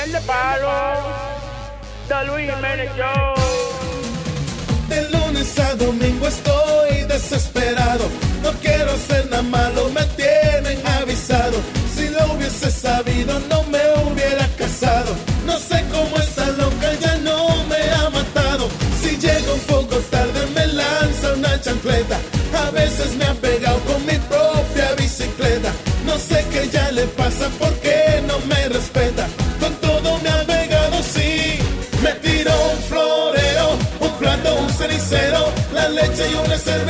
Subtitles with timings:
[0.00, 0.70] Miel de palo.
[2.08, 2.90] De Luis Jiménez.
[4.88, 8.08] De lunes a domingo estoy desesperado.
[8.42, 11.58] No quiero hacer nada malo, me tienen avisado.
[11.94, 15.14] Si lo hubiese sabido, no me hubiera casado.
[15.44, 18.68] No sé cómo esta loca ya no me ha matado.
[19.02, 22.18] Si llego un poco tarde, me lanza una chancleta.
[22.66, 23.34] A veces me ha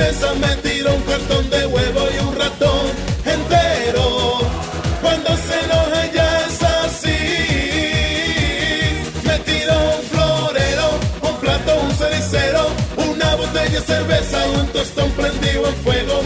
[0.01, 2.87] Me tiró un cartón de huevo y un ratón
[3.23, 4.39] entero.
[5.03, 7.21] Cuando se enoja ya es así.
[9.25, 15.69] Me tiró un florero, un plato, un cenicero, una botella de cerveza un tostón prendido
[15.69, 16.20] en fuego.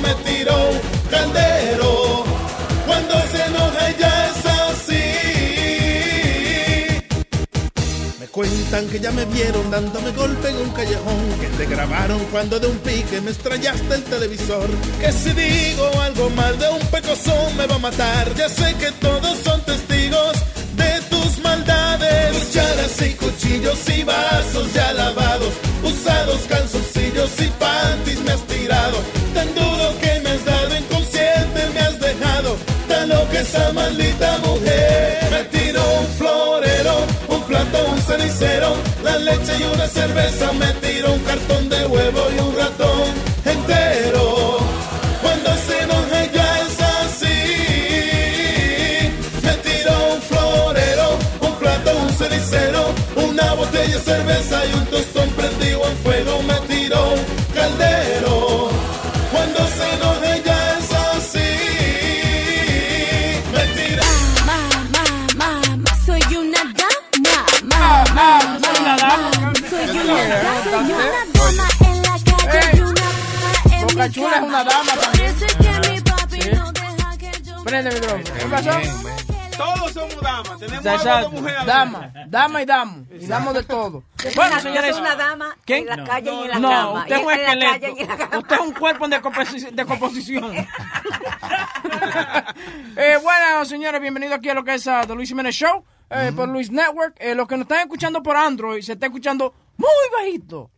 [8.82, 12.76] Que ya me vieron dándome golpe en un callejón, que te grabaron cuando de un
[12.78, 14.68] pique me estrellaste el televisor,
[15.00, 18.90] que si digo algo mal de un pecozón me va a matar, ya sé que
[19.00, 20.38] todos son testigos
[20.74, 28.32] de tus maldades, cucharas y cuchillos y vasos ya lavados, usados calzoncillos y panties me
[28.32, 28.98] has tirado,
[39.36, 42.23] leche y una cerveza, me tiró un cartón de huevo
[77.90, 78.38] que yo Prende el micrófono.
[78.38, 78.70] ¿Qué pasó?
[79.56, 80.58] Todos somos damas.
[80.58, 81.64] Tenemos algo de mujer.
[81.64, 83.06] Dama, dama y damo.
[83.10, 84.02] Y damos de todo.
[84.34, 84.90] Bueno, señores.
[84.96, 85.88] Soy una dama ¿Quién?
[85.88, 86.92] en la calle y en la no, cama.
[87.02, 88.16] usted es un esqueleto.
[88.18, 88.38] cama.
[88.38, 90.56] Usted es un cuerpo en decomposi- decomposición.
[92.96, 96.32] eh, bueno, señores, bienvenidos aquí a lo que es uh, The Luis Jiménez Show eh,
[96.34, 97.14] por Luis Network.
[97.18, 100.70] Eh, los que nos están escuchando por Android se está escuchando muy bajito.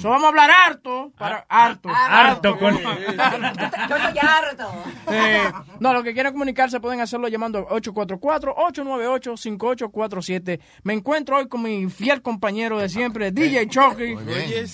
[0.00, 1.12] So vamos a hablar harto.
[1.16, 1.88] Para, harto.
[1.88, 4.70] Harto con- Yo estoy harto.
[5.10, 5.50] Eh,
[5.80, 10.60] no, los que quieran comunicarse pueden hacerlo llamando 844-898-5847.
[10.84, 14.14] Me encuentro hoy con mi fiel compañero de siempre, DJ Chucky.
[14.14, 14.66] Oye,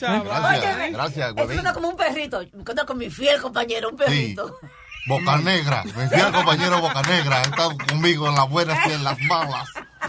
[0.92, 1.54] Gracias, Eso huevín.
[1.54, 2.40] suena como un perrito.
[2.52, 4.58] Me encuentro con mi fiel compañero, un perrito.
[5.06, 9.04] Boca Negra, mi fiel compañero Boca Negra, ha estado conmigo en las buenas y en
[9.04, 9.68] las malas.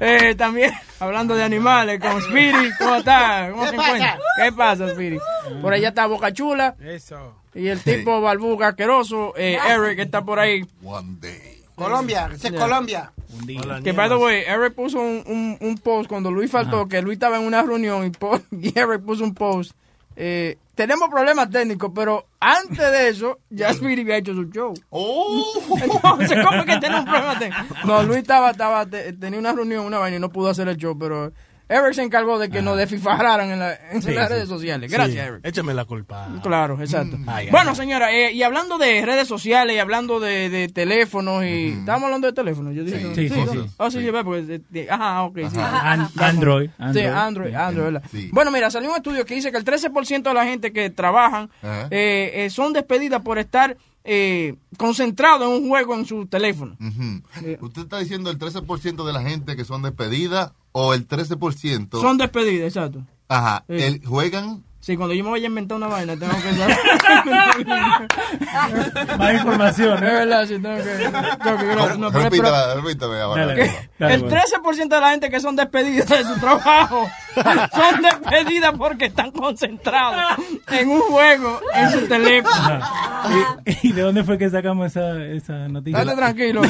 [0.00, 2.72] Eh, también, hablando de animales, con Spirit.
[2.76, 3.48] ¿Cómo está?
[3.52, 4.18] ¿Cómo se encuentra?
[4.36, 5.20] ¿Qué pasa, Spirit?
[5.60, 6.74] Por allá está Boca Chula.
[6.80, 7.36] Eso.
[7.54, 10.66] Y el tipo balbuga asqueroso, eh, Eric, que está por ahí.
[10.82, 11.62] One day.
[11.76, 12.54] Colombia, ese es.
[12.54, 13.12] Colombia.
[13.82, 17.16] Que, by the way, Eric puso un, un, un post cuando Luis faltó, que Luis
[17.16, 18.12] estaba en una reunión
[18.50, 19.72] y Eric puso un post.
[20.16, 24.74] Eh, tenemos problemas técnicos, pero antes de eso, ya Spirit había hecho su show.
[24.90, 25.52] Oh.
[25.82, 27.66] Entonces, ¿cómo es que tenemos un problema?
[27.84, 30.76] No, Luis estaba, estaba, te- tenía una reunión, una vaina y no pudo hacer el
[30.76, 31.32] show, pero
[31.68, 34.90] Eric se encargó de que nos desfifararan en, la- en las redes sociales.
[34.92, 35.40] Gracias, Eric.
[35.44, 36.28] Échame la culpa.
[36.42, 37.16] Claro, exacto.
[37.26, 37.76] Ay, bueno, ay.
[37.76, 41.68] señora, eh, y hablando de redes sociales y hablando de, de teléfonos y...
[41.68, 42.74] ¿Estábamos hablando de teléfonos?
[42.74, 43.14] Yo dije, Sí.
[43.14, 43.58] Sí, sí, sí.
[43.78, 44.42] Oh, sí, porque...
[44.42, 45.58] de- de- ajá, ok, sí.
[45.58, 46.68] An- Android.
[46.70, 47.14] Sí, Android.
[47.14, 48.02] Android, Android, ¿verdad?
[48.10, 48.28] Sí.
[48.32, 51.50] Bueno, mira, salió un estudio que dice que el 13% de la gente que trabajan
[51.90, 56.76] eh, eh, son despedidas por estar eh, concentrados en un juego en su teléfono.
[57.60, 62.00] ¿Usted está diciendo el 13% de la gente que son despedidas o el 13%?
[62.00, 63.04] Son despedidas, exacto.
[63.28, 66.76] Ajá, el- juegan Sí, cuando yo me vaya a inventar una vaina, tengo que saber.
[69.16, 69.94] Más información.
[69.94, 70.82] Es verdad, sí, tengo que.
[71.44, 73.46] tengo que no, pero- Repítame, repítame ahora.
[73.46, 74.36] Dale, dale, el bueno.
[74.36, 80.20] 13% de la gente que son despedidas de su trabajo son despedidas porque están concentrados
[80.72, 82.52] en un juego en su teléfono.
[82.56, 83.58] Ajá.
[83.64, 85.98] ¿Y, y de dónde fue que sacamos esa, esa noticia?
[86.04, 86.60] Dale tranquilo.
[86.62, 86.68] que.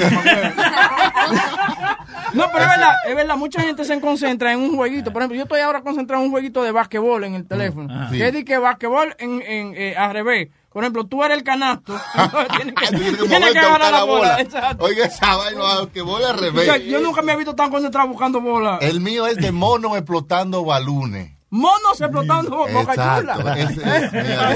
[2.35, 5.13] No, pero es verdad, es verdad, mucha gente se concentra en un jueguito.
[5.13, 7.93] Por ejemplo, yo estoy ahora concentrado en un jueguito de basquetbol en el teléfono.
[7.93, 8.02] Ajá.
[8.11, 10.49] Que es de que basquetbol en, en, eh, al revés.
[10.73, 11.95] Por ejemplo, tú eres el canasto.
[12.57, 14.21] tienes que, tienes que que agarrar la la bola.
[14.31, 14.41] bola.
[14.41, 14.85] Exacto.
[14.85, 15.63] Oiga, esa vaina
[15.93, 16.65] que voy al O revés.
[16.65, 18.79] sea, yo nunca me he visto tan concentrado buscando bola.
[18.81, 21.33] El mío es de mono explotando balones.
[21.55, 23.55] Monos explotando bo- boca chula.
[23.59, 23.79] Es.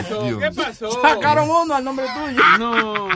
[0.07, 0.91] ¿Qué pasó?
[1.03, 2.43] Sacaron uno al nombre tuyo.
[2.59, 3.09] No.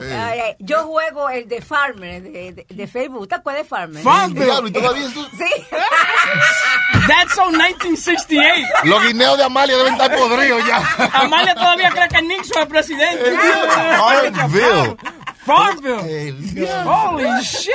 [0.00, 3.26] Ay, yo juego el de Farmer, de, de, de Facebook.
[3.26, 4.02] ¿Te acuerdas de Farmer?
[4.04, 4.44] Farmer.
[4.44, 5.66] Diablo, y todavía eso- Sí.
[7.08, 8.68] That's so 1968.
[8.84, 10.80] Los guineos de Amalia deben estar podridos ya.
[11.14, 13.36] Amalia todavía cree que Nixon es presidente.
[13.98, 14.96] Farmville.
[15.44, 16.28] Farmville.
[16.28, 16.92] El diablo.
[16.92, 17.72] Holy shit.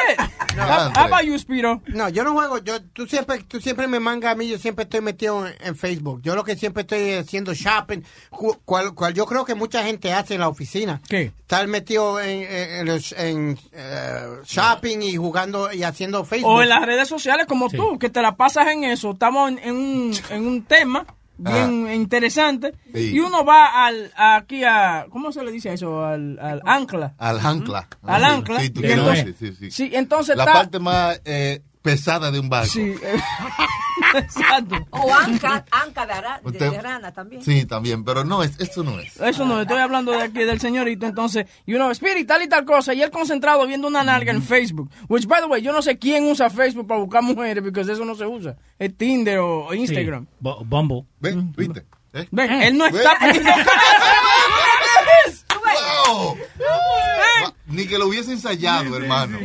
[0.58, 1.82] How, how about you, Spiro?
[1.88, 2.58] No, yo no juego.
[2.60, 4.48] Yo, tú siempre, tú siempre me mangas a mí.
[4.48, 6.22] Yo siempre estoy metido en, en Facebook.
[6.24, 8.00] Yo lo que siempre estoy haciendo shopping,
[8.30, 11.02] cu- cual, cual yo creo que mucha gente hace en la oficina.
[11.10, 11.32] ¿Qué?
[11.42, 16.50] Estar metido en, en, en los- en, eh, shopping y jugando y haciendo Facebook.
[16.52, 19.12] O en las redes sociales como tú, que te la pasas en eso.
[19.12, 21.06] Estamos en, en un, en un tema
[21.38, 22.74] bien interesante.
[22.94, 23.12] Sí.
[23.16, 25.06] Y uno va al aquí a...
[25.10, 26.04] ¿Cómo se le dice eso?
[26.06, 27.14] Al, al ancla.
[27.18, 27.88] Al ancla.
[28.04, 28.60] Al ancla.
[28.60, 29.72] Sí, tú Y entonces- sí, sí.
[29.72, 30.54] Sí, entonces La está...
[30.54, 32.72] parte más eh, pesada de un barco.
[32.72, 32.94] Sí,
[34.16, 34.76] exacto.
[34.92, 37.42] O anca, anca de, ara- de- Usted- de rana también.
[37.44, 39.20] Sí, también, pero no, es, esto no es.
[39.20, 42.66] Eso no, estoy hablando de aquí del señorito, entonces, y uno, Spirit, tal y tal
[42.66, 44.90] cosa, y él concentrado viendo una nalga en Facebook.
[45.08, 48.06] Which, by the way, yo no sé quién usa Facebook para buscar mujeres, porque eso
[48.06, 48.56] no se usa.
[48.80, 49.78] Es Tinder o Sí.
[49.80, 50.28] Instagram.
[50.42, 51.04] Bu- Bumble.
[51.20, 51.52] ¿Ven?
[51.56, 51.86] ¿Viste?
[52.14, 52.28] ¿Eh?
[52.32, 53.34] Ven, él no está Ve.
[53.34, 53.52] pidiendo
[55.64, 56.38] ¡Wow!
[57.68, 59.38] Ni que lo hubiese ensayado, hermano.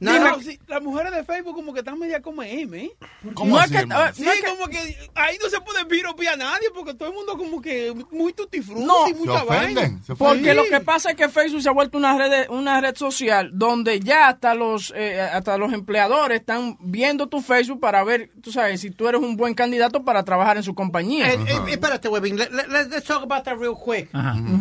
[0.00, 0.40] No, Dime, no.
[0.40, 2.90] sí, las mujeres de Facebook como que están media como M, ¿eh?
[3.32, 3.78] ¿Cómo No es que-?
[3.78, 4.78] Sí, No es que- como que
[5.14, 8.60] ahí no se puede piropear a nadie porque todo el mundo como que muy tutti
[8.60, 9.06] frutti No.
[9.08, 9.80] y Se mucha vaina.
[9.80, 10.04] ofenden.
[10.04, 12.96] Se Porque lo que pasa es que Facebook se ha vuelto una red, una red
[12.96, 18.30] social donde ya hasta los, eh, hasta los empleadores están viendo tu Facebook para ver,
[18.42, 21.32] tú sabes, si tú eres un buen candidato para trabajar en su compañía.
[21.32, 22.36] Eh, eh, espérate, Webin.
[22.36, 24.10] Let, let, let's- talk about that real quick.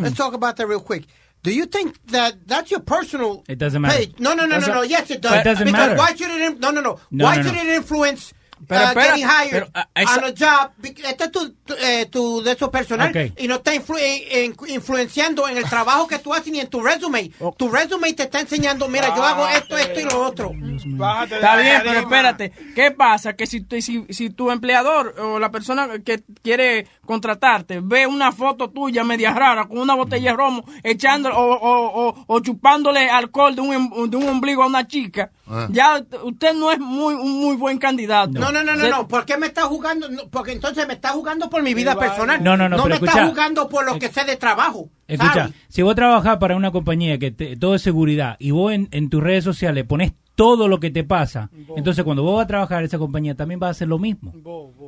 [0.01, 1.07] Let's talk about that real quick.
[1.44, 3.98] Do you think that that's your personal It doesn't matter.
[3.98, 4.16] page?
[4.19, 4.81] No, no, no, no, no.
[4.81, 5.34] Yes, it does.
[5.42, 5.98] It doesn't because matter.
[5.98, 6.42] why should it?
[6.42, 7.00] in- No, no, no.
[7.12, 7.62] No, why no, should no.
[7.62, 8.34] it influence
[8.68, 10.71] Pero uh, espera, getting hired pero, esa- on a job?
[10.83, 14.56] Este es tu, tu, eh, tu de eso personal y no está influ- eh, en-
[14.68, 17.31] influenciando en el trabajo que tú haces ni en tu resume.
[17.39, 17.54] Oh.
[17.57, 20.51] Tu resume te está enseñando, mira, yo hago esto, esto y lo otro.
[20.86, 22.51] Bájate Está bien, pero espérate.
[22.75, 23.33] ¿Qué pasa?
[23.36, 28.31] Que si, tu- si, si tu empleador o la persona que quiere contratarte ve una
[28.31, 33.09] foto tuya media rara con una botella de romo echando o, o, o, o chupándole
[33.09, 35.68] alcohol de un, em- de un ombligo a una chica, Ah.
[35.69, 38.31] ya usted no es muy un muy buen candidato.
[38.31, 39.07] No, no, no, no, no.
[39.07, 40.07] ¿Por qué me está jugando?
[40.31, 42.42] Porque entonces me está jugando por mi vida personal.
[42.44, 43.28] No, no, no, No pero me está escucha.
[43.30, 44.90] jugando por lo que sé de trabajo.
[45.07, 48.88] Escucha, si vos trabajás para una compañía que te- todo es seguridad y vos en,
[48.92, 52.48] en tus redes sociales pones todo lo que te pasa, entonces cuando vos vas a
[52.48, 54.34] trabajar esa compañía también va a hacer lo mismo.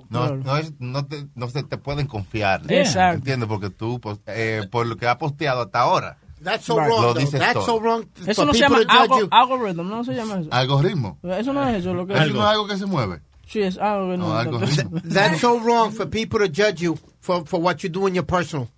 [0.10, 2.62] No, no, es, no, te, no se te pueden confiar.
[2.70, 3.18] Exacto.
[3.20, 3.48] ¿Entiendes?
[3.50, 6.88] Porque tú, pues, eh, por lo que ha posteado hasta ahora, That's so Right.
[6.90, 7.02] wrong.
[7.02, 7.66] Lo dices That's todo.
[7.66, 8.06] so wrong.
[8.26, 9.28] Eso for no se people llama to judge algo, you.
[9.32, 10.50] algorithm, no se llama eso.
[10.52, 11.18] algoritmo.
[11.24, 12.34] Eso no es eso, lo que Eso es.
[12.34, 13.20] no es algo que se mueve.
[13.50, 14.16] Sí, es algo.
[14.18, 15.02] No, no, algoritmo.
[15.04, 18.24] That's so wrong for people to judge you for, for what you do in your
[18.26, 18.70] personal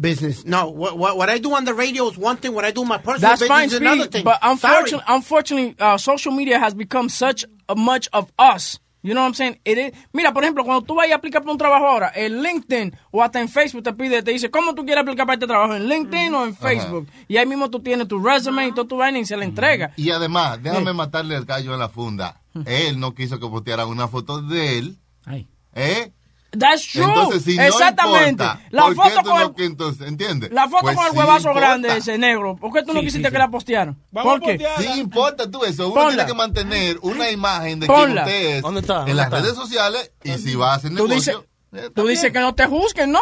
[0.00, 0.44] business.
[0.44, 2.52] No, what, what, what I do on the radio is one thing.
[2.54, 4.24] What I do in my personal That's business fine, is another Speedy, thing.
[4.24, 4.52] but Sorry.
[4.52, 8.78] unfortunately, unfortunately uh, social media has become such a much of us.
[9.04, 9.60] You know what I'm saying?
[9.64, 12.42] It is- mira, por ejemplo, cuando tú vas a aplicar para un trabajo ahora, en
[12.42, 15.46] LinkedIn o hasta en Facebook te pide, te dice, ¿cómo tú quieres aplicar para este
[15.46, 15.74] trabajo?
[15.76, 17.06] ¿En LinkedIn o en Facebook?
[17.28, 19.92] Y ahí mismo tú tienes tu resume y todo tu vaina y se la entrega.
[19.96, 20.96] Y además, déjame Sí.
[20.96, 22.40] matarle el gallo en la funda.
[22.66, 24.98] Él no quiso que postearan una foto de él.
[25.26, 25.46] Ay.
[25.74, 26.10] ¿Eh?
[26.58, 27.04] That's true.
[27.04, 28.44] Entonces, si Exactamente.
[28.44, 30.50] no importa, la ¿por qué foto tú con no el, que entonces, ¿entiendes?
[30.52, 31.60] la foto Pues con el sí huevazo importa.
[31.60, 32.56] grande ese negro.
[32.56, 33.96] ¿Por qué tú no Sí, quisiste sí, que la postearan?
[34.12, 34.58] ¿Por qué?
[34.78, 35.86] Sí importa tú eso.
[35.86, 36.08] Uno Ponla.
[36.10, 38.24] tiene que mantener una imagen de Ponla.
[38.24, 38.94] quién usted es ¿Dónde está?
[38.96, 39.40] ¿Dónde en las está?
[39.40, 41.46] redes sociales y si va a hacer Tú negocio.
[41.72, 43.20] dices, eh, tú dices que no te juzguen, ¿no?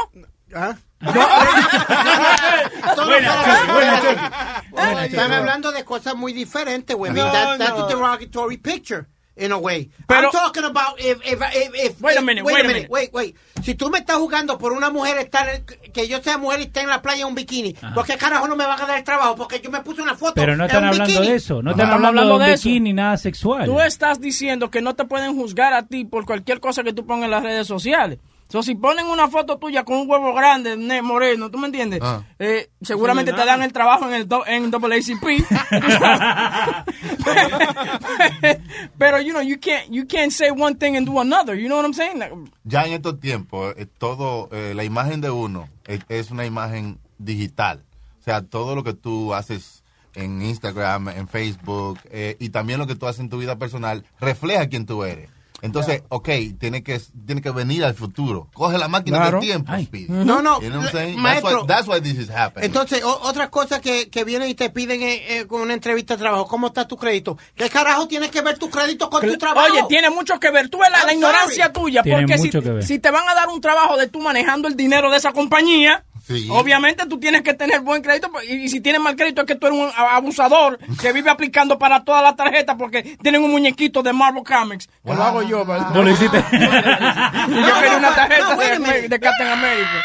[0.54, 0.76] ¿Ah?
[5.02, 7.12] Están hablando de cosas muy diferentes, güey.
[7.12, 7.84] No, that's no.
[7.84, 9.90] a derogatory picture, in a way.
[10.06, 12.68] Pero- I'm talking about if, if, if, if- Wait a minute, wait, wait a a
[12.68, 12.90] minute, minute.
[12.90, 13.36] wait, wait.
[13.62, 16.80] Si tú me estás jugando por una mujer estar, que yo sea mujer y esté
[16.80, 19.04] en la playa en un bikini, ¿por qué carajo no me van a dar el
[19.04, 19.36] trabajo?
[19.36, 21.28] Porque yo me puse una foto Pero no están hablando bikini.
[21.28, 23.64] de eso, no No están estamos hablando, hablando de de bikini nada sexual.
[23.66, 27.06] Tú estás diciendo que no te pueden juzgar a ti por cualquier cosa que tú
[27.06, 28.18] pongas en las redes sociales.
[28.52, 32.00] So, si ponen una foto tuya con un huevo grande, ne- moreno, ¿tú me entiendes?
[32.02, 32.22] Ah.
[32.38, 35.24] Eh, seguramente te dan el trabajo en el do- en AACP.
[38.98, 41.54] Pero, you know, you can't, you can't say one thing and do another.
[41.54, 42.22] You know what I'm saying?
[42.64, 46.98] Ya en estos tiempos, eh, todo, eh, la imagen de uno es, es una imagen
[47.16, 47.82] digital.
[48.20, 49.82] O sea, todo lo que tú haces
[50.14, 54.04] en Instagram, en Facebook, eh, y también lo que tú haces en tu vida personal,
[54.20, 55.30] refleja quién tú eres.
[55.62, 56.28] Entonces, ok,
[56.58, 58.48] tiene que, tiene que venir al futuro.
[58.52, 59.38] Coge la máquina Claro.
[59.38, 60.06] del tiempo, Speedy.
[60.08, 61.14] No, no, You know what I'm le- saying?
[61.14, 61.60] That's maestro.
[61.62, 62.66] why, that's why this is happening.
[62.66, 66.14] Entonces, o- otra cosa que, que vienen y te piden eh, eh, con una entrevista
[66.16, 67.38] de trabajo, ¿cómo está tu crédito?
[67.54, 69.72] ¿Qué carajo tienes que ver tu crédito con tu trabajo?
[69.72, 70.68] Oye, tiene mucho que ver.
[70.68, 72.02] Tú ves la, la ignorancia tuya.
[72.02, 72.82] Tiene Porque si, mucho que ver.
[72.84, 76.04] si te van a dar un trabajo de tú manejando el dinero de esa compañía,
[76.50, 78.30] obviamente tú tienes que tener buen crédito.
[78.30, 81.30] pues, Y, y si tienes mal crédito es que tú eres un abusador que vive
[81.30, 84.86] aplicando para todas las tarjetas porque tienen un muñequito de Marvel Comics.
[85.04, 85.64] Que lo hago yo.
[85.64, 85.90] ¿verdad?
[85.94, 86.38] ¿No lo hiciste?
[86.52, 86.58] Y
[87.66, 90.04] yo quería una tarjeta no, de, de Captain America.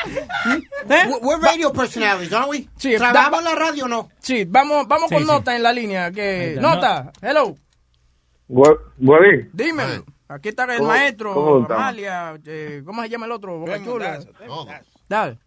[0.89, 1.09] ¿Eh?
[1.21, 2.67] We're- radio personalities, aren't we?
[2.77, 4.09] Sí, ¿Trabajamos la radio o no?
[4.19, 5.29] Sí, vamos, vamos Sí, con sí.
[5.29, 6.11] Nota en la línea.
[6.11, 7.55] Que, está, nota, hello.
[8.47, 9.49] Guarín.
[9.53, 9.83] Dime,
[10.29, 11.65] aquí está el ¿Cómo- maestro, cómo?
[11.73, 13.59] Amalia, eh, ¿cómo se llama el otro?
[13.59, 14.19] Boca Chula.
[15.09, 15.37] Dale.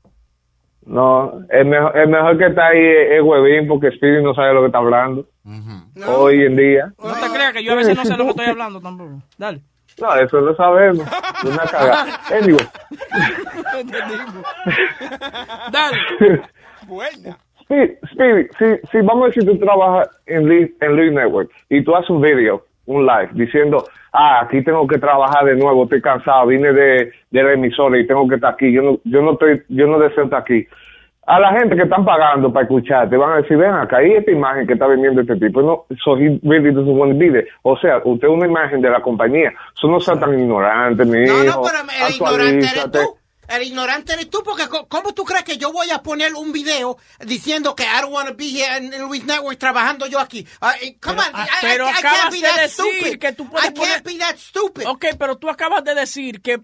[0.87, 4.55] No, el mejor, el mejor que está ahí es, es Huevín porque Speedy no sabe
[4.55, 5.27] lo que está hablando.
[6.07, 6.93] Hoy en día.
[6.99, 9.23] No te creas que yo a veces no sé lo que estoy hablando tampoco.
[9.39, 9.61] Dale.
[10.01, 11.07] No, eso lo sabemos.
[11.45, 12.07] Es una cagada.
[12.31, 12.67] Anyway.
[15.71, 16.43] Dale.
[17.71, 21.95] Speedy, Speedy, si, si vamos a decir tú trabajas en Lead, en Network y tú
[21.95, 26.47] haces un video, un live, diciendo, ah, aquí tengo que trabajar de nuevo, estoy cansado,
[26.47, 29.63] vine de, de la emisora y tengo que estar aquí, yo no, yo no estoy,
[29.69, 30.67] yo no deseo estar aquí.
[31.27, 34.33] A la gente que están pagando para escucharte van a decir, ven acá, hay esta
[34.33, 35.63] imagen que está vendiendo este tipo.
[35.63, 37.47] No, so he really doesn't want there.
[37.63, 39.53] O sea, usted es una imagen de la compañía.
[39.77, 41.45] Eso no sea tan ignorante, mi No, hijo.
[41.45, 42.99] no, pero el ignorante eres tú.
[43.51, 46.53] El ignorante eres tú, porque co- ¿cómo tú crees que yo voy a poner un
[46.53, 50.19] video diciendo que I don't want to be here in, in Luis Network trabajando yo
[50.21, 50.47] aquí?
[50.61, 53.19] Ah, eh, come on, I- I- Pero I can't acabas be de that decir stupid.
[53.19, 54.87] que tú puedes I can't poner- be that stupid.
[54.87, 56.59] Ok, pero tú acabas de decir que,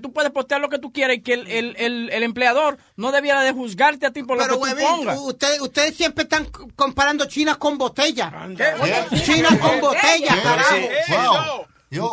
[0.00, 3.12] tú puedes postear lo que tú quieras y que el, el, el, el empleador no
[3.12, 5.18] debiera de juzgarte a ti por Pero, lo que tú huevín, pongas.
[5.20, 8.32] ustedes, ustedes siempre están comparando China con botella.
[9.24, 11.66] China con botella, carajo.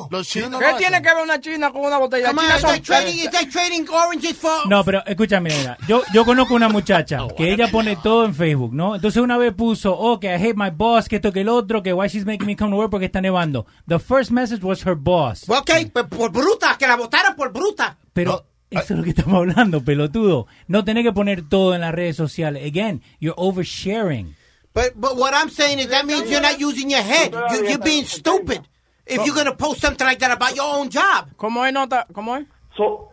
[0.10, 2.28] Los chinos ¿Qué tiene que ver una china con una botella?
[2.28, 4.68] Come on, son trading, trading oranges for...
[4.68, 8.74] No, pero escúchame, mira, yo, yo conozco una muchacha que ella pone todo en Facebook,
[8.74, 8.96] ¿no?
[8.96, 11.82] Entonces una vez puso, oh, que I hate my boss, que esto, que el otro,
[11.82, 13.66] que why she's making me come to work porque está nevando.
[13.88, 15.50] The first message was her boss.
[15.50, 15.72] Ok,
[16.10, 17.98] por bruta, que la votaron por bruta.
[18.14, 20.48] Pero eso es lo que estamos hablando, pelotudo.
[20.68, 22.66] No tenés que poner todo en las redes sociales.
[22.66, 24.36] Again, you're oversharing.
[24.74, 27.34] But but what I'm saying is that means you're not using your head.
[27.34, 28.62] You, you're being stupid.
[29.10, 31.36] If you're gonna post something like that about your own job.
[31.36, 32.06] ¿Cómo es nota?
[32.14, 32.46] ¿Cómo es?
[32.78, 33.10] So,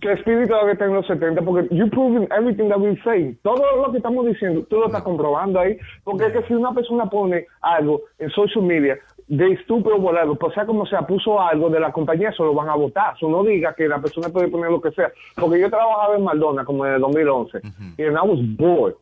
[0.00, 3.36] que Speedy todavía está en los 70 porque you proving everything that we say.
[3.42, 5.78] Todo lo que estamos diciendo, tú lo estás comprobando ahí.
[6.04, 8.98] Porque es que si una persona pone algo en social media
[9.28, 12.54] de estúpido o algo, pues sea como sea, puso algo de la compañía, eso lo
[12.54, 13.14] van a votar.
[13.16, 15.12] Eso no diga que la persona puede poner lo que sea.
[15.36, 17.60] Porque yo trabajaba en Maldona como en el 2011
[17.98, 18.94] y and I was bored.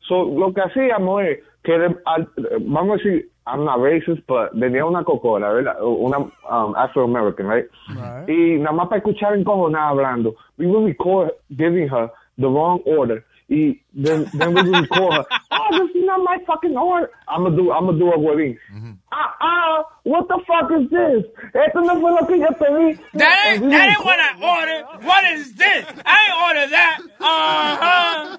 [0.00, 1.94] So, lo que hacíamos es que,
[2.60, 5.76] vamos a decir, I'm not racist, but venía una cocola, ¿verdad?
[5.82, 7.66] Una um, Afro-American, right?
[8.28, 13.24] Y nada más para escuchar encojonada hablando, we would record giving her the wrong order.
[13.50, 17.10] Y then, then we would record her, oh, this is not my fucking order.
[17.26, 18.58] I'm gonna do, I'm gonna do a huevín.
[19.10, 21.24] Ah, ah, what the fuck is this?
[21.54, 22.98] Esto no fue lo que yo pedí.
[23.14, 24.84] That ain't, that ain't what I ordered.
[25.06, 25.84] What is this?
[26.04, 26.98] I ain't ordered that.
[27.20, 28.36] Uh-huh.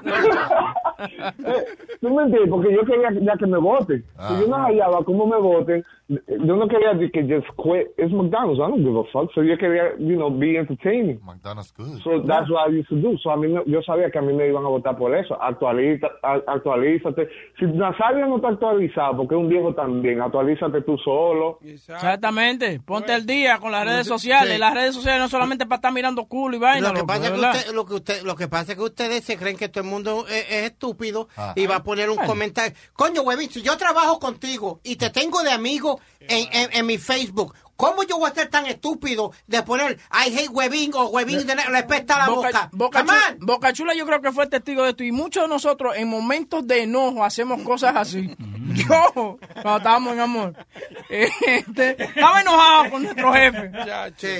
[2.00, 2.50] ¿Tú me entiendes?
[2.50, 4.04] Porque yo quería ya que me voten.
[4.28, 7.88] Si yo no hallaba cómo me voten, yo no quería decir que just quit.
[7.98, 8.60] It's McDonald's.
[8.60, 9.32] I don't give a fuck.
[9.34, 11.20] So yo quería, you know, be entertaining.
[11.24, 12.00] McDonald's good.
[12.02, 13.16] So that's what I used to do.
[13.22, 15.40] So a mí me- yo sabía que a mí me iban a votar por eso.
[15.40, 17.28] Actualiza, actualízate.
[17.58, 21.58] Si Nazario no está actualizado, porque es un viejo también, actualízate tú solo.
[21.64, 22.80] Exactamente.
[22.80, 24.58] Ponte al día con las redes sociales.
[24.58, 26.88] Las redes sociales no solamente para estar mirando culo y vaina.
[26.88, 29.24] Lo que, pasa es que usted, lo, que usted, lo que pasa es que ustedes
[29.24, 31.52] se creen que todo el mundo es, es estúpido Ah.
[31.56, 32.30] y va a poner un Bueno.
[32.30, 32.76] comentario.
[32.92, 36.98] Coño, huevín, si yo trabajo contigo y te tengo de amigo en, en, en mi
[36.98, 41.46] Facebook, ¿cómo yo voy a ser tan estúpido de poner I hate huevín o huevín
[41.46, 42.68] de respeta la boca?
[42.72, 45.94] Boca, Chula, Boca Chula yo creo que fue testigo de esto y muchos de nosotros
[45.96, 48.36] en momentos de enojo hacemos cosas así.
[48.70, 50.66] Yo, cuando estábamos en amor,
[51.08, 53.72] este, estaba enojado con nuestro jefe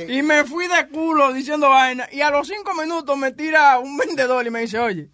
[0.09, 3.97] y me fui de culo diciendo vaina y a los cinco minutos me tira un
[3.97, 5.11] vendedor y me dice, oye,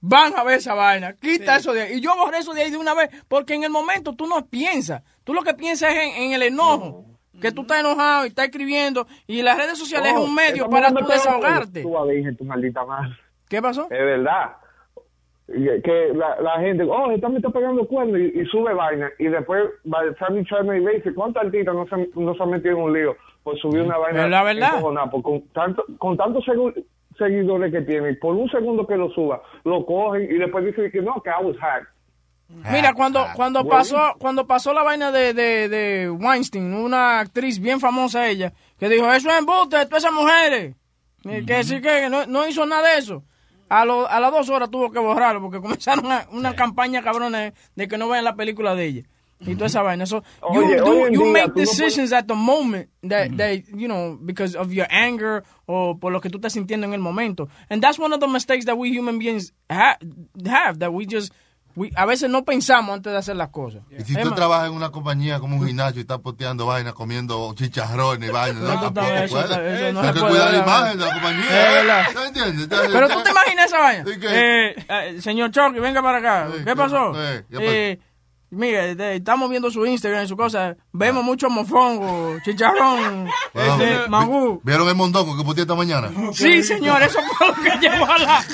[0.00, 1.98] van a ver esa vaina, quita eso de ahí.
[1.98, 4.46] Y yo borré eso de ahí de una vez porque en el momento tú no
[4.46, 7.09] piensas, tú lo que piensas es en, en el enojo.
[7.40, 10.88] Que tú estás enojado y estás escribiendo y las redes sociales es un medio para
[10.92, 11.82] tú desahogarte.
[11.82, 12.04] Tú a
[12.36, 13.10] tu maldita madre.
[13.48, 13.84] ¿Qué pasó?
[13.84, 14.52] Es verdad.
[15.48, 19.10] Y Que la, la gente, oh, esta me está pegando cuernos y, y sube vaina.
[19.18, 22.50] Y después, time you try to erase it, ¿cuántos artistas no se, no se han
[22.50, 24.24] metido en un lío por subir una vaina?
[24.24, 24.80] Es la verdad.
[25.22, 26.84] con, tanto, con tantos segu-
[27.18, 31.02] seguidores que tiene, por un segundo que lo suba, lo cogen y después dicen que
[31.02, 31.88] no, que I was hacked.
[32.70, 33.78] Mira, cuando, cuando Bueno.
[33.78, 38.88] pasó, cuando pasó la vaina de, de, de Weinstein, una actriz bien famosa ella, que
[38.88, 40.74] dijo, eso es embuste, todas esas mujeres.
[41.24, 43.22] Eh, Que sí que no, no hizo nada de eso.
[43.68, 47.52] A, lo- a las dos horas tuvo que borrarlo porque comenzaron una, una campaña cabrona
[47.76, 49.02] de, que no vean la película de ella.
[49.42, 50.04] Y toda esa vaina.
[50.04, 54.18] So, you, Oye, do- you make no decisions at the moment that, that, you know,
[54.20, 57.48] because of your anger o por lo que tú estás sintiendo en el momento.
[57.70, 59.96] And that's one of the mistakes that we human beings ha-
[60.46, 61.32] have, that we just,
[61.80, 63.82] we, a veces no pensamos antes de hacer las cosas.
[63.98, 67.54] Y si tú trabajas en una compañía como un gimnasio y estás posteando vainas, comiendo
[67.54, 71.06] chicharrones y vainas, no, Eso tampoco eso eso no Hay que cuidar la imagen de
[71.06, 71.50] la compañía.
[71.50, 72.06] Verdad.
[72.14, 72.68] ¿No entiendes?
[72.68, 74.04] Pero tú te imaginas esa vaina.
[74.06, 76.48] Eh, eh, señor Chucky, venga para acá.
[76.64, 77.12] ¿Qué pasó?
[77.16, 78.09] eh, ¿qué pasó?
[78.52, 80.76] Eh, mire, de- estamos viendo su Instagram y su cosa.
[80.92, 84.60] Vemos mucho mofongo, chicharrón, Bueno, este, mangú.
[84.64, 86.10] ¿Vieron el mondongo que puse esta mañana?
[86.32, 88.44] Sí, señor, eso fue lo que llevó a la,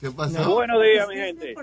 [0.00, 0.54] ¿Qué pasó?
[0.54, 1.54] Buenos días, mi gente.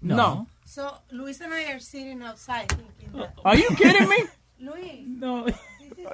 [0.00, 0.46] No.
[0.64, 3.32] So, Luis and I are sitting outside thinking that.
[3.42, 4.16] Are you kidding me?
[4.58, 5.00] Luis.
[5.06, 5.46] No.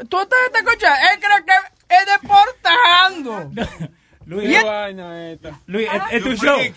[0.08, 0.98] ¿Tú te escuchas?
[1.12, 3.50] Él cree que es deportando.
[4.26, 5.60] Luis, él- vaina esta?
[5.66, 6.58] Luis, es, es tu show.
[6.58, 6.74] Es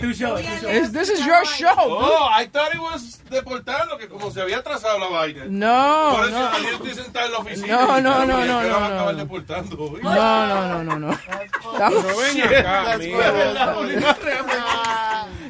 [0.00, 0.36] tu show.
[0.36, 0.70] es tu show.
[0.70, 1.74] Is- this is your show.
[1.78, 5.44] Oh, I thought it was deportando, que como se había atrasado la vaina.
[5.48, 6.68] No, Por eso no.
[6.68, 7.66] estoy sentado en la oficina.
[7.68, 8.76] No, no, no, no, no, no.
[8.84, 10.00] acabar deportando hoy.
[10.02, 11.12] No, no, no, no, no.
[11.12, 12.04] Estamos-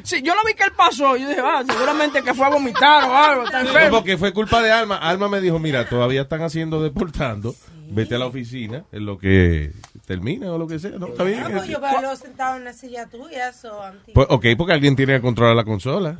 [0.03, 1.15] Sí, yo no vi que él pasó.
[1.15, 3.43] Yo dije, ah, seguramente que fue a vomitar o algo.
[3.43, 3.97] Está enfermo.
[3.97, 4.97] porque fue culpa de Alma.
[4.97, 7.53] Alma me dijo, mira, todavía están haciendo deportando.
[7.93, 9.73] Vete a la oficina en lo que
[10.05, 10.91] termina o lo que sea.
[10.91, 11.43] No, está bien.
[11.45, 13.79] Ah, pues yo veo sentado en la silla tuya, so
[14.13, 16.19] Pues, ok, porque alguien tiene que controlar la consola.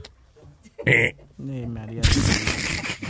[0.86, 1.16] Eh,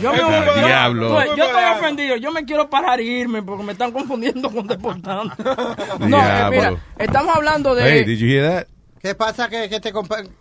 [0.00, 1.24] Yo, me, Ah, yo- diablo.
[1.24, 2.16] yo- yo estoy ofendido.
[2.16, 5.32] Yo me quiero parar e irme porque me están confundiendo con deportando.
[6.00, 7.82] No, eh, mira, estamos hablando de.
[7.84, 8.66] Hey, did you hear that?
[9.00, 9.92] ¿Qué pasa que, que te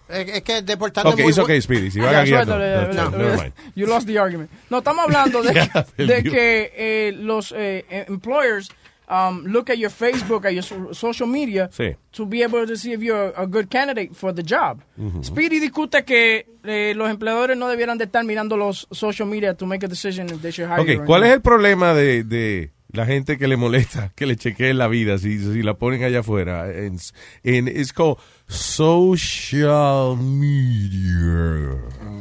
[0.09, 1.89] es que deportando Ok, es muy it's okay, Speedy.
[1.89, 2.57] Si va guiar, no.
[2.57, 3.43] No, no.
[3.75, 4.51] You lost the argument.
[4.69, 8.69] No, estamos hablando de, Ya, de que eh, los eh, eh, employers
[9.11, 11.95] um, look at your Facebook, at your so- social media, Sí.
[12.13, 14.79] to be able to see if you're a good candidate for the job.
[14.97, 15.21] Ujú.
[15.23, 19.65] Speedy discute que eh, los empleadores no debieran de estar mirando los social media to
[19.65, 22.23] make a decision if they should hire you Ok, or ¿cuál es el problema de,
[22.23, 26.03] de la gente que le molesta que le chequeen la vida si, si la ponen
[26.03, 26.69] allá afuera?
[26.71, 26.97] En,
[27.43, 31.77] en, it's called social media.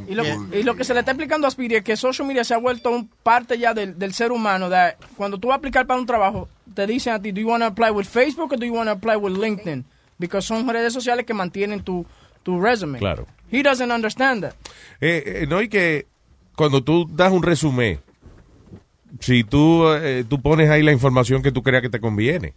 [0.07, 0.23] Y lo,
[0.53, 2.57] y lo que se le está explicando a Speedy es que social media se ha
[2.57, 4.69] vuelto un parte ya del, del ser humano.
[5.15, 7.61] cuando tú vas a aplicar para un trabajo, te dicen a ti, ¿do you want
[7.61, 9.85] to apply with Facebook o do you want to apply with LinkedIn?
[10.19, 12.05] Porque son redes sociales que mantienen tu,
[12.43, 12.99] tu resume.
[12.99, 13.27] Claro.
[13.51, 14.53] He doesn't understand that.
[14.99, 16.07] Eh, eh, no, y que
[16.55, 17.99] cuando tú das un resumen,
[19.19, 22.53] si tú, eh, tú pones ahí la información que tú creas que te conviene,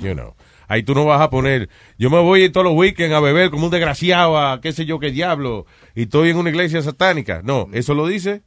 [0.00, 0.34] you know.
[0.66, 1.68] Ahí tú no vas a poner,
[1.98, 5.00] yo me voy todos los weekends a beber como un desgraciado a qué sé yo
[5.00, 7.42] qué diablo y estoy en una iglesia satánica.
[7.42, 8.42] No, eso lo dice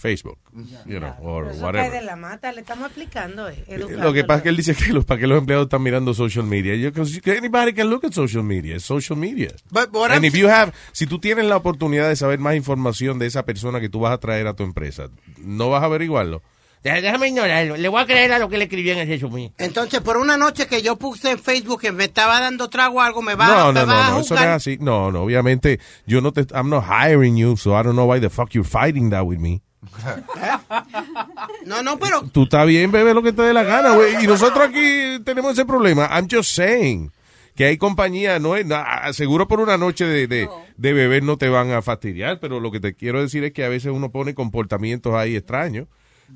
[0.00, 0.38] Facebook,
[0.86, 1.92] you know, or Eso cae whatever.
[1.92, 3.48] de la mata, le estamos explicando.
[3.48, 5.82] eh, Lo que pasa es que él dice que los, para que los empleados están
[5.82, 6.74] mirando social media.
[6.74, 8.74] Yo, cause anybody can look at social media.
[8.76, 9.50] It's social media.
[9.70, 12.56] But what And I'm- if you have, si tú tienes la oportunidad de saber más
[12.56, 15.08] información de esa persona que tú vas a traer a tu empresa,
[15.38, 16.42] no vas a averiguarlo.
[16.82, 17.76] Déjame ignorarlo.
[17.76, 19.52] Le voy a creer a lo que le escribió en ese resumen.
[19.58, 23.06] Entonces, por una noche que yo puse en Facebook que me estaba dando trago a
[23.06, 24.48] algo, me va, No, me no, va a no, no, eso no es juzgar.
[24.48, 24.78] así.
[24.80, 28.18] No, no, obviamente, yo no te, I'm not hiring you, so I don't know why
[28.18, 29.60] the fuck you're fighting that with me.
[31.66, 34.24] No, no, pero Tú estás bien, bebé, lo que te dé la gana, güey.
[34.24, 36.08] Y nosotros aquí tenemos ese problema.
[36.10, 37.10] I'm just saying
[37.54, 38.66] que hay compañías, no es,
[39.12, 42.70] seguro por una noche de, de, de beber no te van a fastidiar, pero lo
[42.70, 45.86] que te quiero decir es que a veces uno pone comportamientos ahí extraños,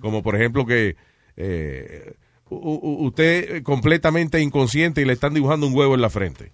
[0.01, 0.97] como por ejemplo que
[1.37, 2.15] eh,
[2.51, 6.53] usted completamente inconsciente y le están dibujando un huevo en la frente.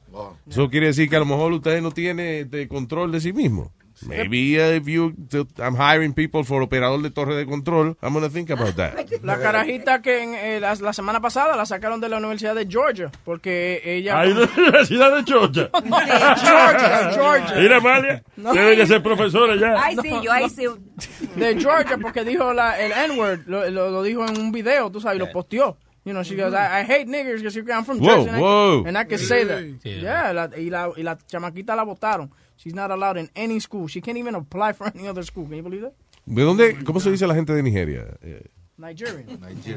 [0.48, 3.72] Eso quiere decir que a lo mejor usted no tiene de control de sí mismo.
[4.07, 5.15] Maybe uh, if you,
[5.59, 8.95] I'm hiring people for operador de torre de control, I'm gonna think about that.
[9.23, 12.67] La carajita que en, eh, la, la semana pasada la sacaron de la Universidad de
[12.67, 14.19] Georgia porque ella...
[14.21, 15.71] Ahí de la Universidad de Georgia.
[16.37, 17.57] Georgia, Georgia.
[17.57, 18.53] Mira, Amalia, No.
[18.55, 19.75] debe de ser profesora ya.
[19.83, 20.65] Ay, sí, yo ahí sí.
[21.37, 25.01] de Georgia porque dijo la, el N-word, lo, lo- lo dijo en un video, tú
[25.01, 25.77] sabes, y lo posteó.
[26.05, 28.29] You know, she goes, I, I hate niggers because I'm from Whoa, Jersey.
[28.31, 28.83] and I whoa.
[28.85, 29.59] can- And I can say that.
[29.83, 30.01] Sí.
[30.01, 32.31] Yeah, la, y, la, y la chamaquita la votaron.
[32.62, 33.88] She's not allowed in any school.
[33.88, 35.46] She can't even apply for any other school.
[35.46, 35.94] Can you believe that?
[36.27, 36.85] ¿De dónde?
[36.85, 38.05] ¿Cómo se dice la gente de Nigeria?
[38.23, 38.42] Eh,
[38.77, 39.27] Nigerian.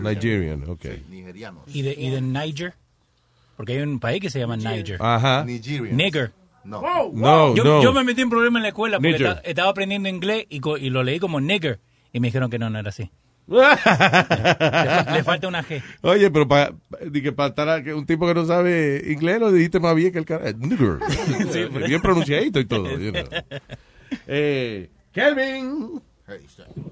[0.03, 0.85] Nigerian, ok.
[1.09, 1.63] Nigerianos.
[1.67, 2.73] ¿Y de, y de Niger?
[3.55, 4.97] Porque hay un país que se llama Niger.
[4.99, 5.45] Ajá.
[5.45, 5.93] Nigerians.
[5.95, 6.31] Nigger.
[6.65, 6.81] No.
[7.13, 7.83] No, yo, no.
[7.83, 9.27] yo me metí en problema en la escuela porque Niger.
[9.27, 11.79] esta- estaba aprendiendo inglés y, y lo leí como nigger.
[12.11, 13.09] Y me dijeron que no, no era así.
[13.47, 15.81] Le, fa- le falta una G.
[16.01, 16.71] Oye, pero para
[17.49, 20.25] estar a- que un tipo que no sabe inglés lo dijiste más bien que el
[20.25, 20.51] cara.
[20.57, 20.97] Nigger.
[21.51, 22.89] Sí, pero- bien pronunciadito y todo.
[22.97, 23.23] you know.
[24.27, 26.01] Eh, Kelvin.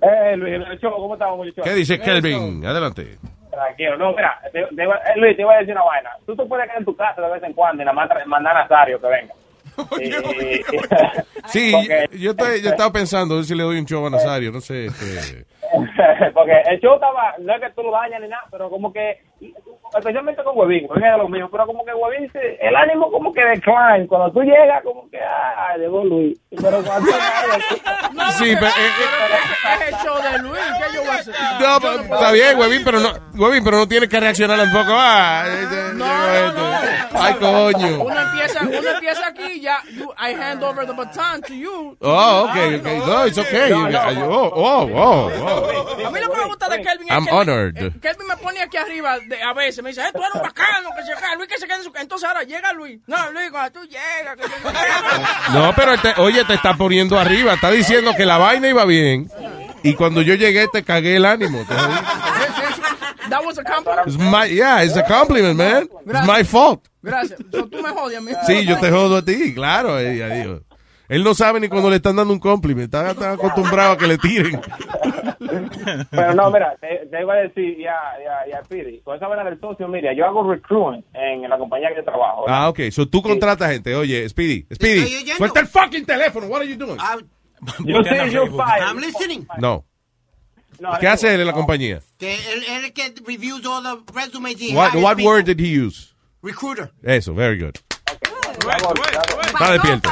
[0.01, 1.63] Eh, Luis, ¿cómo estamos, muchachos?
[1.63, 2.65] ¿Qué dice Kelvin?
[2.65, 3.17] Adelante.
[3.49, 6.09] Tranquilo, no, mira, te- te iba- eh, Luis, te iba a decir una vaina.
[6.25, 8.55] Tú te puedes quedar en tu casa de vez en cuando y nada más mandar
[8.55, 9.33] a Nazario que venga.
[10.01, 10.61] Y-
[11.47, 14.09] Sí, yo, yo estoy- yo estaba pensando a ver si le doy un show a
[14.09, 14.85] Nazario, no sé.
[14.85, 15.45] este,
[16.33, 19.19] Porque el show estaba, no es que tú lo dañas ni nada, pero como que,
[19.97, 23.43] especialmente con Huevín, Huevín los míos, pero como que Huevín, se- el ánimo como que
[23.43, 24.07] decline.
[24.07, 26.37] Cuando tú llegas, como que, ah, llegó Luis.
[26.61, 27.11] Pero cuando
[28.37, 28.71] Sí, pero, eh,
[29.73, 30.61] Es el show de Luis.
[30.77, 31.35] ¿Qué yo voy a hacer?
[31.59, 34.91] No, pero- está bien, Huevín, pero no, Huevín, pero no tienes que reaccionar tampoco.
[34.93, 37.17] Ah, eh, eh, esto.
[37.23, 38.03] Ay, coño.
[38.03, 41.95] Uno empieza, uno empieza aquí, ya, you, I hand over the baton to you.
[42.01, 42.97] Oh, okay, okay.
[42.99, 43.69] No, it's okay.
[43.69, 43.99] No, no.
[44.29, 46.07] Oh, oh, oh, oh.
[46.07, 47.77] A mí lo que me gusta de Kelvin es I'm que honored.
[47.77, 50.41] eh, Kelvin me pone aquí arriba de- a veces, me dice, eh, tú eres un
[50.43, 51.91] bacano, que se quede, Luis que se quede en su...
[51.95, 52.99] Entonces ahora llega Luis.
[53.07, 57.53] No, Luis, cuando tú llegas, que yo- No, pero oye, te está poniendo arriba.
[57.55, 59.29] Está diciendo que la vaina iba bien.
[59.83, 61.65] Y cuando yo llegué, te cagué el ánimo.
[63.29, 64.07] That was a compliment.
[64.07, 65.87] It's my, yeah, it's a compliment, man.
[66.05, 66.85] It's my fault.
[67.01, 67.39] Gracias.
[67.51, 68.31] So, tú me jodias a mí.
[68.45, 69.97] Sí, yo te jodo a ti, claro.
[69.99, 70.61] eh, ya digo.
[71.11, 72.85] Él no sabe ni cuando le están dando un compliment.
[72.85, 74.61] Está, está acostumbrado a que le tiren.
[76.09, 79.43] Pero no, mira, te, te iba a decir ya, ya, ya, Piri, con esa vaina
[79.43, 82.45] del socio, mira, yo hago recruiting en la compañía que yo trabajo.
[82.47, 82.79] Ah, ok.
[82.91, 83.93] So tú contratas gente.
[83.93, 86.47] Oye, Speedy, Speedy, suelta el fucking teléfono.
[86.47, 86.97] What are you doing?
[87.85, 88.81] Yo sé, yo fire.
[88.81, 89.45] I'm listening.
[89.59, 89.85] No.
[90.79, 91.99] No, ¿Qué hace él en la compañía?
[92.17, 96.15] Que él, que reviews all the resumes he What, what word did he use?
[96.41, 96.89] Recruiter.
[97.03, 97.75] Eso, very good.
[98.65, 100.09] Está Pasó, despierto.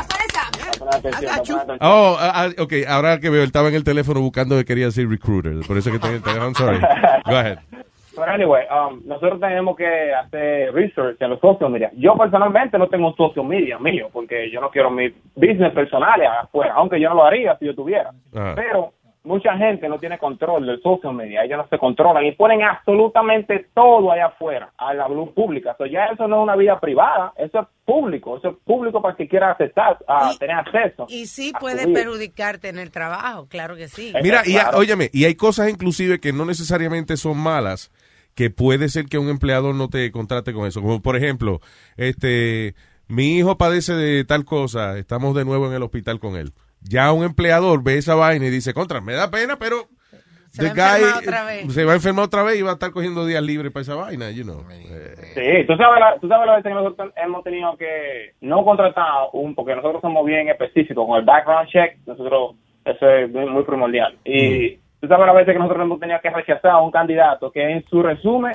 [0.98, 1.42] Esa.
[1.82, 5.10] Oh, ah, ok, ahora que veo, él estaba en el teléfono buscando que quería decir
[5.10, 5.54] recruiter.
[5.68, 6.46] Por eso que tenía el teléfono.
[6.46, 6.80] I'm sorry.
[7.26, 7.60] Go ahead.
[8.20, 11.90] Pero anyway, um, nosotros tenemos que hacer research en los social media.
[11.96, 16.22] Yo personalmente no tengo un social media mío, porque yo no quiero mi business personal
[16.22, 18.12] afuera, aunque yo no lo haría si yo tuviera.
[18.56, 18.92] Pero
[19.24, 23.68] mucha gente no tiene control del social media, ellos no se controlan y ponen absolutamente
[23.74, 25.76] todo allá afuera, a la luz pública.
[25.78, 29.16] So, ya eso no es una vida privada, eso es público, eso es público para
[29.16, 31.06] que quiera accesar, a tener acceso.
[31.10, 34.14] Y sí puede perjudicarte en el trabajo, claro que sí.
[34.24, 37.92] Mira, y, óyeme, y hay cosas inclusive que no necesariamente son malas,
[38.36, 40.82] que puede ser que un empleador no te contrate con eso.
[40.82, 41.60] Como por ejemplo,
[41.98, 42.74] este,
[43.08, 46.54] mi hijo padece de tal cosa, estamos de nuevo en el hospital con él.
[46.82, 49.88] Ya un empleador ve esa vaina y dice, contra, me da pena, pero
[50.52, 51.74] Se the va a enfermar guy, otra vez.
[51.74, 53.96] se va a enfermar otra vez y va a estar cogiendo días libres para esa
[53.96, 54.64] vaina, you know.
[54.72, 58.64] Eh, Sí, tú sabes, la, tú sabes la vez que nosotros hemos tenido que no
[58.64, 63.46] contratar un, porque nosotros somos bien específicos con el background check, nosotros, eso es muy,
[63.46, 64.18] muy primordial.
[64.26, 67.62] Y tú sabes la vez que nosotros hemos tenido que rechazar a un candidato que
[67.62, 68.54] en su resumen,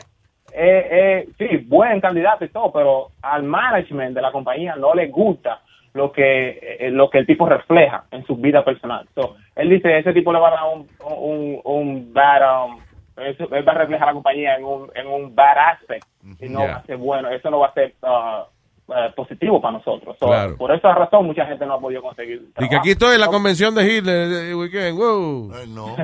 [0.52, 5.06] eh, eh, sí, buen candidato y todo, pero al management de la compañía no le
[5.08, 5.60] gusta
[5.94, 9.09] lo que eh, lo que el tipo refleja en su vida personal.
[9.14, 12.78] So, él dice, ese tipo le va a dar un, un, un bad, um,
[13.16, 16.04] eso, él va a reflejar a la compañía en un, en un bad aspect
[16.40, 16.72] y no Yeah.
[16.72, 20.16] va a ser bueno, eso no va a ser uh, uh, positivo para nosotros.
[20.18, 20.57] So, Claro.
[20.57, 23.28] Por esa razón mucha gente no ha podido conseguir Y que aquí estoy en la
[23.28, 25.52] convención de Hitler, de weekend, wow.
[25.68, 25.96] no.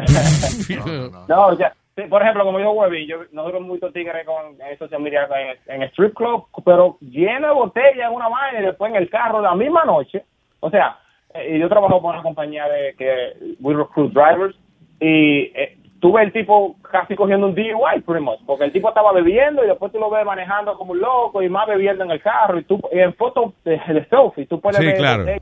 [1.28, 1.72] No, sea,
[2.08, 5.28] por ejemplo, como dijo Webby, yo, nosotros muchos tigres con en social media
[5.66, 9.10] en, en strip club, pero lleno de botella en una vaina y después en el
[9.10, 10.24] carro la misma noche.
[10.60, 10.98] O sea,
[11.34, 14.56] eh, yo trabajo con una compañía de que we recruit drivers
[15.00, 19.12] y eh, tuve el tipo casi cogiendo un DUI, pretty much, porque el tipo estaba
[19.12, 22.20] bebiendo y después tú lo ves manejando como un loco y más bebiendo en el
[22.22, 25.26] carro y tú y en fotos de, de selfie tú puedes Sí, ver claro.
[25.28, 25.40] el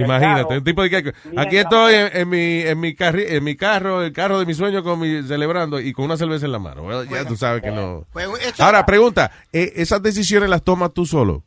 [0.00, 0.56] Imagínate, carro.
[0.58, 4.02] un tipo de que aquí estoy en, en mi en mi carri- en mi carro,
[4.02, 6.82] el carro de mi sueño con mi celebrando y con una cerveza en la mano.
[7.04, 8.04] Ya tú sabes que no.
[8.12, 8.26] Pues,
[8.60, 11.44] Ahora pregunta, ¿eh, esas decisiones las tomas tú solo?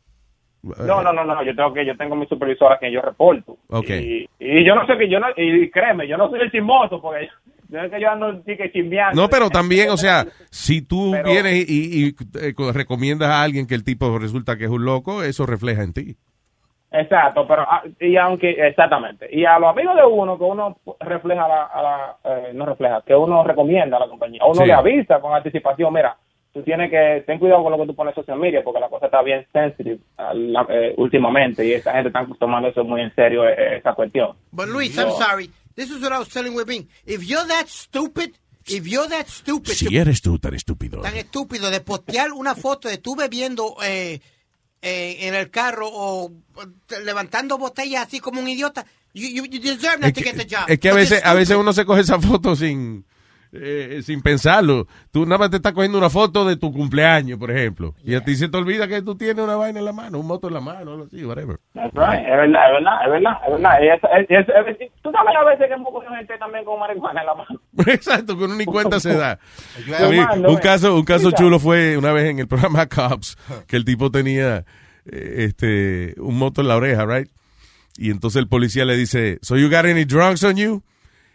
[0.62, 3.56] No, no, no, no, yo tengo que, yo tengo mi supervisor a quien yo reporto.
[3.68, 3.90] Ok.
[3.90, 7.00] Y, y yo no sé que yo no, y créeme, yo no soy el chismoso
[7.02, 7.28] porque
[7.68, 9.20] yo, que yo ando que chismeando.
[9.20, 13.42] No, pero también, o sea, si tú Pero- vienes y, y- eh, co- recomiendas a
[13.42, 16.16] alguien que el tipo resulta que es un loco, eso refleja en ti.
[16.94, 21.48] Exacto, pero ah, y aunque exactamente y a los amigos de uno que uno refleja
[21.48, 24.66] la, a la, eh, no refleja que uno recomienda a la compañía, uno Sí.
[24.66, 26.14] le avisa con anticipación, mira,
[26.52, 28.88] tú tienes que ten cuidado con lo que tú pones en social media porque la
[28.88, 29.98] cosa está bien sensitive
[30.34, 34.36] la- eh, últimamente y esa gente está tomando eso muy en serio eh, esa cuestión.
[34.50, 35.50] But Luis, Yo- I'm sorry.
[35.74, 36.86] This is what I was telling Webin.
[37.06, 38.32] If you're that stupid,
[38.66, 41.00] if you're that stupid, Si eres tú tan estúpido.
[41.00, 44.20] tan estúpido de postear una foto de tú bebiendo eh,
[44.82, 48.84] eh, en el carro o eh, levantando botellas así como un idiota,
[49.14, 50.64] you, you, you deserve not Es to que, get the job.
[50.68, 53.06] es que a veces, a veces uno se coge esa foto sin,
[53.52, 54.86] eh, sin pensarlo.
[55.10, 57.94] Tú nada más te estás cogiendo una foto de tu cumpleaños, por ejemplo.
[58.02, 60.26] Y a ti se te olvida que tú tienes una vaina en la mano, un
[60.26, 61.58] moto en la mano, algo así, whatever.
[61.74, 63.78] That's right, es verdad, es verdad, es verdad, es verdad.
[63.82, 66.80] Y es- es- es- es- tú sabes a veces que hemos cogido gente también con
[66.80, 67.60] marihuana en la mano.
[67.86, 69.38] Exacto, que uno ni cuenta se da.
[70.10, 70.60] Mí, un eh.
[70.62, 73.36] caso, un caso chulo fue una vez en el programa Cops,
[73.66, 74.64] que el tipo tenía
[75.04, 77.28] eh, este un moto en la oreja, right?
[77.98, 80.82] Y entonces el policía le dice, "So you got any drugs on you?"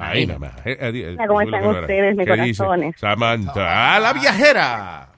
[0.00, 0.66] Ahí nada más.
[0.66, 2.96] Eh, eh, ¿Cómo están ustedes, mis corazones?
[2.98, 5.08] Samantha, ah, la viajera.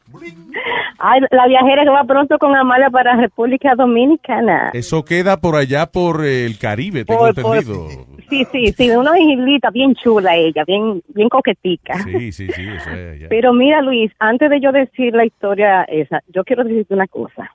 [0.98, 4.70] Ay, la viajera que va pronto con Amalia para República Dominicana.
[4.74, 8.06] Eso queda por allá por el Caribe, tengo Por- por- entendido.
[8.28, 11.94] Sí, sí, sí, una islita bien chula ella, bien, bien coquetica.
[12.04, 13.26] Sí, sí, sí, eso es allá.
[13.28, 17.50] Pero mira, Luis, antes de yo decir la historia esa, yo quiero decirte una cosa.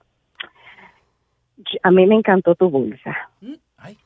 [1.83, 3.15] A mí me encantó tu bolsa.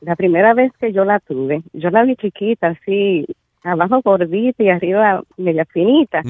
[0.00, 3.26] La primera vez que yo la tuve, yo la vi chiquita, así,
[3.62, 6.22] abajo gordita y arriba media finita.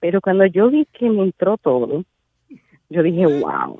[0.00, 2.04] Pero cuando yo vi que me entró todo,
[2.90, 3.78] yo dije, wow.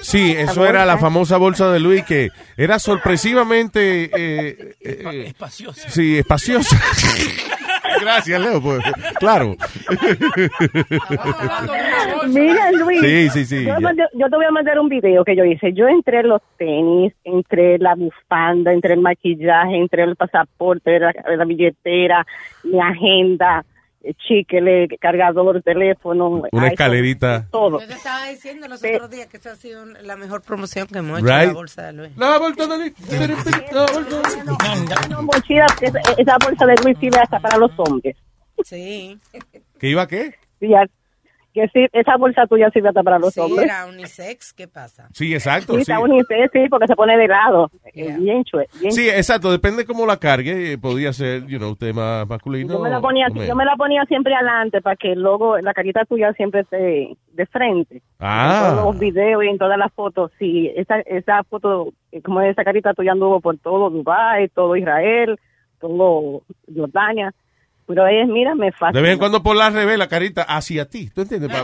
[0.00, 5.88] Sí, eso era la famosa bolsa de Luis que era sorpresivamente eh, eh, Espaciosa.
[5.88, 6.76] Sí, espaciosa.
[8.00, 8.60] Gracias, Leo.
[8.60, 8.82] Pues,
[9.18, 9.56] claro.
[12.28, 13.00] Mira, Luis.
[13.00, 13.80] Sí, sí, sí, Yo, ya.
[13.80, 15.72] mandé- yo te voy a mandar un video que yo hice.
[15.72, 21.44] Yo entré los tenis, entre la bufanda, entre el maquillaje, entre el pasaporte, la, la
[21.44, 22.26] billetera,
[22.64, 23.64] mi agenda,
[24.14, 26.28] chicle, cargador, teléfono.
[26.28, 27.46] Una iPhone, escalerita.
[27.50, 27.80] Todo.
[27.80, 30.98] Yo te estaba diciendo los otros días que esta ha sido la mejor promoción que
[30.98, 31.48] hemos hecho Right.
[31.48, 32.16] la bolsa de Luis.
[32.16, 32.94] La bolsa de Luis.
[35.10, 38.16] No, mochila, esa, esa bolsa de Luis sirve hasta para los hombres.
[38.64, 39.18] Sí.
[39.78, 40.34] ¿Que iba qué?
[40.60, 40.86] Sí, ya-
[41.56, 43.64] que sí, esa bolsa tuya sirve hasta para los Sí, hombres.
[43.64, 45.08] era unisex, ¿qué pasa?
[45.12, 45.72] Sí, exacto.
[45.72, 47.70] Sí, Sí, está unisex, sí, porque se pone de lado.
[47.94, 49.50] Eh, Bien chue, bien Sí, exacto.
[49.50, 50.74] Depende cómo la cargue.
[50.74, 52.74] eh, Podría ser, you know, tema masculino.
[52.74, 55.72] Yo me la ponía, yo me la ponía siempre adelante para que el logo, la
[55.74, 58.02] carita tuya siempre esté de frente.
[58.20, 58.68] Ah.
[58.68, 60.30] En todos los videos y en todas las fotos.
[60.38, 65.38] Sí, esa, esa foto, eh, como esa carita tuya anduvo por todo Dubai, todo Israel,
[65.80, 66.42] todo
[66.74, 67.32] Jordania.
[67.86, 69.00] Pero es, mira, me De fascina.
[69.00, 71.08] vez en cuando por la revés la carita hacia ti.
[71.14, 71.50] ¿Tú entiendes?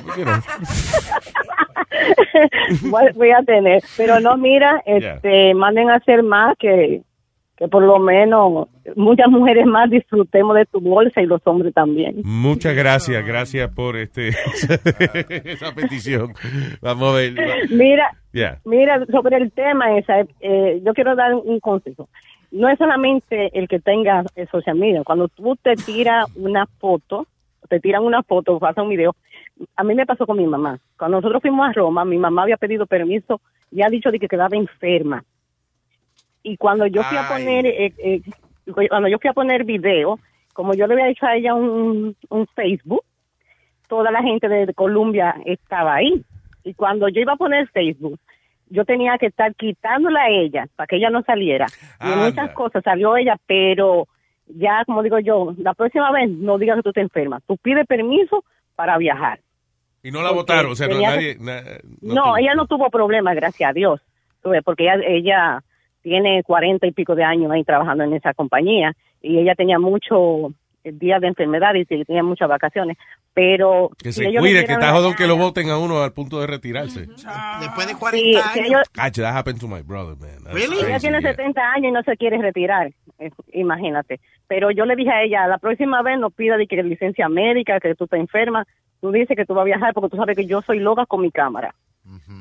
[3.15, 3.83] Voy, a tener.
[3.97, 7.03] Pero no, mira, este, manden a hacer más que,
[7.57, 12.17] que por lo menos muchas mujeres más disfrutemos de tu bolsa y los hombres también.
[12.25, 13.25] Muchas gracias.
[13.25, 14.29] Gracias por este
[15.45, 16.33] esa petición.
[16.81, 17.35] Vamos a ver.
[17.71, 18.11] Mira.
[18.65, 22.09] Mira, sobre el tema esa, eh, yo quiero dar un consejo.
[22.53, 25.03] No es solamente el que tenga eh, social media.
[25.05, 27.27] Cuando tú te tiras una foto,
[27.69, 29.17] te tiran una foto, haces un video.
[29.75, 30.79] A mí me pasó con mi mamá.
[30.99, 34.29] Cuando nosotros fuimos a Roma, mi mamá había pedido permiso y ha dicho de que
[34.29, 35.25] quedaba enferma.
[36.43, 38.21] Y cuando yo fui a poner, eh, eh,
[38.91, 40.19] cuando yo fui a poner video,
[40.53, 43.03] como yo le había hecho a ella un, un Facebook,
[43.89, 46.23] toda la gente de Colombia estaba ahí.
[46.65, 48.19] Y cuando yo iba a poner Facebook,
[48.73, 51.67] yo tenía que estar quitándola a ella para que ella no saliera.
[52.01, 54.09] Y en muchas cosas salió ella, pero
[54.47, 57.43] ya, como digo yo, la próxima vez no digas que tú te enfermas.
[57.47, 59.41] Tú pides permiso para viajar.
[60.03, 60.73] Y no la Porque votaron.
[60.73, 61.37] O sea, no, nadie.
[61.39, 61.63] na-
[62.01, 64.01] No, tuvo- ella no tuvo problemas, gracias a Dios.
[64.65, 65.63] Porque ella, ella
[66.03, 70.53] tiene cuarenta y pico de años ahí trabajando en esa compañía y ella tenía mucho
[70.85, 72.97] días de enfermedad y si tenía muchas vacaciones.
[73.35, 76.13] Pero Que si se ellos cuide, que está jodón que lo voten a uno al
[76.13, 77.07] punto de retirarse.
[77.61, 78.67] Después de Sí, 40 si años.
[78.69, 80.43] ellos- that happened to my brother, man.
[80.45, 81.31] That's Ella crazy, tiene yeah.
[81.31, 84.21] 70 años y no se quiere retirar, eh, imagínate.
[84.49, 87.81] Pero yo le dije a ella, la próxima vez no pida de que licencia médica,
[87.81, 88.67] que tú te enfermas.
[89.01, 91.23] Tú dices que tú vas a viajar porque tú sabes que yo soy loca con
[91.23, 91.75] mi cámara.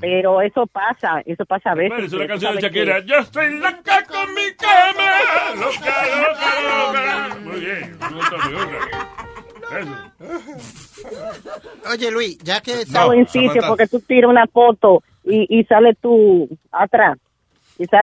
[0.02, 1.89] Pero eso pasa, eso pasa a veces.
[1.91, 3.02] Bueno, es una canción de Shakira.
[3.02, 5.10] que- Yo estoy loca con mi cama.
[5.56, 6.50] Loca, loca,
[6.88, 7.39] loca.
[7.43, 7.97] Muy bien.
[11.91, 12.82] Oye, Luis, ya que...
[12.82, 17.17] Estaba en sitio porque tú tiras una foto y, y sale tú atrás.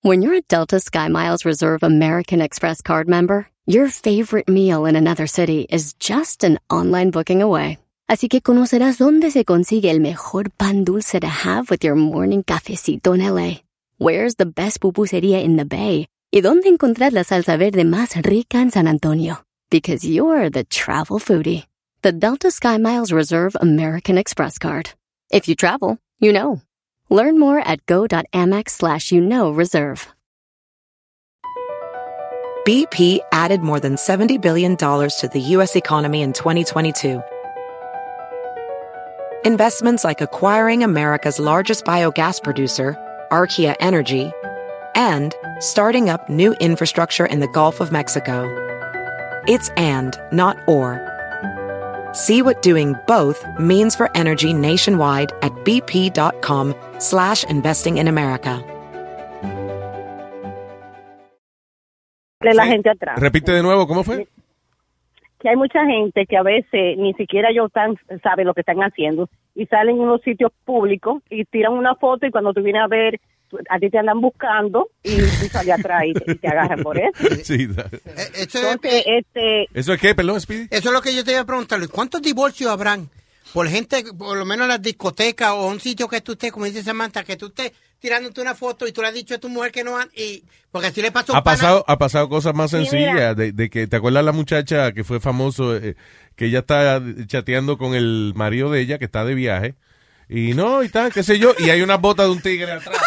[0.04, 5.28] When you're a Delta SkyMiles Reserve American Express card member, your favorite meal in another
[5.28, 7.78] city is just an online booking away.
[8.12, 12.44] Así que conocerás dónde se consigue el mejor pan dulce to have with your morning
[12.44, 13.62] cafecito en LA.
[14.00, 16.08] Where's the best pupusería in the Bay?
[16.30, 19.46] Y dónde encontrar la salsa verde más rica en San Antonio.
[19.70, 21.68] Because you're the travel foodie.
[22.02, 24.92] The Delta SkyMiles Reserve American Express card.
[25.32, 26.62] If you travel, you know.
[27.10, 30.06] Learn more at go.amex slash you know reserve.
[32.68, 35.78] BP added more than $70 billion to the U.S.
[35.78, 37.24] economy in 2022.
[39.44, 42.96] Investments like acquiring America's largest biogas producer,
[43.32, 44.32] Archaea Energy,
[44.94, 48.46] and starting up new infrastructure in the Gulf of Mexico.
[49.48, 51.02] It's and, not or.
[52.14, 58.64] See what doing both means for energy nationwide at bp.com slash investing in America.
[62.44, 63.20] la gente atrás.
[63.20, 64.28] Repite de nuevo, ¿cómo fue?
[65.42, 68.80] Que hay mucha gente que a veces ni siquiera ellos tan, saben lo que están
[68.80, 72.84] haciendo y salen en unos sitios públicos y tiran una foto y cuando tú vienes
[72.84, 73.20] a ver,
[73.70, 76.98] a ti te andan buscando y tú sales atrás y te, y te agarran por
[76.98, 77.12] eso.
[77.44, 77.90] Sí, da-
[78.40, 80.68] Entonces, este, ¿Eso es qué, perdón, Speedy?
[80.70, 81.80] Eso es lo que yo te iba a preguntar.
[81.92, 83.10] ¿Cuántos divorcios habrán?
[83.54, 86.66] Por gente, por lo menos en las discotecas o un sitio que tú estés, como
[86.66, 89.48] dice Samantha, que tú estés tirándote una foto y tú le has dicho a tu
[89.48, 92.56] mujer que no han, y porque así le pasó a Ha pasado, ha pasado cosas
[92.56, 95.96] más sencillas, de, de que, ¿te acuerdas la muchacha que fue famoso, eh,
[96.36, 99.76] que ella está chateando con el marido de ella, que está de viaje,
[100.28, 102.98] y no, y tal, qué sé yo, y hay una bota de un tigre atrás.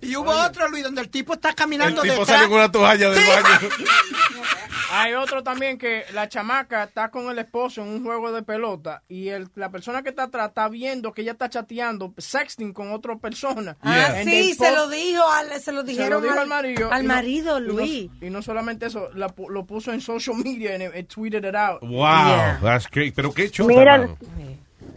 [0.00, 2.28] Y hubo otro, Luis, donde el tipo está El caminando tipo detrás.
[2.28, 3.30] sale con una toalla del Sí.
[3.30, 3.68] baño.
[4.92, 9.02] Hay otro también que la chamaca está con el esposo en un juego de pelota
[9.08, 12.92] y el, la persona que está atrás está viendo que ella está chateando, sexting con
[12.92, 13.76] otra persona.
[13.82, 16.40] Ah, And sí, se post- lo dijo, al- se lo se dijeron lo dijo al,
[16.42, 16.92] al marido.
[16.92, 18.10] al no- marido, y no- Luis.
[18.20, 21.44] Y no, solamente eso, la pu- lo puso en social media y it, it tweeted
[21.44, 21.80] it out.
[21.82, 23.12] Wow, that's great.
[23.14, 24.16] Pero qué chota, Mira, mano.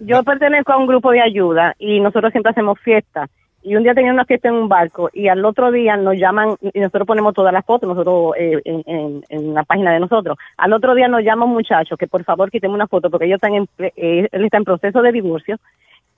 [0.02, 3.30] yo pertenezco a un grupo de ayuda y nosotros siempre hacemos fiestas.
[3.70, 6.56] Y un día tenía una fiesta en un barco y al otro día nos llaman
[6.74, 10.40] y nosotros ponemos todas las fotos nosotros eh, en, en, en la página de nosotros.
[10.58, 13.36] Al otro día nos llama un muchacho que por favor quitemos una foto porque ellos
[13.36, 15.58] están en, eh, él está en proceso de divorcio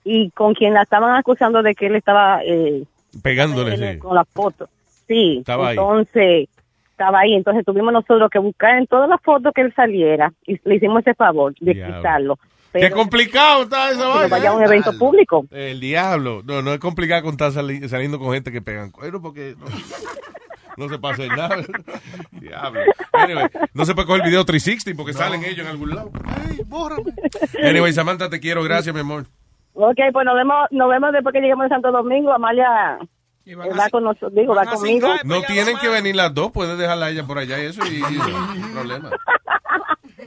[0.05, 2.85] y con quien la estaban acusando de que él estaba eh,
[3.21, 3.99] Pegándole, sí.
[3.99, 4.69] con la foto.
[5.07, 5.77] Sí, Estaba ahí.
[5.77, 6.47] entonces
[6.91, 10.57] estaba ahí, entonces tuvimos nosotros que buscar en todas las fotos que él saliera y
[10.63, 12.37] le hicimos ese favor de quitarlo.
[12.73, 14.27] Qué Pero- complicado está esa vaina.
[14.27, 15.45] vaya a un evento público.
[15.51, 16.41] El diablo.
[16.45, 19.65] No, no es complicado con estar sali- saliendo con gente que pegan cuero porque no,
[20.77, 21.57] no se puede hacer nada.
[22.31, 22.79] diablo.
[23.13, 26.11] Anyway, no se puede coger el video 360 porque salen ellos en algún lado.
[26.25, 27.11] Ay, bórrame.
[27.61, 28.63] Anyway, Samantha, te quiero.
[28.63, 29.25] Gracias, mi amor.
[29.73, 32.31] Ok, pues nos vemos, nos vemos después que lleguemos a Santo Domingo.
[32.33, 32.99] Amalia
[33.45, 35.09] eh, va con nosotros, digo, va conmigo.
[35.25, 36.51] No tienen que venir las dos.
[36.51, 39.09] Puedes dejarla a ella por allá y eso y, y no hay problema.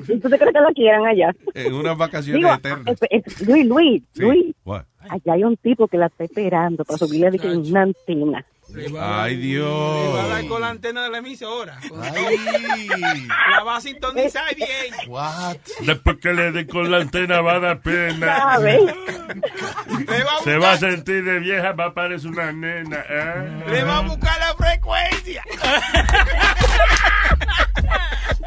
[0.09, 1.31] ¿Y tú te crees que la quieran allá?
[1.55, 2.97] En unas vacaciones Digo, eternas.
[3.11, 4.23] es- es- Luis, Luis, Sí.
[4.23, 4.83] Luis, What?
[5.09, 8.45] allá hay un tipo que la está esperando para subirle de una antena.
[8.99, 10.15] Ay, Dios.
[10.17, 11.79] Va a dar con la antena de la emisora.
[11.93, 14.69] La va a sintonizar bien.
[15.07, 15.57] What?
[15.87, 18.37] Después que le den con la antena va a dar pena.
[18.39, 18.81] ¿Sabe?
[20.43, 23.05] Se va a sentir de vieja, va a parecer una nena.
[23.09, 23.63] ¿eh?
[23.71, 25.45] Le va a buscar la frecuencia.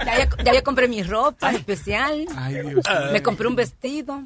[0.05, 2.25] Ya, ya- ya yo compré mi ropa especial.
[2.49, 2.85] Dios.
[3.11, 4.21] Me compré un vestido.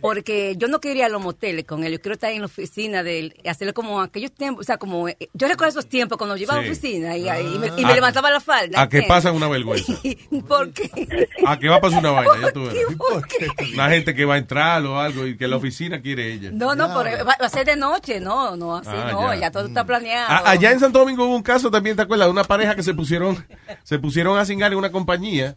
[0.00, 1.92] Porque yo no quería los moteles con él.
[1.92, 3.34] Yo quiero estar en la oficina de él.
[3.42, 4.62] y Hacerlo como aquellos tiempos.
[4.62, 5.08] O sea, como.
[5.08, 7.84] eh, Yo recuerdo esos tiempos cuando yo iba a la oficina y, y me, y
[7.84, 8.80] me A- levantaba la falda.
[8.80, 9.08] A que ¿entiendes?
[9.08, 9.92] pasan una vergüenza.
[10.48, 11.28] ¿Por qué?
[11.46, 12.32] A que va a pasar una vaina.
[12.42, 12.94] Ya tú verás.
[12.96, 13.48] ¿Por qué?
[13.74, 16.50] Una gente que va a entrar o algo y que la oficina quiere ella.
[16.52, 18.20] No, no, pero va, va a ser de noche.
[18.20, 19.34] No, no, así Ah, no.
[19.34, 19.40] ya.
[19.42, 19.50] Ya.
[19.50, 20.30] todo está planeado.
[20.30, 22.26] A- allá en Santo Domingo hubo un caso también, ¿te acuerdas?
[22.28, 23.44] De una pareja que se pusieron,
[23.82, 25.56] se pusieron a cingar en una compañía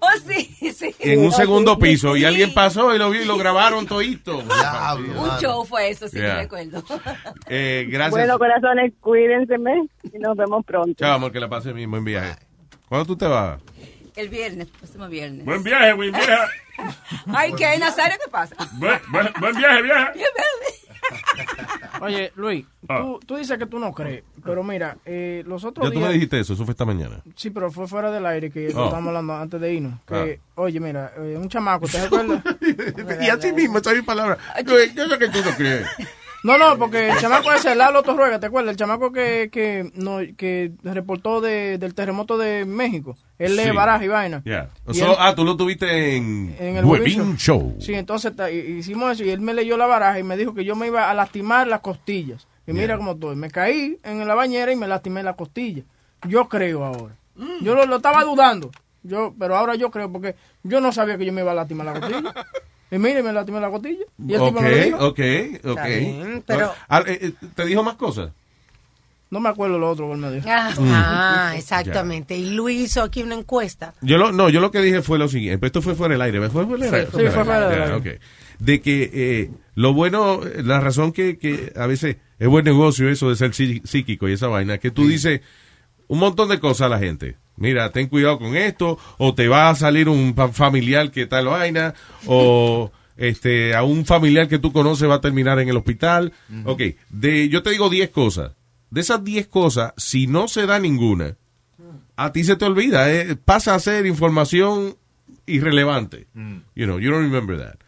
[0.00, 0.94] Oh, sí, sí.
[1.00, 4.38] en un segundo piso y alguien pasó y lo vio y lo grabaron todito.
[4.38, 6.34] Un show fue eso, sí, Yeah.
[6.34, 6.82] me recuerdo.
[7.48, 8.10] Eh, gracias.
[8.12, 9.54] Bueno, corazones, cuídense
[10.12, 10.94] y nos vemos pronto.
[10.94, 11.90] Chao, amor, que la pase bien.
[11.90, 12.36] Buen viaje.
[12.88, 13.60] ¿Cuándo tú te vas?
[14.16, 15.44] El viernes, próximo viernes.
[15.44, 16.52] Buen viaje, buen viaje.
[17.34, 18.16] Ay, ¿qué, Nazario?
[18.24, 18.54] ¿Qué pasa?
[18.74, 20.12] Buen, buen- buen viaje, vieja.
[22.00, 23.00] Oye, Luis, Ah.
[23.00, 26.08] tú, tú dices que tú no crees, pero mira, eh, los otros Ya tú días...
[26.08, 27.20] me dijiste eso, eso fue esta mañana.
[27.34, 28.84] Sí, pero fue fuera del aire que Oh.
[28.84, 30.00] estábamos hablando antes de irnos.
[30.06, 30.60] Que, Ah.
[30.62, 32.42] oye, mira, eh, un chamaco, ¿te recuerdas?
[33.26, 34.38] y así mismo, esa es mi palabra.
[34.64, 35.86] Yo, yo sé que tú no crees.
[36.46, 38.70] No, no, porque el chamaco ese, Lalo Torruega, ¿te acuerdas?
[38.70, 43.16] El chamaco que, que, no, que reportó de, del terremoto de México.
[43.38, 43.70] Él lee Sí.
[43.72, 44.42] baraja y vaina.
[44.44, 44.68] Ya.
[44.88, 47.76] Y So, él- ah, tú lo tuviste en, en el Webin Webin Show.
[47.80, 48.32] Sí, entonces
[48.78, 51.10] hicimos eso y él me leyó la baraja y me dijo que yo me iba
[51.10, 52.46] a lastimar las costillas.
[52.66, 52.96] Y mira Yeah.
[52.98, 53.36] cómo estoy.
[53.36, 55.84] Me caí en la bañera y me lastimé las costillas.
[56.28, 57.16] Yo creo ahora.
[57.60, 58.70] Yo lo, lo estaba dudando.
[59.02, 60.34] Yo, pero ahora yo creo porque
[60.64, 62.34] yo no sabía que yo me iba a lastimar la costilla.
[62.90, 64.04] Y mire, me lastimé la costilla.
[64.26, 64.84] Y el tipo me lo Ok,
[65.18, 65.70] dijo.
[65.70, 65.86] ok, ok.
[65.88, 68.30] bien, pero- Ah, eh, eh, ¿Te dijo más cosas?
[69.28, 70.46] No me acuerdo lo otro que él me dijo.
[70.48, 70.88] Ah, Mm.
[70.92, 72.36] ah, exactamente.
[72.36, 73.92] Y Luis hizo aquí una encuesta.
[74.02, 75.58] Yo lo, no, yo lo que dije fue lo siguiente.
[75.58, 76.48] pero Esto fue fuera del aire.
[76.48, 77.06] ¿Fue fuera del Sí, aire?
[77.32, 78.14] fue fuera del Ya, aire.
[78.16, 78.20] ok.
[78.60, 83.08] De que eh, lo bueno, eh, la razón que, que a veces es buen negocio
[83.10, 85.40] eso de ser psí- psíquico y esa vaina, que tú dices
[86.06, 87.36] un montón de cosas a la gente.
[87.56, 91.94] Mira, ten cuidado con esto, o te va a salir un familiar que tal vaina,
[92.26, 96.32] o este a un familiar que tú conoces va a terminar en el hospital.
[96.64, 98.52] Ok, de, yo te digo 10 cosas.
[98.90, 101.36] De esas 10 cosas, si no se da ninguna,
[102.14, 104.96] a ti se te olvida, eh, pasa a ser información
[105.46, 106.26] irrelevante.
[106.74, 107.78] You know, you don't remember that.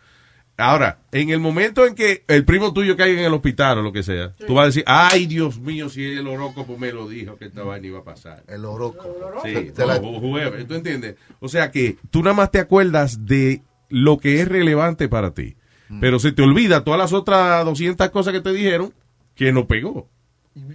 [0.60, 3.92] Ahora, en el momento en que el primo tuyo caiga en el hospital o lo
[3.92, 7.36] que sea, tú vas a decir, ay, Dios mío, si el horóscopo me lo dijo
[7.36, 8.42] que esta vaina iba a pasar.
[8.48, 9.40] El horóscopo.
[9.44, 11.14] Sí, Te la- o whoever, ¿tú entiendes?
[11.38, 15.56] O sea que tú nada más te acuerdas de lo que es relevante para ti,
[16.00, 18.92] pero se te olvida todas las otras 200 cosas que te dijeron
[19.36, 20.10] que no pegó.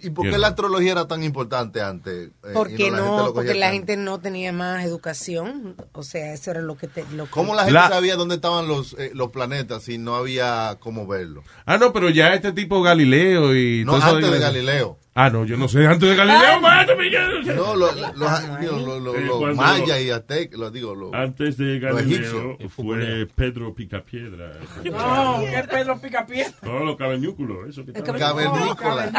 [0.02, 2.30] ¿Y por qué la astrología era tan importante antes?
[2.44, 5.76] Eh, Porque la gente no, lo porque la gente no tenía más educación.
[5.94, 7.06] O sea, eso era lo que te.
[7.14, 10.16] Lo que- ¿Cómo la gente La- sabía dónde estaban los, eh, los planetas si no
[10.16, 11.44] había cómo verlo?
[11.66, 13.84] Ah, no, pero ya este tipo Galileo y...
[13.86, 14.98] No, todo eso antes de Galileo.
[15.16, 17.54] Ah, no, yo no sé, antes de Galileo, mátame, yo no sé.
[17.56, 22.74] No, los, Eh, los cuando- mayas y aztecas, lo digo, los, Antes de Galileo egipcios.
[22.74, 24.54] fue Pedro Picapiedra.
[24.86, 26.54] No, que Pedro Picapiedra.
[26.64, 29.12] Todos los cavernículos, eso que El estaban- Cavernícola.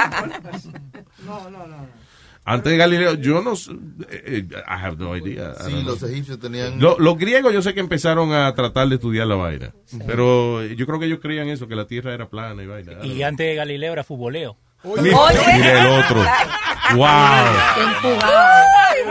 [1.24, 1.86] No, no, no.
[2.46, 3.72] Antes de Galileo, yo no sé,
[4.10, 5.54] eh, eh, I have no idea.
[5.64, 6.78] Sí, los egipcios tenían...
[6.78, 9.72] Lo- los griegos yo sé que empezaron a tratar de estudiar la vaina,
[10.06, 12.92] pero yo creo que ellos creían eso, que la tierra era plana y vaina.
[13.02, 14.58] Y antes de Galileo era futboleo.
[14.84, 15.18] Mira,
[15.56, 16.24] mira el otro.
[16.94, 18.18] Wow.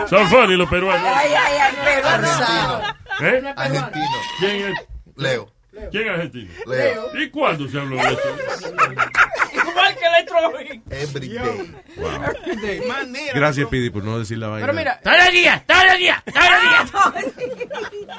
[0.07, 1.11] Son funny los peruanos.
[1.15, 3.53] Ay, ay, ay, pero ¿Eh?
[3.55, 4.05] Argentino.
[4.39, 4.73] ¿Quién es?
[5.15, 5.49] Leo.
[5.91, 6.51] ¿Quién es argentino?
[6.67, 7.09] Leo.
[7.17, 8.19] ¿Y cuándo se habló de eso?
[9.53, 10.81] Igual que Electrobeat.
[10.91, 11.75] Every day.
[12.61, 13.33] De manera.
[13.33, 14.65] Gracias, Pidi, por no decir la vaina.
[14.67, 15.65] Pero mira, ¡Todos los días!
[15.65, 16.23] ¡Todos los días!
[16.25, 17.67] ¡Todos los días!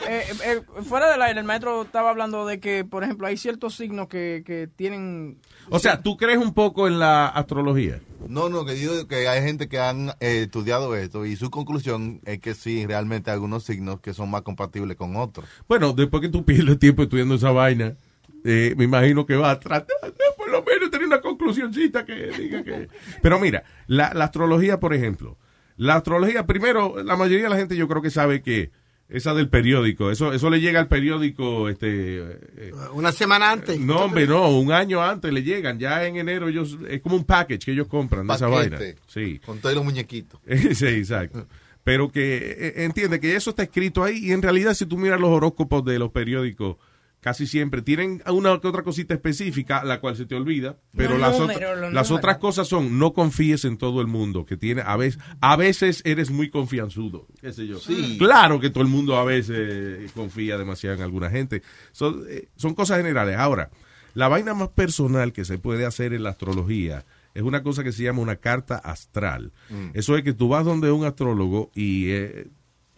[0.08, 3.76] eh, eh, fuera del aire, el maestro estaba hablando de que, por ejemplo, hay ciertos
[3.76, 5.40] signos que, que tienen...
[5.70, 8.00] O sea, ¿tú crees un poco en la astrología?
[8.28, 12.20] No, no, que digo que hay gente que han eh, estudiado esto y su conclusión
[12.24, 15.46] es que sí, realmente hay algunos signos que son más compatibles con otros.
[15.68, 17.96] Bueno, después que tú pierdes tiempo estudiando esa vaina,
[18.44, 22.14] eh, me imagino que va a tratar de por lo menos tener una conclusioncita que
[22.28, 22.88] diga que...
[23.22, 25.38] Pero mira, la, la astrología, por ejemplo,
[25.76, 28.70] la astrología, primero, la mayoría de la gente yo creo que sabe que
[29.08, 32.18] esa del periódico, eso eso le llega al periódico, este...
[32.18, 33.78] eh, Una semana antes.
[33.78, 37.24] no, hombre, no, un año antes le llegan, ya en enero ellos, es como un
[37.24, 38.78] package que ellos compran de esa vaina.
[39.06, 39.40] Sí.
[39.44, 40.40] Con todos los muñequitos.
[40.72, 41.46] sí, exacto.
[41.84, 45.20] Pero que eh, entiende que eso está escrito ahí y en realidad si tú miras
[45.20, 46.76] los horóscopos de los periódicos,
[47.24, 51.20] casi siempre tienen una que otra cosita específica, la cual se te olvida, pero Los
[51.22, 54.94] las, números, otras- las cosas son no confíes en todo el mundo, que tiene a
[54.98, 57.78] veces, a veces eres muy confianzudo, qué sé yo.
[57.78, 58.16] Sí.
[58.18, 61.62] Claro que todo el mundo a veces confía demasiado en alguna gente.
[61.92, 63.38] Son, eh, son cosas generales.
[63.38, 63.70] Ahora,
[64.12, 67.92] la vaina más personal que se puede hacer en la astrología es una cosa que
[67.92, 69.50] se llama una carta astral.
[69.70, 69.92] Mm.
[69.94, 72.48] Eso es que tú vas donde un astrólogo y eh,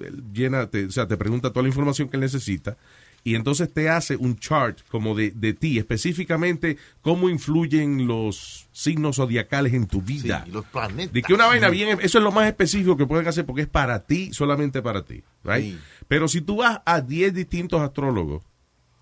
[0.01, 2.77] él llena, te, o sea, te pregunta toda la información que él necesita
[3.27, 9.16] y entonces te hace un chart como de, de ti, específicamente cómo influyen los signos
[9.16, 10.45] zodiacales en tu vida.
[10.45, 11.12] Sí, los planetas.
[11.12, 13.68] De que una vaina bien, eso es lo más específico que pueden hacer porque es
[13.68, 15.24] para ti, solamente para ti.
[15.43, 15.64] right?
[15.74, 15.79] Sí.
[16.07, 18.45] Pero si tú vas a 10 distintos astrólogos,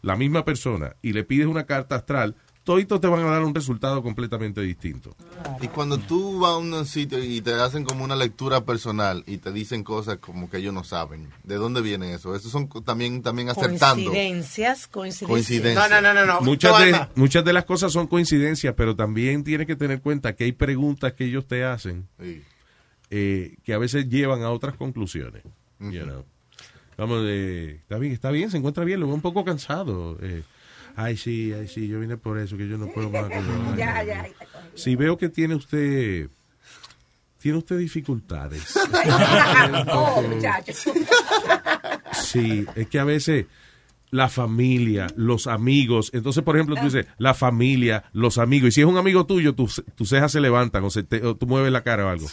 [0.00, 2.34] la misma persona, y le pides una carta astral,
[2.64, 5.14] toditos te van a dar un resultado completamente distinto.
[5.60, 9.36] Y cuando tú vas a un sitio y te hacen como una lectura personal y
[9.38, 12.34] te dicen cosas como que ellos no saben, ¿de dónde viene eso?
[12.34, 14.10] Eso son también, también acertando.
[14.10, 15.28] Coincidencias, coincidencias.
[15.30, 15.88] Coincidencia.
[15.88, 16.40] No, no, no, no.
[16.40, 20.44] Muchas de, muchas de las cosas son coincidencias, pero también tienes que tener cuenta que
[20.44, 22.42] hay preguntas que ellos te hacen Sí.
[23.10, 25.42] eh, que a veces llevan a otras conclusiones.
[25.78, 26.24] you know.
[26.96, 30.16] Vamos, eh, está bien, está bien, se encuentra bien, lo veo un poco cansado.
[30.22, 30.42] eh.
[30.96, 33.22] Ay, sí, ay, sí, yo vine por eso, que yo no puedo más.
[33.22, 33.76] la vaina.
[33.76, 34.26] Ya, ya.
[34.74, 36.28] Si veo que tiene usted,
[37.40, 38.62] tiene usted dificultades.
[39.88, 40.72] Oh, muchacho.
[42.22, 43.46] Sí, es que a veces
[44.10, 48.80] la familia, los amigos, entonces por ejemplo tú dices, la familia, los amigos, y si
[48.82, 51.82] es un amigo tuyo, tus cejas se levantan o, se te- o tú mueves la
[51.82, 52.28] cara o algo.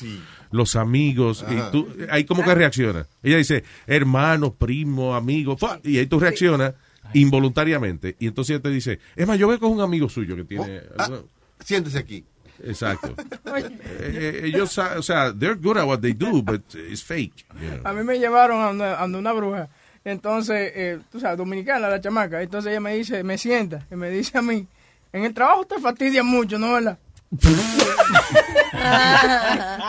[0.52, 3.08] Los amigos, y tú, ahí como que reacciona.
[3.24, 6.74] Ella dice, hermano, primo, amigo, y ahí tú reaccionas
[7.14, 8.16] involuntariamente.
[8.20, 10.82] Y entonces ella te dice, es más, yo veo con un amigo suyo que tiene...
[10.98, 11.26] algo-
[11.64, 12.24] Siéntese aquí.
[12.64, 13.16] Exacto.
[13.54, 17.46] Eh, eh, ellos, o sea, they're good at what they do, but it's fake.
[17.60, 17.82] you know.
[17.84, 19.68] A mí me llevaron a una, a una bruja.
[20.06, 22.42] Entonces, eh, tú sabes, dominicana la chamaca.
[22.42, 24.66] Entonces ella me dice, me sienta y me dice a mí,
[25.12, 26.98] en el trabajo te fastidia mucho, ¿no verdad?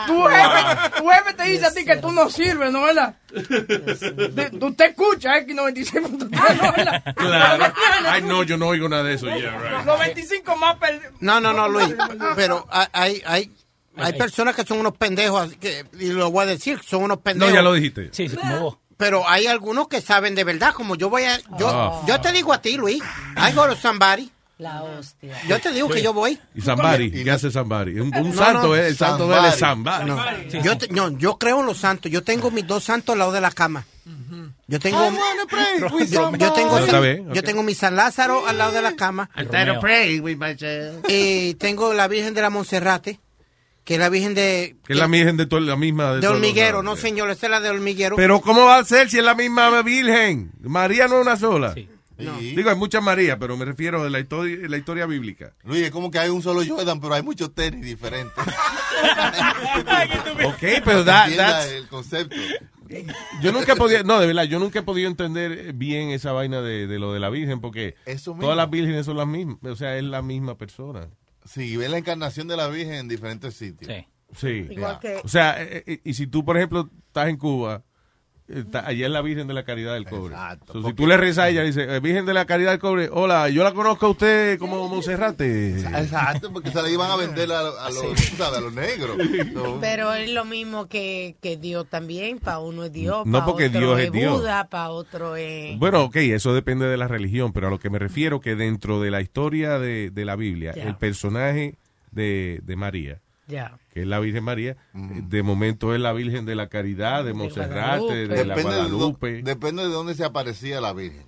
[0.07, 3.15] tu, jefe, tu jefe te dice a ti que tú no sirves, ¿no verdad?
[3.31, 7.03] De- tú te escuchas X96, ¿no verdad?
[7.15, 7.73] Claro.
[8.07, 9.25] Ay, no, yo no oigo nada de eso.
[9.27, 9.85] Yeah, right.
[9.85, 11.13] Los 25 más perdidos.
[11.19, 11.93] No, no, no, Luis.
[12.35, 13.51] Pero hay, hay, hay,
[13.97, 17.49] hay personas que son unos pendejos, que, y lo voy a decir, son unos pendejos.
[17.49, 18.09] No, ya lo dijiste.
[18.11, 18.77] Sí, sí, como vos.
[18.95, 21.37] Pero hay algunos que saben de verdad, como yo voy a...
[21.57, 22.01] Yo, Ah.
[22.07, 23.01] yo te digo a ti, Luis,
[23.35, 24.31] I go to somebody.
[24.59, 25.35] La hostia.
[25.47, 26.39] Yo te digo que yo voy.
[26.55, 27.99] Y Zambari, ¿qué hace Zambari?
[27.99, 28.75] Un, un No, santo, no.
[28.75, 30.05] eh, el santo de él es Zambari.
[30.09, 30.61] No.
[30.63, 32.11] Yo, te- no, yo creo en los santos.
[32.11, 33.85] Yo tengo mis dos santos al lado de la cama.
[34.67, 34.99] Yo tengo,
[36.09, 36.79] yo, yo tengo,
[37.33, 39.29] yo tengo mi San Lázaro al lado de la cama.
[41.07, 43.19] Y tengo la Virgen de la Monserrate,
[43.83, 46.15] que es la Virgen de, Que es la virgen de to- la misma.
[46.15, 46.83] de los hormiguero.
[46.83, 48.15] No, señor, esa es la de hormiguero.
[48.15, 50.51] Pero ¿cómo va a ser si es la misma virgen?
[50.61, 51.75] María no es una sola.
[52.55, 55.53] Digo, hay muchas Marías, pero me refiero a la historia, la historia bíblica.
[55.63, 58.43] Luis, es como que hay un solo Jordan, pero hay muchos tenis diferentes.
[60.45, 62.35] Ok, pero that- that's- el concepto.
[63.41, 66.85] Yo nunca podía, no, de verdad, yo nunca he podido entender bien esa vaina de,
[66.85, 67.95] de lo de la Virgen, porque
[68.41, 71.09] todas las vírgenes son las mismas, o sea, es la misma persona.
[71.45, 73.91] Sí, ves la encarnación de la Virgen en diferentes sitios.
[74.37, 74.67] Sí.
[74.69, 77.83] Igual que- O sea, eh, eh, y si tú, por ejemplo, estás en Cuba,
[78.47, 80.35] está- allá es la Virgen de la Caridad del Cobre.
[80.71, 83.09] So, si tú le rezas a ella, dice, eh, Virgen de la Caridad del Cobre,
[83.11, 85.79] hola, yo la conozco a usted como Monserrate.
[85.79, 89.17] Exacto, porque se la iban a vender a, a los, tú sabes, a los negros.
[89.81, 92.39] Pero es lo mismo que, que Dios también.
[92.39, 94.39] Para uno es Dios, No, porque otro Dios es es Dios.
[94.39, 95.77] Buda, para otro es...
[95.79, 99.01] Bueno, ok, eso depende de la religión, pero a lo que me refiero que dentro
[99.01, 101.75] de la historia de, de la Biblia, el personaje
[102.11, 103.19] de, de María,
[103.93, 108.27] Que es la Virgen María, de momento es la Virgen de la Caridad, de Monserrate,
[108.27, 109.41] de la de, Guadalupe.
[109.43, 111.25] depende de dónde se aparecía la Virgen.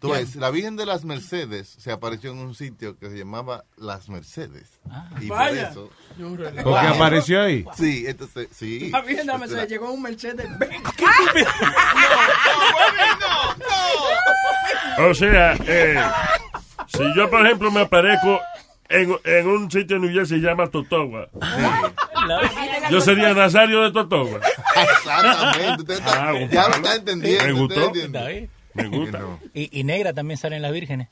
[0.00, 3.64] Tú ves, la Virgen de las Mercedes se apareció en un sitio que se llamaba
[3.76, 4.78] Las Mercedes.
[5.20, 5.72] y Vaya.
[5.74, 6.52] por eso...
[6.62, 7.64] ¿Por qué apareció ahí?
[7.76, 8.90] Sí, entonces, sí.
[8.90, 10.82] La Virgen de la Entonces, Mercedes llegó en un Mercedes Benz.
[15.00, 16.00] O sea, eh,
[16.86, 18.40] si yo, por ejemplo, me aparezco
[18.88, 21.28] en, en un sitio en New Jersey se llama Totowa,
[22.90, 24.40] yo sería Nazario de Totowa.
[24.76, 25.82] Exactamente.
[25.82, 27.44] Usted está- Ah, ya lo está entendiendo.
[27.44, 27.86] Me gustó.
[27.86, 28.18] entiende.
[28.18, 28.50] Está bien.
[28.74, 29.20] Me gusta.
[29.54, 31.08] Y, y negra también salen las vírgenes.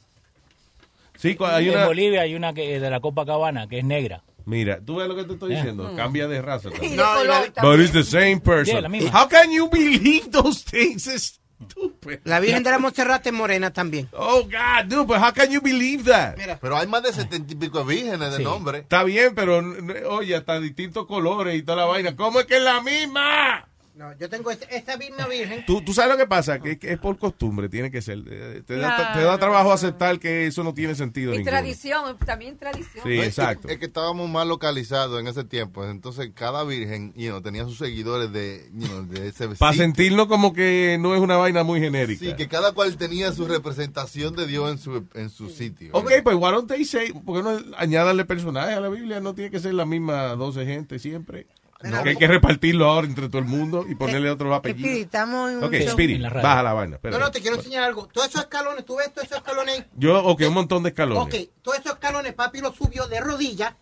[1.16, 1.86] Sí, hay en una...
[1.86, 4.22] Bolivia hay una que de la Copacabana que es negra.
[4.44, 5.56] Mira, tú ves lo que te estoy Eh.
[5.56, 6.70] diciendo, cambia de raza.
[6.70, 6.96] también.
[6.96, 8.74] de color But it's the same person.
[8.74, 9.10] Yeah, la misma.
[9.22, 11.40] How can you believe those things?
[11.70, 12.18] Stupid.
[12.24, 14.08] La Virgen de la Monserrate es morena también.
[14.12, 16.36] Oh, God, dude, but how can you believe that?
[16.60, 18.44] Pero hay más de setenta y pico de vírgenes de Sí.
[18.44, 18.78] nombre.
[18.80, 19.62] Está bien, pero
[20.10, 22.14] oye, hasta distintos colores y toda la vaina.
[22.14, 23.68] ¿Cómo es que es la misma?
[23.96, 25.64] No, yo tengo esta, esta misma Virgen.
[25.66, 28.18] Tú, tú sabes lo que pasa, que, que es por costumbre, tiene que ser.
[28.30, 29.18] Eh, Te, da, Claro.
[29.18, 31.50] te da trabajo aceptar que eso no tiene sentido Y ninguno.
[31.56, 33.04] tradición, también tradición.
[33.04, 33.68] Sí, No, es exacto.
[33.68, 35.82] que- Es que estábamos más localizados en ese tiempo.
[35.86, 40.26] Entonces, cada virgen you know, tenía sus seguidores de, you know, de ese Para sentirnos
[40.26, 42.22] como que no es una vaina muy genérica.
[42.22, 45.88] Sí, que cada cual tenía su representación de Dios en su, en su sitio.
[45.92, 49.20] Ok, pues why don't they say, ¿por qué no añadanle personajes a la Biblia?
[49.20, 51.46] No tiene que ser la misma 12 gente siempre.
[51.82, 52.02] No.
[52.02, 55.00] Que hay que repartirlo ahora entre todo el mundo y ponerle otros Speedy, apellidos.
[55.04, 55.88] estamos en un Ok, show.
[55.88, 56.90] Spirit, baja la vaina.
[56.90, 57.20] No, espérate.
[57.22, 58.06] no, te quiero enseñar algo.
[58.08, 59.86] Todos esos escalones, tú ves todos esos escalones ahí.
[59.96, 61.22] Yo, ok, un montón de escalones.
[61.22, 63.74] Ok, todos esos escalones papi los subió de rodillas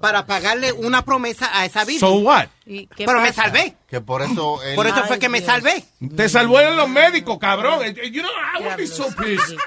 [0.00, 2.00] para pagarle una promesa a esa Virgen.
[2.00, 2.46] So what?
[2.96, 3.76] Pero me salvé.
[3.86, 5.84] Que por eso él- Por eso fue que me salvé.
[6.16, 7.80] Te salvaron los médicos, cabrón.
[7.94, 9.58] You know, I would be so pissed.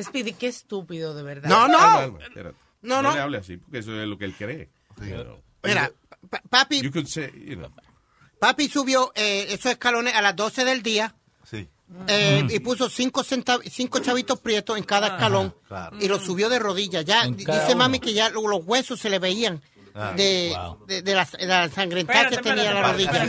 [0.00, 1.48] Speedy, qué estúpido, de verdad.
[1.48, 1.78] No, no.
[1.78, 2.56] Alma, alma, espérate.
[2.82, 3.14] No, No no.
[3.14, 4.70] le hable así, porque eso es lo que él cree.
[5.62, 5.90] Mira,
[6.28, 7.70] pa- papi, You could say, you know.
[8.38, 11.14] papi subió eh, esos escalones a las 12 del día.
[11.44, 11.68] Sí.
[12.06, 15.96] eh, y puso cinco, centav- cinco chavitos prietos en cada escalón claro.
[16.00, 17.04] y los subió de rodillas.
[17.04, 17.76] Ya dice uno.
[17.76, 19.60] mami que ya lo- los huesos se le veían.
[19.92, 20.56] Ah, de,
[20.86, 23.28] de, de la, de la que tenía la rodilla.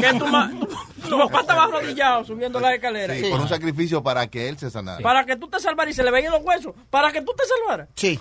[0.00, 3.14] Que tu, ma- tu- tu papá estaba arrodillado subiendo la escalera.
[3.14, 5.02] Sí, por un sacrificio para que él se sanara.
[5.02, 6.74] Para que tú te salvaras y se le veían los huesos.
[6.88, 7.88] Para que tú te salvaras.
[7.94, 8.18] Sí.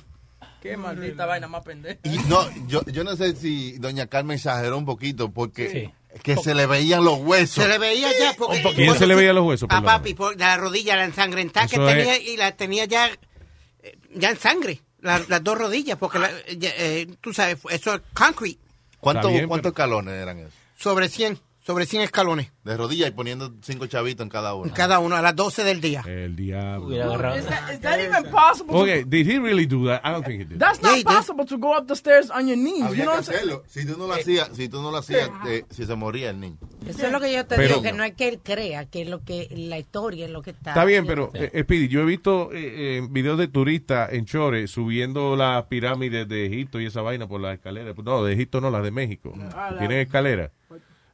[0.62, 1.98] Qué maldita vaina más pendeja.
[2.04, 5.92] Y no, yo, yo no sé si doña Carmen exageró un poquito porque
[6.24, 7.64] que se le veían los huesos.
[7.64, 8.62] Se le veía ya porque...
[8.76, 9.68] ¿Quién se le veía los huesos?
[9.72, 13.98] A papi, por la rodilla, la ensangrentada que es- tenía y la tenía ya, eh,
[14.14, 14.82] ya en sangre.
[15.00, 18.60] la- las dos rodillas, porque la- ya, eh, tú sabes, eso es concrete.
[19.00, 20.54] ¿Cuántos Está bien, cuántos escalones eran esos?
[20.78, 22.52] Sobre 100, sobre 100 escalones.
[22.64, 24.72] De rodillas y poniendo cinco chavitos en cada uno.
[24.76, 26.04] Cada uno a las 12 del día.
[26.06, 26.92] El diablo.
[27.36, 28.76] Is that, is that even possible?
[28.78, 30.02] Okay, did he really do that?
[30.04, 30.60] I don't think he did.
[30.60, 32.84] That's not possible to go up the stairs on your knees.
[32.84, 33.40] Había you know que what I'm saying?
[33.50, 33.64] hacerlo.
[33.68, 36.40] Si tú no lo hacías, si tú no lo hacías, eh, si se moría el
[36.40, 36.58] niño.
[36.88, 39.04] Eso es lo que yo te Pero- digo, que no es que él crea, que
[39.04, 40.72] es lo que la historia es lo que está.
[40.72, 44.68] Está bien, pero eh, Speedy, yo he visto eh, eh, videos de turistas en Chore
[44.68, 47.96] subiendo las pirámides de Egipto y esa vaina por las escaleras.
[48.04, 49.34] No, de Egipto no, las de México.
[49.56, 50.52] Ah, la- Tienen escaleras.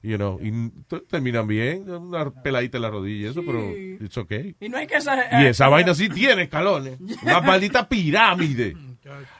[0.03, 0.51] You know, y
[1.09, 4.55] terminan bien, una peladita en la rodilla, eso, pero it's okay.
[4.59, 4.95] Y no hay que.
[5.41, 6.99] Y esa vaina sí tiene escalones.
[7.23, 8.75] Una maldita pirámide.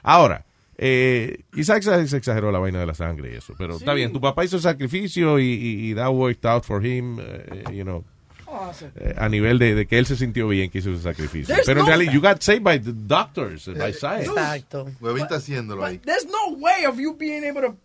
[0.01, 0.45] Ahora,
[0.77, 3.97] eh, quizás se exageró la vaina de la sangre y eso, pero está Sí.
[3.97, 4.11] bien.
[4.11, 8.03] Tu papá hizo sacrificio y, y, y that worked out for him, eh, you know,
[8.47, 8.91] Awesome.
[8.95, 11.53] eh, a nivel de, de que él se sintió bien que hizo ese sacrificio.
[11.53, 14.27] There's pero en no- realidad, you got saved by the doctors, by science.
[14.29, 14.87] Exacto.
[15.01, 15.97] Huevín está haciéndolo ahí.
[15.99, 17.75] There's no way of you being able to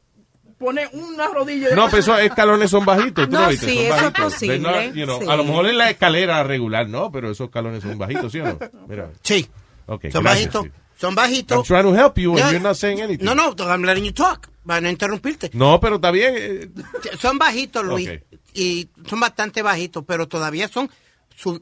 [0.62, 1.74] poner una rodilla.
[1.74, 3.26] No, pero esos escalones son bajitos.
[3.28, 3.66] ¿tú No, lo viste?
[3.66, 5.26] sí, Son eso es posible, not, you know, sí.
[5.28, 8.44] A lo mejor en la escalera regular no, pero esos escalones son bajitos, ¿sí o
[8.44, 8.58] no?
[8.88, 9.10] Mira.
[9.22, 9.48] Sí.
[9.86, 10.64] Okay, Son gracias, bajitos.
[10.64, 10.82] sí.
[11.00, 11.58] Son bajitos.
[11.58, 13.24] I'm trying to help you and No, you're not saying anything.
[13.24, 14.48] No, no, I'm letting you talk.
[14.64, 15.50] Para no interrumpirte.
[15.54, 16.34] No, pero está bien.
[16.36, 16.68] eh,
[17.20, 18.08] Son bajitos, Luis.
[18.54, 20.88] Y son bastante bajitos, pero todavía son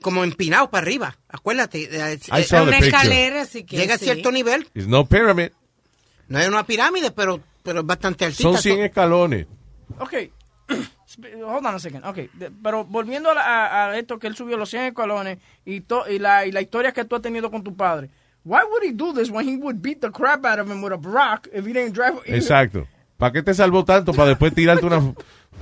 [0.03, 1.17] como empinados para arriba.
[1.29, 1.85] Acuérdate.
[1.91, 4.69] eh, I eh, the Una escalera, así que Llega a cierto nivel.
[4.75, 5.51] It's no pyramid.
[6.29, 8.43] No es una pirámide, pero, pero es bastante altita.
[8.43, 9.47] Son 100 escalones.
[9.99, 10.15] Ok.
[11.45, 12.05] Hold on a second.
[12.07, 12.17] Ok.
[12.35, 15.81] De- Pero volviendo a, la- a- a esto que él subió los 100 escalones y,
[15.81, 18.09] to- y, la, y la historia que tú has tenido con tu padre.
[18.45, 20.93] Why would he do this when he would beat the crap out of him with
[20.93, 22.15] a rock if he didn't drive?
[22.27, 22.87] Exacto.
[23.19, 24.15] ¿Para qué te salvó tanto?
[24.15, 25.13] Para después tirarte una...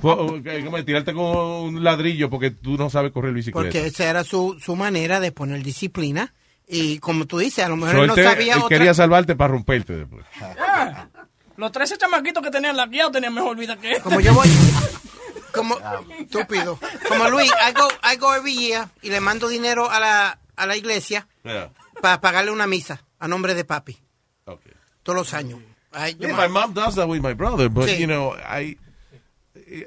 [0.85, 3.63] tirarte con un ladrillo porque tú no sabes correr bicicleta.
[3.65, 6.33] Porque esa era su, su manera de poner disciplina.
[6.67, 8.77] Y como tú dices, a lo mejor So, él no te- sabía él otra.
[8.77, 10.23] quería salvarte para romperte después.
[10.39, 11.07] Ah,
[11.59, 14.01] los 13 chamaquitos que tenían la guía tenían mejor vida que él.
[14.01, 14.47] Como yo voy.
[15.53, 15.77] Como,
[16.19, 16.79] estúpido.
[17.07, 20.65] Como Luis, I go, I go every year y le mando dinero a la, a
[20.65, 21.71] la iglesia Yeah.
[22.01, 23.97] para pagarle una misa a nombre de papi.
[24.45, 24.73] Okay.
[25.03, 25.59] Todos los años.
[26.19, 27.97] Yo Yeah, my mom does that with my brother, but Sí.
[27.97, 28.77] you know, I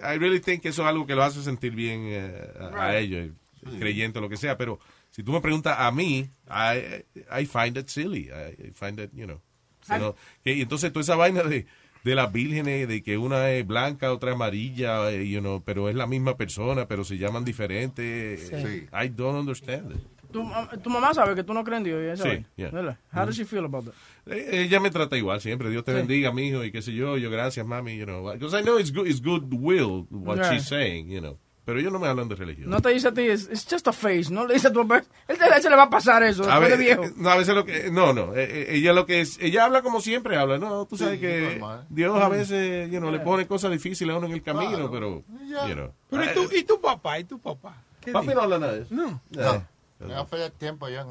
[0.03, 2.97] I really think que eso es algo que lo hace sentir bien eh, a, a
[2.99, 3.31] ellos,
[3.79, 7.89] creyendo lo que sea, pero si tú me preguntas a mí, I, I find it
[7.89, 8.29] silly.
[8.31, 9.41] I, I find it, you know.
[9.87, 10.15] Know,
[10.45, 11.67] que- y entonces toda esa vaina de,
[12.05, 15.89] de las vírgenes, de que una es blanca, otra es amarilla, eh, you know, pero
[15.89, 18.49] es la misma persona, pero se llaman diferentes.
[18.49, 18.87] Sí.
[18.93, 19.99] I don't understand it.
[20.33, 20.43] Tu,
[20.83, 22.21] tu mamá sabe que tú no crees en Dios.
[22.21, 22.71] Sí, yeah.
[22.71, 22.97] ¿Verdad?
[23.13, 23.93] How does she feel about that?
[24.33, 25.69] Eh, Ella me trata igual siempre.
[25.69, 25.97] Dios te Sí.
[25.99, 27.19] bendiga, mijo, y qué sé yo.
[27.19, 28.33] Yo, gracias, mami, you know.
[28.33, 30.51] Because I know it's good, it's good will what Yeah.
[30.55, 31.39] she's saying, you know.
[31.65, 32.69] Pero ellos no me hablan de religión.
[32.69, 34.31] No te dice a ti, it's, it's just a face.
[34.31, 35.05] No le dice a tu papá.
[35.29, 37.05] Él te, se le va a pasar eso a después de ver, viejo.
[37.05, 39.65] eh, no, a veces lo que, no, no, eh, eh, ella lo que es, ella
[39.65, 43.47] habla como siempre habla, no, tú sabes que Dios a veces, you know, le pone
[43.47, 45.23] cosas difíciles a uno en el camino, pero,
[45.69, 45.93] you know.
[46.11, 47.21] Pero ¿y tu, y tu papá?
[47.21, 47.77] ¿Y tu papá?
[48.01, 48.35] ¿Qué Papi dice?
[48.35, 48.95] no habla nada de eso.
[48.95, 49.21] No.
[49.31, 49.67] No.
[50.01, 51.07] Me va a perder tiempo ya.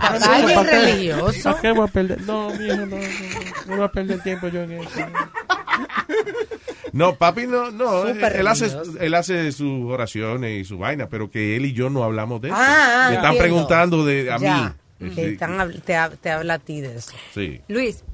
[0.00, 1.50] Ay, bien religioso.
[1.50, 2.22] ¿Para qué voy a perder?
[2.22, 2.96] No, mijo, no, no,
[3.66, 4.90] no voy a perder tiempo yo en eso.
[6.94, 8.70] No, papi no, no, Súper él hace,
[9.00, 12.48] él hace sus oraciones y su vaina, pero que él y yo no hablamos de
[12.48, 12.56] eso.
[12.58, 13.38] Ah, Me están entiendo.
[13.38, 14.76] preguntando de a Ya.
[15.00, 15.10] mí.
[15.14, 17.12] Te, están habla a ti de eso.
[17.34, 17.60] sí.
[17.68, 18.04] Luis,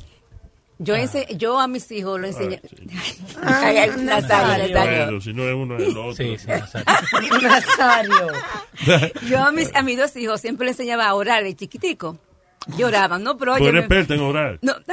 [0.78, 2.60] yo, ense- yo a mis hijos lo enseñé.
[3.42, 4.72] Ah, Nazario, Nazario.
[5.04, 6.12] Bueno, si no es uno, es el otro.
[6.14, 6.46] Sí, sí,
[7.42, 8.28] Nazario.
[9.28, 12.18] Yo a mis, a mis dos hijos siempre les enseñaba a orar de chiquitico.
[12.76, 13.36] Lloraban, ¿no?
[13.36, 14.58] Pero Tú eres experta en orar.
[14.62, 14.74] No.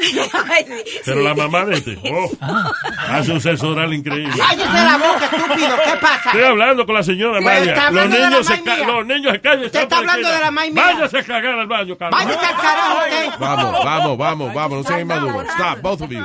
[0.50, 1.24] Ay, sí, Pero sí.
[1.24, 2.30] la mamá de este, oh,
[3.10, 4.34] hace un sexo oral increíble.
[4.38, 5.76] ¡Cállese la boca, estúpido!
[5.86, 6.30] ¿Qué pasa?
[6.30, 9.66] Estoy hablando con la señora está Los niños, se ca- los niños se callan.
[9.66, 10.72] Usted está hablando de la mía.
[10.74, 12.20] Váyase a cagar al baño, Carlos.
[12.20, 13.40] ¡Váyase al carajo usted!
[13.40, 15.48] Vamos, vamos, vamos, vamos, no sean inmaduros.
[15.50, 16.24] Stop, both of you.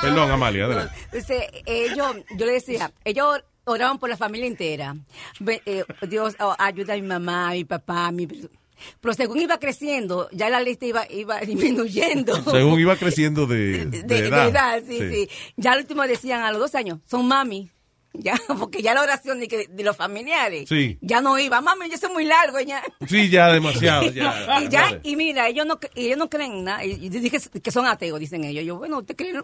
[0.00, 0.94] Perdón, Amalia, adelante.
[1.04, 4.94] Entonces, ellos, yo le decía, ellos oraban por la familia entera.
[5.46, 8.26] Eh, Dios oh, ayuda a mi mamá, a mi papá, a mi...
[9.00, 12.42] Pero según iba creciendo, ya la lista iba, iba disminuyendo.
[12.50, 13.56] Según iba creciendo de,
[13.86, 14.48] de, de de edad.
[14.48, 17.70] edad, sí, sí, Ya al último decían a los dos años, son mami.
[18.14, 20.68] Ya, porque ya la oración de, que- de los familiares.
[20.68, 20.98] Sí.
[21.02, 21.60] Ya no iba.
[21.60, 22.82] Mami, yo soy muy largo ya.
[23.06, 24.60] Sí, ya demasiado, ya.
[24.62, 26.84] y ya, y mira, ellos no, ellos no creen nada.
[26.84, 28.64] Y, dije que son ateos, dicen ellos.
[28.64, 29.40] Yo, bueno, usted cree.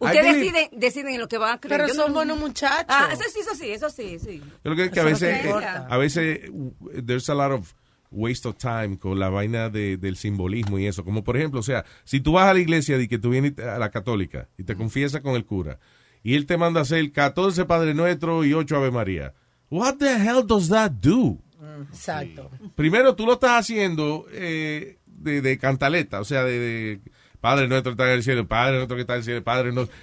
[0.00, 1.80] Ustedes deciden, deciden en lo que van a creer.
[1.82, 2.86] Pero Yo son no- buenos muchachos.
[2.88, 4.40] Ah, eso sí, eso sí, eso sí, sí.
[4.64, 5.52] Yo creo que, que a veces, eh,
[5.88, 6.72] a veces, uh,
[7.06, 7.72] there's a lot of
[8.10, 11.04] waste of time con la vaina de- del simbolismo y eso.
[11.04, 13.58] Como por ejemplo, o sea, si tú vas a la iglesia y que tú vienes
[13.58, 15.78] a la católica y te confiesas con el cura
[16.22, 19.34] y él te manda a hacer 14 Padre Nuestro y 8 Ave María.
[19.70, 21.38] What the hell does that do?
[21.82, 22.50] Exacto.
[22.74, 27.00] Primero, tú lo estás haciendo eh, de, de cantaleta, o sea, de, de
[27.46, 29.70] Padre Nuestro que está en el cielo, Padre Nuestro que está en el cielo, Padre
[29.72, 29.94] Nuestro.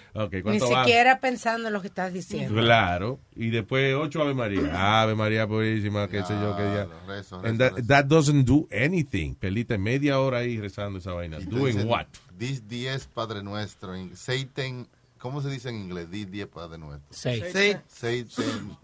[0.45, 2.53] Ni siquiera pensando en lo que estás diciendo.
[2.61, 4.61] Claro, y después ocho Ave María.
[5.01, 6.87] Ave María Purísima, qué sé yo, qué día.
[7.05, 9.35] rezo, And rezo, that, doesn't do anything.
[9.35, 11.39] Perdiste media hora ahí rezando esa vaina.
[11.39, 12.05] Doing Dicen, what?
[12.37, 13.93] Dis 10 Padre Nuestro.
[14.15, 14.87] Satan,
[15.17, 16.09] ¿cómo se dice en inglés?
[16.09, 17.07] Dis 10 Padre Nuestro.
[17.11, 17.81] Satan.
[17.89, 18.77] Satan.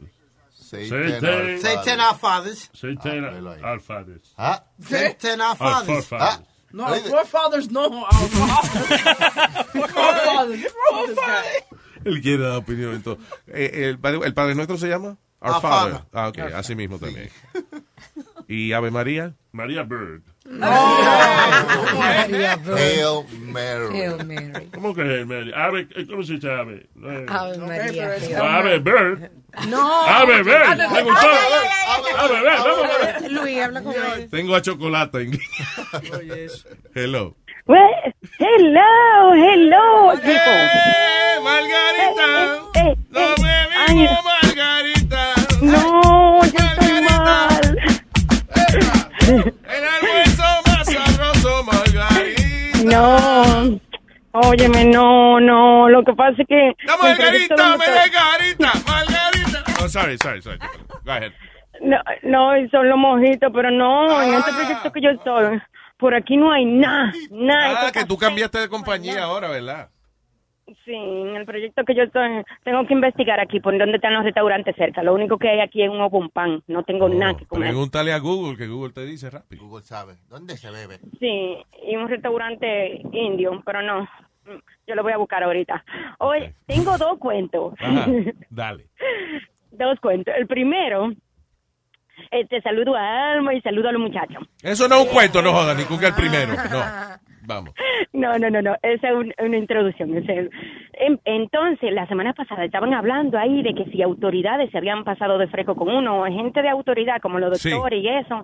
[0.53, 1.59] Satan.
[1.61, 2.69] Satan our fathers.
[2.73, 3.61] Satan, Ah, velo ahí.
[3.63, 4.33] our fathers.
[4.37, 6.09] Ah, Satan Our fathers.
[6.71, 8.05] No, our forefathers no.
[8.05, 9.01] Our fathers.
[10.89, 11.63] forefathers.
[12.05, 12.93] Él quiere dar opinión.
[12.95, 15.17] Entonces, Eh, el, padre, ¿El Padre Nuestro se llama?
[15.41, 15.93] Our, Our Father.
[15.93, 16.07] Father.
[16.13, 17.29] Ah, ok, así mismo también.
[18.47, 19.33] ¿Y Ave María?
[19.51, 20.21] María Bird.
[20.45, 20.63] Bird.
[22.77, 23.97] Hail Mary.
[23.99, 24.69] Hail Mary.
[24.73, 25.51] ¿Cómo que es Mary?
[25.55, 26.87] Ave, ¿Cómo se dice ave?
[26.95, 28.15] No es- Ave María.
[28.37, 29.31] No, Ave Bird.
[29.67, 30.01] No.
[30.07, 30.63] Ave Bird.
[30.63, 31.27] Ave ¿Le gustó?
[32.17, 32.57] Ave Bird.
[32.57, 33.31] Vamos a ver.
[33.31, 34.29] Luis, habla con él.
[34.29, 35.21] Tengo a chocolate.
[35.21, 35.39] en-
[36.95, 37.35] Hello.
[37.67, 37.81] Well,
[38.39, 40.33] hello, hello, people.
[40.33, 42.63] ¡Eh, Margarita!
[42.73, 45.23] Eh, eh, ¡No eh, bebimos ay, Margarita!
[45.61, 47.61] No, yo estoy mal.
[52.89, 53.79] No,
[54.31, 55.89] óyeme, no, no.
[55.89, 56.75] Lo que pasa es que.
[56.85, 59.63] ¡La Margarita, Margarita, Margarita!
[59.83, 60.59] Oh, sorry, sorry, sorry.
[61.05, 61.31] Go ahead.
[61.81, 65.61] No, no, y son los mojitos, pero no, en este proyecto que yo estoy,
[65.97, 67.87] por aquí no hay nada, nada.
[67.87, 69.89] Ah, que tú cambiaste de compañía ahora, ¿verdad?
[70.85, 74.23] Sí, en el proyecto que yo estoy, tengo que investigar aquí por dónde están los
[74.23, 75.03] restaurantes cerca.
[75.03, 77.69] Lo único que hay aquí es un open pan, no tengo nada que comer.
[77.69, 79.63] Pregúntale a Google, que Google te dice rápido.
[79.63, 80.15] Google sabe.
[80.29, 80.99] ¿Dónde se bebe?
[81.19, 81.57] Sí,
[81.87, 84.07] y un restaurante indio, pero no,
[84.87, 85.83] yo lo voy a buscar ahorita.
[86.19, 87.73] Hoy tengo dos cuentos.
[87.79, 88.07] Ajá,
[88.49, 88.85] dale.
[89.71, 90.33] dos cuentos.
[90.37, 91.11] El primero,
[92.31, 94.43] este, saludo a Alma y saludo a los muchachos.
[94.61, 96.53] Eso no es un cuento, no jodas, ni con que el primero.
[96.53, 96.83] No,
[97.45, 97.73] vamos.
[98.13, 100.11] No, no, no, no, esa es un- una introducción.
[100.93, 105.37] en- Entonces, la semana pasada estaban hablando ahí de que si autoridades se habían pasado
[105.37, 107.69] de fresco con uno, gente de autoridad como los Sí.
[107.69, 108.43] doctores y eso,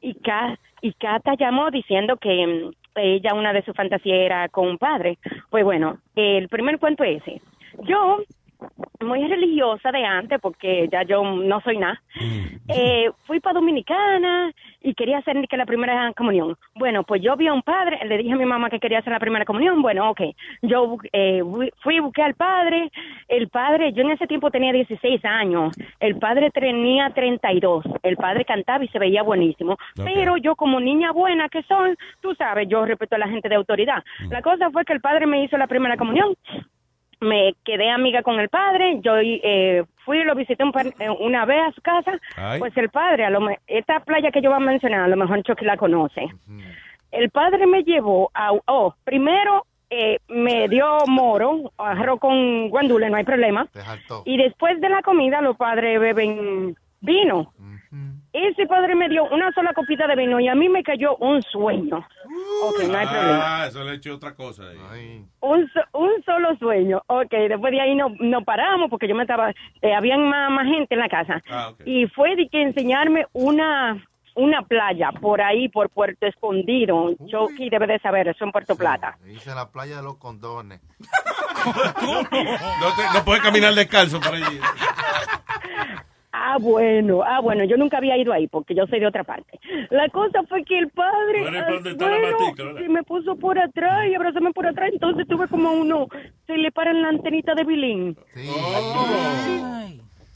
[0.00, 4.68] y, Ca- y Cata llamó diciendo que mm, ella, una de sus fantasías era con
[4.68, 5.18] un padre.
[5.50, 7.40] Pues bueno, el primer cuento es ese.
[7.82, 8.18] Yo,
[9.04, 12.00] muy religiosa de antes, porque ya yo no soy nada,
[12.68, 14.52] eh, fui para Dominicana
[14.82, 16.56] y quería hacer que la primera comunión.
[16.74, 19.12] Bueno, pues yo vi a un padre, le dije a mi mamá que quería hacer
[19.12, 19.82] la primera comunión.
[19.82, 20.20] Bueno, ok.
[20.62, 21.42] Yo eh,
[21.82, 22.90] fui y busqué al padre.
[23.28, 25.76] El padre, yo en ese tiempo tenía 16 años.
[26.00, 27.84] El padre tenía 32.
[28.02, 29.76] El padre cantaba y se veía buenísimo.
[29.96, 33.56] Pero yo, como niña buena que soy, tú sabes, yo respeto a la gente de
[33.56, 34.02] autoridad.
[34.30, 36.36] La cosa fue que el padre me hizo la primera comunión
[37.20, 41.08] me quedé amiga con el padre, yo eh, fui y lo visité un par- eh,
[41.10, 42.58] una vez a su casa, Ay.
[42.58, 45.16] pues el padre, a lo me- esta playa que yo voy a mencionar, a lo
[45.16, 46.26] mejor Chucky la conoce.
[47.12, 53.16] El padre me llevó a, oh, primero eh, me dio moro, arroz con guandule, no
[53.16, 53.66] hay problema,
[54.24, 57.52] y después de la comida los padres beben vino.
[58.32, 61.42] Ese padre me dio una sola copita de vino y a mí me cayó un
[61.42, 61.98] sueño.
[62.62, 64.64] Ok, no hay problema Ah, eso le he hecho otra cosa.
[64.92, 65.24] ahí.
[65.40, 67.02] un, so- un solo sueño.
[67.06, 69.50] Ok, después de ahí no, no paramos porque yo me estaba,
[69.82, 71.42] eh, habían más, más gente en la casa.
[71.50, 71.72] Ah.
[71.84, 73.96] Y fue de que enseñarme una
[74.38, 77.14] una playa por ahí, por Puerto Escondido.
[77.26, 79.16] Chucky debe de saber, eso en Puerto Plata.
[79.24, 80.80] Dice la playa de los condones.
[81.66, 84.60] No, te- no puedes caminar descalzo para allí.
[86.38, 89.58] Ah, bueno, ah, bueno, yo nunca había ido ahí porque yo soy de otra parte.
[89.90, 93.36] La cosa fue que el padre, Bueno, ¿y por dónde ah, matica, se me puso
[93.36, 96.08] por atrás y abrazóme por atrás, entonces tuve como uno,
[96.46, 98.16] se le para en la antenita de bilín.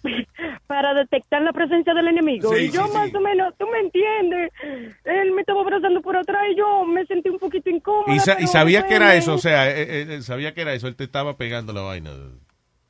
[0.66, 2.54] Para detectar la presencia del enemigo.
[2.54, 4.50] Sí, y yo sí, más o menos, tú me entiendes,
[5.04, 8.14] él me estaba abrazando por atrás y yo me sentí un poquito incómoda.
[8.14, 10.72] Y, sa- y sabía que era eso, o sea, eh, eh, eh, sabía que era
[10.72, 12.10] eso, él te estaba pegando la vaina.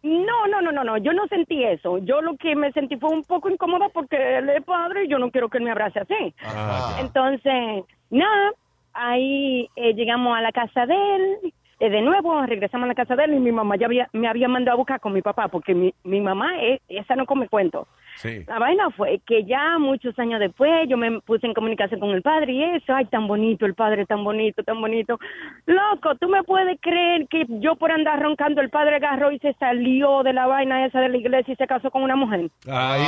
[0.03, 1.99] No, no, no, no, no, yo no sentí eso.
[1.99, 5.19] Yo lo que me sentí fue un poco incómoda porque él es padre y yo
[5.19, 6.35] no quiero que él me abrace así.
[6.43, 8.53] Ah, Entonces, nada,
[8.95, 13.15] ahí eh, llegamos a la casa de él, eh, de nuevo regresamos a la casa
[13.15, 15.49] de él y mi mamá ya había, me había mandado a buscar con mi papá
[15.49, 17.87] porque mi, mi mamá, eh, esa no come cuento.
[18.21, 18.45] Sí.
[18.47, 22.21] La vaina fue que ya muchos años después yo me puse en comunicación con el
[22.21, 25.19] padre y eso, ay, tan bonito, el padre tan bonito, tan bonito.
[25.65, 29.55] Loco, ¿tú me puedes creer que yo por andar roncando el padre agarró y se
[29.55, 32.51] salió de la vaina esa de la iglesia y se casó con una mujer?
[32.71, 33.03] Ahí.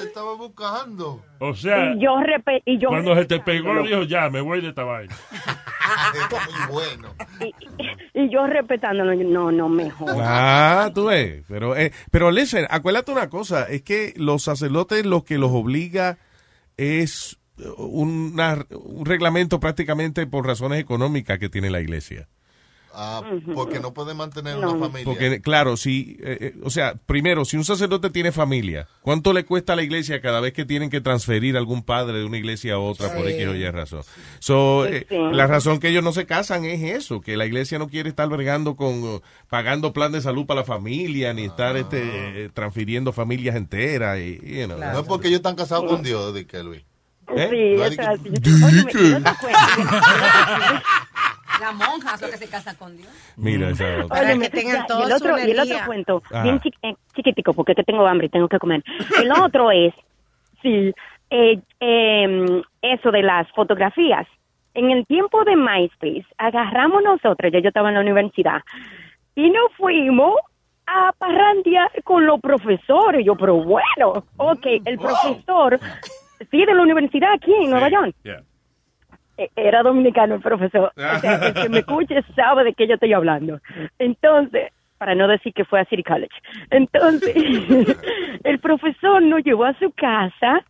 [0.00, 1.22] te estaba buscando.
[1.40, 4.60] O sea, Y yo, repe y yo cuando se te pegó, dijo, ya, me voy
[4.60, 5.14] de esta vaina.
[6.68, 7.14] Muy bueno.
[8.14, 10.10] y yo respetándolo, no, no mejor.
[10.22, 11.44] Ah, tú ves.
[11.48, 16.18] Pero, eh, pero listen, acuérdate una cosa, es que los sacerdotes lo que los obliga
[16.76, 17.38] es
[17.78, 22.28] una- un reglamento prácticamente por razones económicas que tiene la iglesia.
[22.98, 23.22] Ah,
[23.54, 25.04] porque no puede mantener una familia.
[25.04, 29.44] Porque, claro, si, eh, eh, o sea, primero, si un sacerdote tiene familia, ¿cuánto le
[29.44, 32.38] cuesta a la iglesia cada vez que tienen que transferir a algún padre de una
[32.38, 33.28] iglesia a otra por.
[33.28, 34.02] X o Y razón?
[34.38, 35.16] So, eh, Sí.
[35.32, 38.28] La razón que ellos no se casan es eso, que la iglesia no quiere estar
[38.28, 43.12] bregando con, uh, pagando plan de salud para la familia, ni estar este, eh, transfiriendo
[43.12, 44.18] familias enteras.
[44.18, 44.78] Y, you know.
[44.78, 46.82] No es porque ellos están casados con Dios, de que Luis.
[47.36, 47.48] ¿Eh?
[47.50, 48.30] Sí, No es así.
[51.60, 53.08] Las monjas son que se casan con Dios.
[53.36, 54.06] Mira esa.
[54.08, 56.42] Para que tengan y el su otro, y el otro cuento, Ajá.
[56.42, 58.82] bien chi- eh, chiquitico, porque que tengo hambre y tengo que comer.
[59.22, 59.94] El otro es,
[60.62, 60.92] sí,
[61.30, 64.26] eh, eh, eso de las fotografías.
[64.74, 68.60] En el tiempo de MySpace, agarramos nosotros, ya yo estaba en la universidad,
[69.34, 70.34] y nos fuimos
[70.86, 73.24] a parrandear con los profesores.
[73.24, 75.80] Yo, pero bueno, ok, el profesor,
[76.50, 78.14] sí, de la universidad aquí en Nueva York.
[78.24, 78.36] Eh,
[79.54, 80.92] Era dominicano el profesor.
[80.96, 83.60] O sea, el que me escuche sabe de qué yo estoy hablando.
[83.98, 86.34] Entonces, para no decir que fue a City College.
[86.70, 87.34] Entonces,
[88.44, 90.64] el profesor nos llevó a su casa,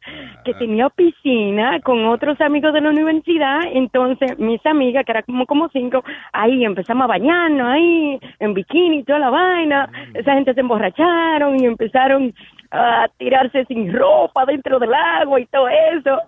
[0.44, 3.60] que tenía piscina, con otros amigos de la universidad.
[3.72, 6.02] Entonces, mis amigas, que eran como, como cinco,
[6.32, 9.90] ahí empezamos a bañarnos, ahí, en bikini toda la vaina.
[10.14, 12.34] Esa gente se emborracharon y empezaron
[12.70, 16.20] a tirarse sin ropa dentro del agua y todo eso.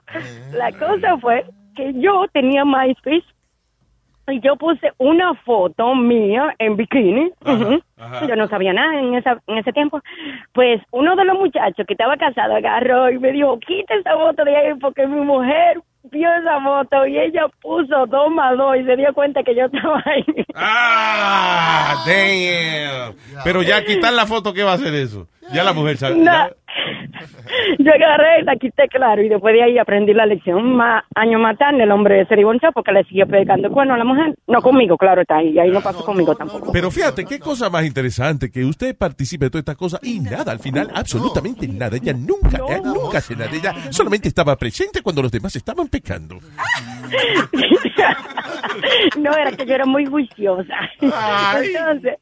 [0.53, 1.45] La cosa fue
[1.79, 3.24] que yo tenía MySpace
[4.31, 7.31] y yo puse una foto mía en bikini.
[7.45, 8.26] Ajá.
[8.26, 10.01] Yo no sabía nada en, esa, en ese tiempo.
[10.53, 14.45] Pues uno de los muchachos que estaba casado agarró y me dijo, quita esa foto
[14.45, 18.85] de ahí porque mi mujer vio esa foto y ella puso dos más dos y
[18.85, 20.24] se dio cuenta que yo estaba ahí.
[20.55, 23.14] Ah, damn.
[23.45, 25.29] Pero ya quitar la foto, ¿qué va a hacer eso?
[25.53, 26.16] Ya la mujer sabe.
[26.16, 26.24] No.
[26.24, 26.51] ya-
[27.78, 30.76] Yo agarré, la quité claro y después de ahí aprendí la lección.
[30.76, 34.05] Más años más tarde el hombre se divorció porque le siguió pegando cuerno a la
[34.05, 34.34] mujer.
[34.46, 35.51] No conmigo, claro está ahí.
[35.51, 36.70] Y ahí no pasó conmigo tampoco.
[36.72, 40.53] Pero fíjate, qué cosa más interesante que usted participe de todas estas cosas y nada,
[40.53, 41.96] al final, absolutamente nada.
[41.96, 43.51] Ella nunca, eh, nunca hace nada.
[43.53, 46.38] Ella solamente estaba presente cuando los demás estaban pecando.
[49.18, 50.74] no, era que yo era muy juiciosa.
[51.01, 52.18] Entonces,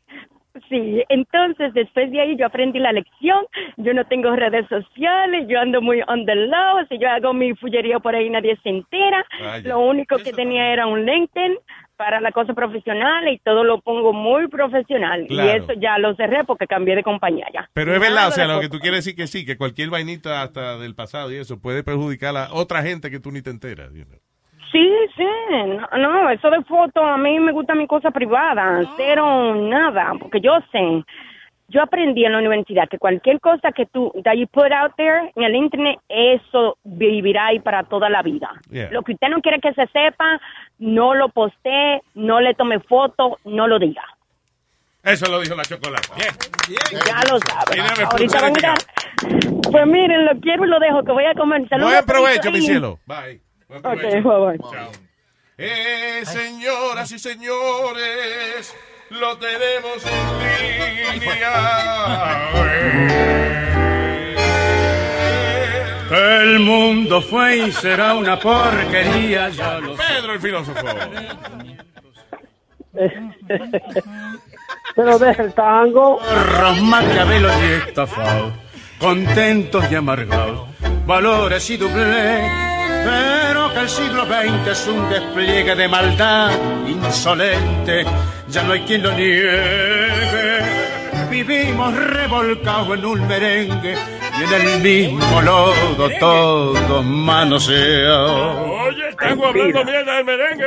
[0.68, 3.44] sí, entonces después de ahí yo aprendí la lección.
[3.76, 6.86] Yo no tengo redes sociales, yo ando muy on the low.
[6.88, 9.24] Si yo hago mi fullería por ahí, nadie se entera.
[9.40, 9.68] Vaya.
[9.68, 11.58] Lo único que tenía era un LinkedIn
[11.96, 15.26] para la cosa profesional y todo lo pongo muy profesional.
[15.26, 15.48] Claro.
[15.48, 17.68] Y eso ya lo cerré porque cambié de compañía ya.
[17.72, 20.42] Pero es verdad, o sea, lo que tú quieres decir que sí, que cualquier vainita
[20.42, 23.92] hasta del pasado y eso puede perjudicar a otra gente que tú ni te enteras.
[23.94, 24.25] you know.
[24.72, 29.54] Sí, sí, no, no, eso de foto, a mí me gusta mi cosa privada, cero,
[29.54, 31.04] nada, porque yo sé,
[31.68, 35.32] yo aprendí en la universidad que cualquier cosa que tú, that you put out there
[35.34, 38.50] en el internet, eso vivirá ahí para toda la vida.
[38.70, 38.90] Yeah.
[38.90, 40.40] Lo que usted no quiere que se sepa,
[40.78, 44.04] no lo postee, no le tome foto, no lo diga.
[45.02, 46.08] Eso lo dijo la chocolate.
[47.06, 47.72] Ya lo sabe.
[47.72, 48.78] Tiene que Ahorita van a mirar.
[49.70, 51.68] Pues miren, lo quiero y lo dejo, que voy a comer.
[51.68, 52.98] Saludos Buen provecho, mi cielo.
[53.06, 53.45] Bye.
[53.68, 54.58] Buen Ok, bye, bye.
[54.58, 54.90] Chao.
[55.58, 58.74] Eh, señoras y señores,
[59.10, 60.38] lo tenemos en
[61.14, 62.52] línea.
[66.10, 70.02] El mundo fue y será una porquería, ya lo sé.
[70.06, 70.86] Pedro el filósofo.
[74.94, 76.20] Pero deja el tango.
[76.60, 78.52] Los maquiavelos y estafados,
[78.98, 80.68] contentos y amargados,
[81.06, 82.65] valores y doble.
[83.06, 86.50] Pero que el siglo XX es un despliegue de maldad
[86.88, 88.04] insolente,
[88.48, 90.58] ya no hay quien lo niegue.
[91.30, 93.94] Vivimos revolcados en un merengue
[94.40, 98.56] y en el mismo lodo todos manoseados.
[98.88, 100.66] Oye, estamos hablando mierda del merengue.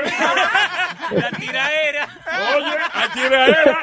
[1.11, 2.07] La tiraera.
[2.55, 3.79] Oye, la tiraera.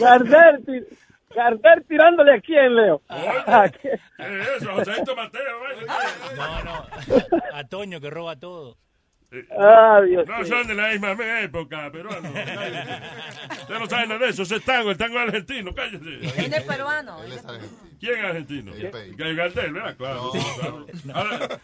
[0.00, 0.86] Gardel,
[1.36, 3.02] Gardel tirándole a quién, Leo.
[3.08, 4.00] ¿A quién?
[4.16, 5.14] ¿Qué es eso?
[5.14, 5.60] Mateo.
[6.36, 6.86] No, no.
[7.52, 8.78] A Toño que roba todo.
[9.58, 12.28] Ah, Dios No son de la misma época, peruano.
[12.28, 14.42] Usted no sabe nada de eso.
[14.42, 16.24] Ese es tango, el tango argentino, cállese.
[16.24, 17.18] Es de peruano.
[18.00, 18.72] ¿Quién es argentino?
[18.72, 19.96] Gay Gardel, ¿verdad?
[19.96, 20.30] Claro.
[20.32, 20.86] claro.
[21.12, 21.60] Ahora,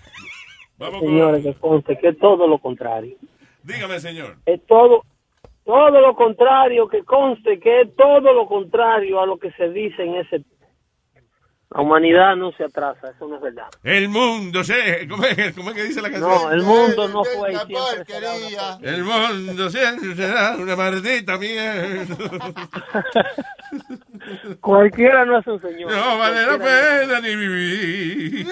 [0.76, 1.08] vamos con...
[1.08, 3.16] Señores, que conste que es todo lo contrario.
[3.62, 4.36] Dígame, señor.
[4.44, 5.04] Es todo,
[5.64, 10.02] todo lo contrario, que conste que es todo lo contrario a lo que se dice
[10.02, 10.42] en ese...
[11.74, 13.68] La humanidad no se atrasa, eso no es verdad.
[13.82, 16.30] El mundo, se, ¿cómo, es, ¿cómo es que dice la canción?
[16.30, 21.38] No, el mundo no fue y siempre será una El mundo siempre será una maldita
[21.38, 22.14] mierda.
[24.60, 25.90] Cualquiera no es un señor.
[25.90, 28.46] No vale la Cualquiera pena ni vivir.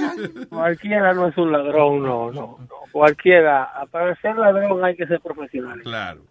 [0.48, 2.68] Cualquiera no es un ladrón, no, no, no.
[2.90, 5.82] Cualquiera, para ser ladrón hay que ser profesional.
[5.82, 6.22] Claro.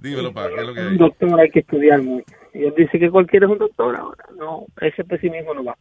[0.00, 0.86] Dímelo, pa, ¿qué es lo que hay?
[0.88, 2.26] Un doctor hay que estudiar mucho.
[2.52, 4.24] Y él dice que cualquiera es un doctor ahora.
[4.36, 5.76] No, ese pesimismo no va.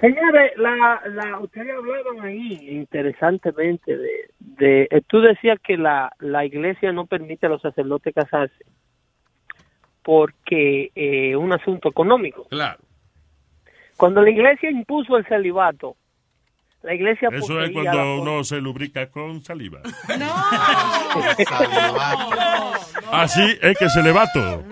[0.00, 6.44] Señores, la, la, ustedes hablaban ahí interesantemente de, de eh, tú decías que la, la
[6.44, 8.64] iglesia no permite a los sacerdotes casarse
[10.02, 12.44] porque es un asunto económico.
[12.44, 12.78] Claro.
[13.96, 15.96] Cuando la iglesia impuso el celibato,
[16.86, 19.80] la iglesia Eso es cuando uno se lubrica con saliva.
[20.18, 20.32] No.
[23.12, 24.62] Así es que se le va todo.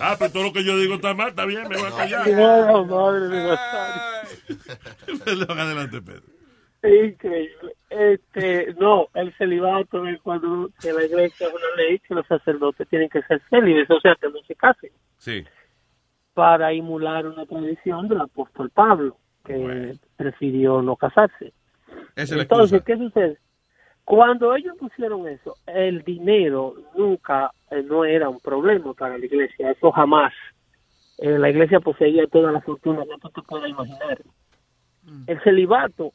[0.00, 2.28] Ah, pero todo lo que yo digo está mal, está bien, me voy a callar.
[2.28, 3.56] No, madre de.
[5.24, 6.22] Perdón, adelante, Pedro.
[6.82, 7.74] Increíble.
[7.90, 12.88] Este, no, el celibato es cuando que la iglesia es una ley que los sacerdotes
[12.88, 15.44] tienen que ser célibes, o sea, que no se casen, Sí.
[16.38, 21.52] Para emular una tradición del apóstol Pablo, que prefirió no casarse.
[22.14, 22.80] Esa Entonces.
[22.84, 23.38] ¿qué sucede?
[24.04, 29.72] Cuando ellos pusieron eso, el dinero nunca eh, no era un problema para la iglesia,
[29.72, 30.32] eso jamás.
[31.18, 34.22] Eh, la iglesia poseía toda la fortuna que tú te puedas imaginar.
[35.26, 36.12] El celibato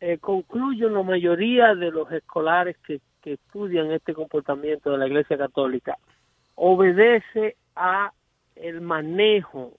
[0.00, 5.06] eh, concluye en la mayoría de los escolares que, que estudian este comportamiento de la
[5.06, 5.96] iglesia católica,
[6.56, 8.10] obedece a
[8.56, 9.78] el manejo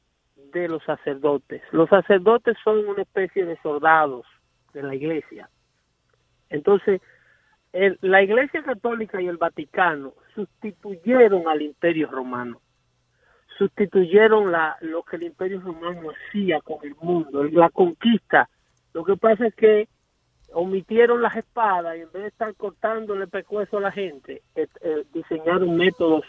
[0.54, 1.62] de los sacerdotes.
[1.72, 4.26] Los sacerdotes son una especie de soldados
[4.74, 5.50] de la iglesia.
[6.50, 7.02] Entonces,
[8.02, 12.62] la Iglesia Católica y el Vaticano sustituyeron al Imperio Romano,
[13.58, 18.50] sustituyeron la, lo que el Imperio Romano hacía con el mundo, la conquista.
[18.94, 19.88] Lo que pasa es que
[20.54, 24.68] omitieron las espadas y en vez de estar cortándole el pescuezo a la gente, eh,
[24.82, 26.26] eh, diseñaron métodos,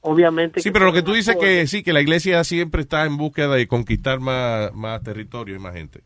[0.00, 0.60] obviamente.
[0.60, 3.54] Sí, pero lo que tú dices que sí, que la iglesia siempre está en búsqueda
[3.54, 6.02] de conquistar más, más territorio y más gente.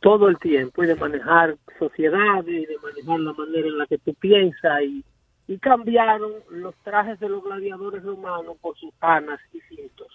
[0.00, 3.98] todo el tiempo y de manejar sociedades y de manejar la manera en la que
[3.98, 5.04] tú piensas y,
[5.48, 10.06] y cambiaron los trajes de los gladiadores romanos por sus canas y cintos.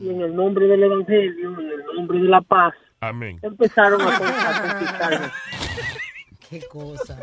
[0.00, 3.38] Y en el nombre del Evangelio, en el nombre de la paz, Amén.
[3.42, 5.32] empezaron a conquistar.
[6.48, 7.18] Qué cosa.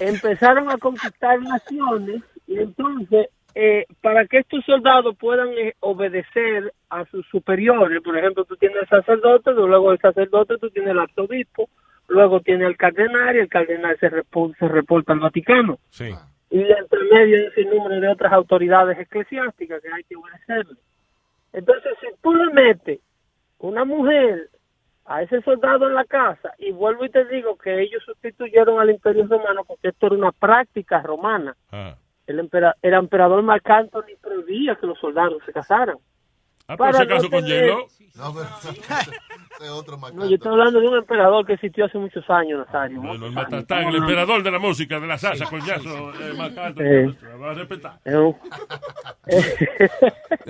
[0.00, 3.28] Empezaron a conquistar naciones y entonces
[3.58, 8.82] eh, para que estos soldados puedan eh, obedecer a sus superiores, por ejemplo, tú tienes
[8.82, 11.70] el sacerdote, luego el sacerdote tú tienes el arzobispo,
[12.08, 15.78] luego tienes el cardenal y el cardenal se, repo- se reporta al Vaticano.
[15.88, 16.10] Sí.
[16.50, 20.76] Y entre medio hay un sinnúmero de otras autoridades eclesiásticas que hay que obedecerle.
[21.54, 23.00] Entonces, si tú le metes
[23.58, 24.50] una mujer
[25.06, 28.90] a ese soldado en la casa, y vuelvo y te digo que ellos sustituyeron al
[28.90, 31.56] imperio romano porque esto era una práctica romana.
[31.72, 31.96] Ah.
[32.26, 35.96] El, empera- el emperador Marc Anthony prohibía que los soldados se casaran.
[36.68, 37.86] Ah, por si acaso con tener- hielo.
[38.16, 38.48] No, pero
[39.64, 43.00] es otro No, yo estoy hablando de un emperador que existió hace muchos años, Nazario.
[43.00, 43.94] Bueno, muchos años.
[43.94, 47.18] El emperador de la música, de la salsa, coñazo, eh, Marc Anthony, Sí.
[47.20, 48.00] se va a respetar.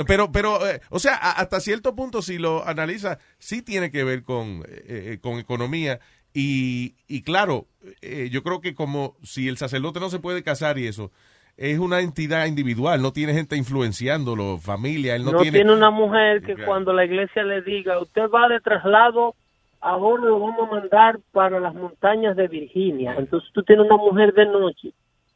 [0.06, 4.04] Pero, pero, eh, o sea, a- hasta cierto punto, si lo analiza, sí tiene que
[4.04, 6.00] ver con, eh, eh, con economía.
[6.34, 7.66] Y, y claro,
[8.02, 11.10] eh, yo creo que como si el sacerdote no se puede casar y eso,
[11.56, 15.58] es una entidad individual, no tiene gente influenciándolo, familia, él no, no, tiene...
[15.58, 15.72] tiene...
[15.72, 16.66] una mujer que Claro.
[16.70, 19.34] cuando la iglesia le diga, usted va de traslado,
[19.80, 23.14] ahora lo vamos a mandar para las montañas de Virginia.
[23.18, 24.92] Entonces tú tienes una mujer de noche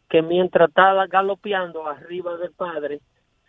[0.09, 3.01] que mientras está galopeando arriba del padre,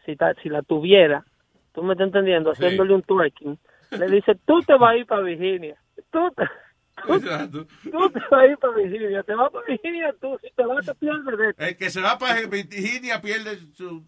[0.05, 1.25] si, ta- si la tuviera,
[1.73, 2.63] tú me estás entendiendo, Sí.
[2.63, 3.57] haciéndole un twerking,
[3.91, 5.75] le dice, tú te vas a ir para Virginia.
[6.11, 6.43] Tú te,
[7.07, 7.65] Exacto.
[7.83, 9.23] tú te vas a ir para Virginia.
[9.23, 11.63] Te vas para Virginia tú, si te vas te pierdes de esto.
[11.63, 14.03] El que se va para Virginia pierde su...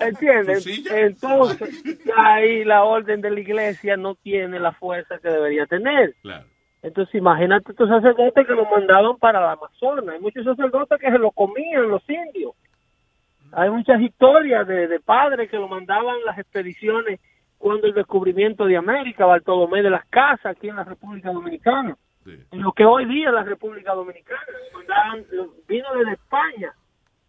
[0.00, 0.66] ¿Entiendes?
[0.90, 6.14] Entonces, ahí la orden de la iglesia no tiene la fuerza que debería tener.
[6.22, 6.46] Claro.
[6.82, 10.14] Entonces, imagínate estos sacerdotes que lo mandaban para la Amazonas.
[10.14, 12.52] Hay muchos sacerdotes que se lo comían los indios.
[13.52, 17.20] Hay muchas historias de, de padres que lo mandaban las expediciones
[17.64, 21.96] cuando el descubrimiento de América, Bartolomé de las Casas, aquí en la República Dominicana.
[22.26, 24.38] En lo que hoy día es la República Dominicana.
[25.66, 26.74] Vino desde España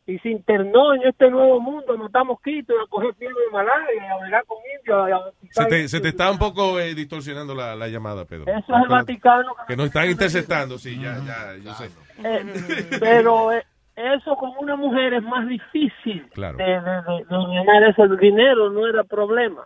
[0.05, 3.87] y se internó en este nuevo mundo, no estamos quitos a coger fiebre de malaria
[3.95, 5.33] y a bregar con indios.
[5.51, 8.43] Se te, se te está un poco eh, distorsionando la, la llamada, Pedro.
[8.45, 9.55] Eso es el Vaticano.
[9.69, 11.89] Que nos están interceptando, sí, ya, ya, yo sé.
[12.25, 13.63] Eh, pero eh,
[13.95, 16.57] eso con una mujer es más difícil Claro.
[16.57, 19.65] de, de, de- de ganar ese dinero, no era problema.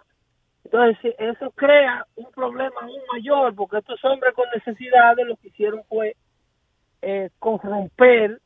[0.66, 5.82] Entonces, eso crea un problema aún mayor, porque estos hombres con necesidades lo que hicieron
[5.88, 6.16] fue
[7.02, 8.40] eh, corromper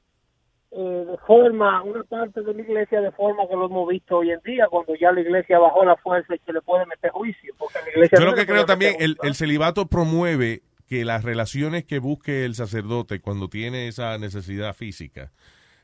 [0.75, 4.31] eh, de forma, una parte de la iglesia de forma que lo hemos visto hoy
[4.31, 7.53] en día, cuando ya la iglesia bajó la fuerza y se le puede meter juicio.
[7.57, 11.23] Porque la iglesia Yo no lo que creo también, el, el celibato promueve que las
[11.23, 15.31] relaciones que busque el sacerdote cuando tiene esa necesidad física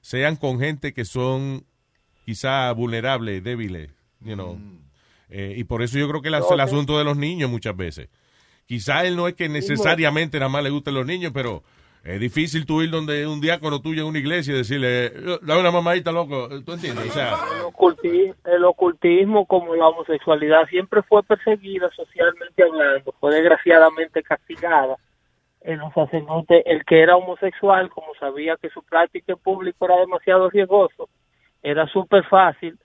[0.02, 1.66] sean con gente que son
[2.26, 4.58] quizá vulnerables, débiles, you know.
[5.30, 8.10] Eh, y por eso yo creo que la- el asunto de los niños muchas veces.
[8.66, 11.64] Quizá él no es que necesariamente nada más le gusten los niños, pero
[12.04, 15.10] es difícil tú ir donde un diácono tuyo en una iglesia y decirle,
[15.42, 16.48] dame una mamadita, loco.
[16.64, 17.10] ¿Tú entiendes?
[17.10, 23.34] O sea, el, oculti- el ocultismo como la homosexualidad siempre fue perseguida socialmente hablando, fue
[23.36, 24.96] desgraciadamente castigada.
[25.62, 29.98] En los sacerdotes, el que era homosexual, como sabía que su práctica en público era
[29.98, 31.10] demasiado riesgoso,
[31.62, 32.78] era súper fácil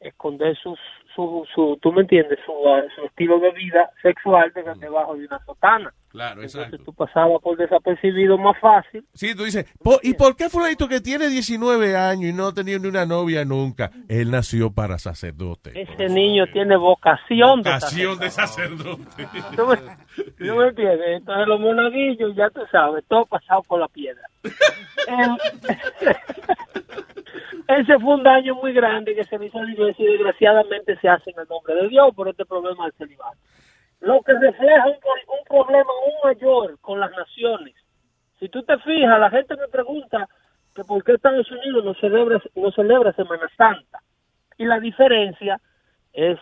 [0.00, 0.78] esconder sus,
[1.14, 2.52] su, su, tú me entiendes, su,
[2.94, 5.92] su estilo de vida sexual de- debajo de una sotana.
[6.08, 9.04] Claro, Entonces tú pasabas por desapercibido más fácil.
[9.12, 12.54] Sí, tú dices, "Po- ¿y por qué fulanito que tiene 19 años y no ha
[12.54, 13.90] tenido ni una novia nunca?
[14.08, 15.72] Él nació para sacerdote.
[15.80, 19.26] Ese niño tiene vocación de Vocación de sacerdote.
[19.54, 21.08] ¿Tú me, tú me entiendes?
[21.18, 24.22] Entonces los monaguillos, ya tú sabes, todo pasado por la piedra.
[27.68, 31.08] Ese fue un daño muy grande que se le hizo la iglesia y desgraciadamente se
[31.08, 33.36] hace en el nombre de Dios por este problema del celibato.
[34.00, 37.74] Lo que refleja un, un problema aún mayor con las naciones.
[38.38, 40.28] Si tú te fijas, la gente me pregunta
[40.74, 44.00] que por qué Estados Unidos no celebra, no celebra Semana Santa.
[44.56, 45.60] Y la diferencia
[46.12, 46.38] es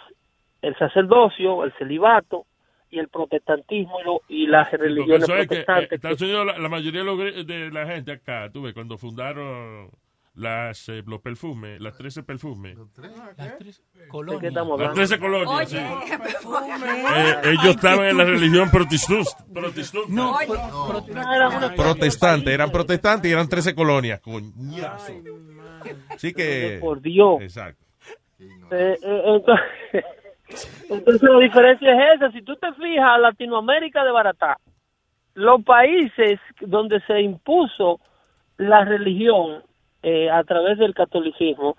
[0.63, 2.45] el sacerdocio, el celibato
[2.91, 5.93] y el protestantismo y, lo- y las religiones eso es que eh, protestantes.
[5.93, 9.91] Estados Unidos, la, la mayoría de, la gente acá, tú ves, cuando fundaron
[10.37, 12.77] las, eh, los perfumes, las 13 perfumes.
[12.77, 14.95] ¿De qué estamos Las hablando?
[14.95, 15.79] 13 colonias, sí.
[15.79, 16.59] Oye, perfume.
[17.17, 19.31] Eh, ellos estaban en la religión protestante.
[19.53, 20.13] protestante.
[20.13, 20.37] No,
[21.75, 24.21] Protestantes, eran protestantes y eran 13 colonias.
[24.21, 25.13] Coñazo.
[26.11, 26.79] Así que.
[26.81, 27.41] Por Dios.
[27.41, 27.85] Exacto.
[28.39, 29.65] Eh, eh, entonces,
[30.91, 32.31] entonces la diferencia es esa.
[32.33, 34.59] Si tú te fijas, Latinoamérica de Baratá,
[35.35, 38.01] los países donde se impuso
[38.59, 39.63] la religión
[40.09, 41.77] eh, a través del catolicismo,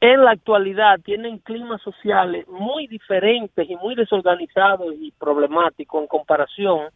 [0.00, 6.90] en la actualidad tienen climas sociales muy diferentes y muy desorganizados y problemáticos en comparación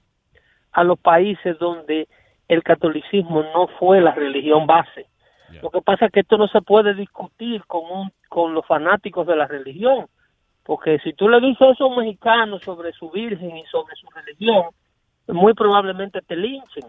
[0.71, 2.07] a los países donde
[2.47, 5.07] el catolicismo no fue la religión base.
[5.63, 9.27] Lo que pasa es que esto no se puede discutir con, un, con los fanáticos
[9.27, 10.07] de la religión,
[10.63, 14.07] porque si tú le dices eso a un mexicano sobre su virgen y sobre su
[14.11, 14.67] religión,
[15.27, 16.85] muy probablemente te linchen.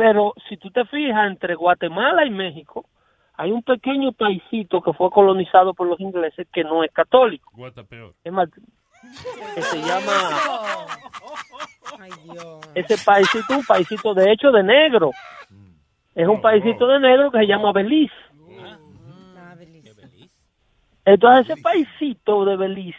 [0.00, 2.86] Pero si tú te fijas, entre Guatemala y México,
[3.34, 7.50] hay un pequeño paisito que fue colonizado por los ingleses que no es católico.
[7.54, 8.14] Guata peor.
[8.24, 8.48] Es más,
[9.54, 10.12] que se llama
[12.74, 15.10] ese paisito, un paisito de hecho de negro.
[16.14, 18.14] Es un paisito de negro que se llama Belice.
[21.04, 22.98] Entonces ese paisito de Belice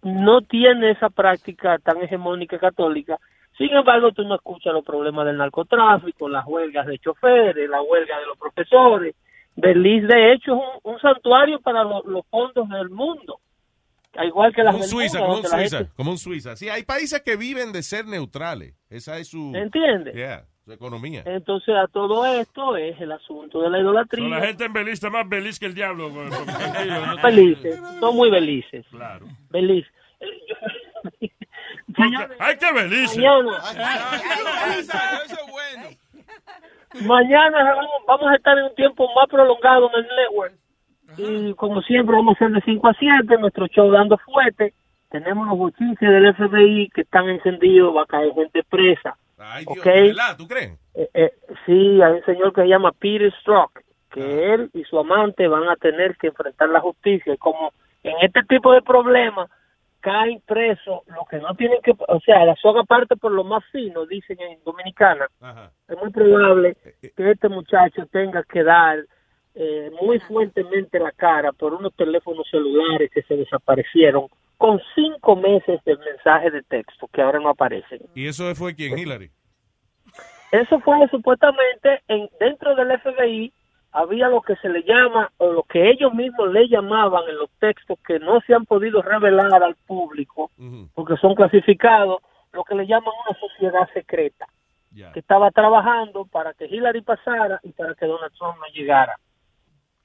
[0.00, 3.18] no tiene esa práctica tan hegemónica católica.
[3.58, 8.18] Sin embargo, tú no escuchas los problemas del narcotráfico, las huelgas de choferes, la huelga
[8.20, 9.14] de los profesores.
[9.56, 13.40] Belice, de hecho, es un, un santuario para lo- los fondos del mundo.
[14.16, 16.56] Al igual que las Como un Suiza, como un Suiza, gente- como un Suiza.
[16.56, 18.74] Sí, hay países que viven de ser neutrales.
[18.88, 19.52] Esa es su.
[19.54, 20.14] ¿Entiendes?
[20.14, 21.22] Yeah, su economía.
[21.26, 24.28] Entonces, a todo esto es el asunto de la So, idolatría.
[24.28, 26.10] la gente en Belice está más feliz que el diablo.
[26.10, 28.86] güey, porque no son muy felices.
[28.90, 29.26] Claro.
[31.98, 32.28] Belice.
[32.38, 33.20] ¡Ay, qué Belice!
[37.02, 37.74] Mañana, mañana
[38.06, 40.52] vamos, a estar en un tiempo más prolongado en el network.
[41.16, 44.74] Y como siempre, vamos a hacer de 5 a 7, nuestro show dando fuerte.
[45.10, 49.16] Tenemos los bochinches del FBI que están encendidos, va a caer gente presa.
[49.38, 49.84] Ay, Dios, ¿Ok?
[49.84, 50.36] ¿de verdad?
[50.36, 50.78] ¿Tú crees?
[50.94, 51.32] Eh, eh,
[51.64, 53.80] sí, hay un señor que se llama Peter Strzok,
[54.10, 57.32] que él y su amante van a tener que enfrentar la justicia.
[57.32, 57.72] Y como
[58.02, 59.50] en este tipo de problemas
[60.00, 63.64] caen presos los que no tienen que, o sea, la soga parte por lo más
[63.72, 65.26] fino, dicen en Dominicana,
[65.88, 68.98] es muy probable que este muchacho tenga que dar
[69.54, 75.80] eh, muy fuertemente la cara por unos teléfonos celulares que se desaparecieron con cinco meses
[75.84, 78.00] de mensaje de texto que ahora no aparecen.
[78.14, 79.30] ¿Y eso fue quién, Hillary?
[80.52, 83.52] Eso fue supuestamente en, dentro del FBI
[83.92, 87.50] había lo que se le llama o lo que ellos mismos le llamaban en los
[87.58, 90.50] textos que no se han podido revelar al público
[90.94, 92.20] porque son clasificados,
[92.52, 94.46] lo que le llaman una sociedad secreta
[95.12, 99.14] que estaba trabajando para que Hillary pasara y para que Donald Trump no llegara.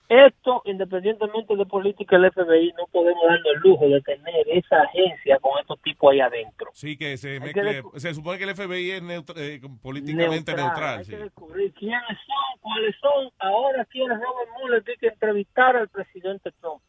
[0.09, 5.39] Esto, independientemente de política del FBI, no podemos darnos el lujo de tener esa agencia
[5.39, 6.69] con estos tipos ahí adentro.
[6.73, 10.99] Sí, que se, que supone que el FBI es neutro- eh, políticamente neutral.
[10.99, 11.11] Hay sí.
[11.11, 13.29] que descubrir quiénes son, cuáles son.
[13.39, 16.81] Ahora quiere Robert Mueller tiene que entrevistar al presidente Trump.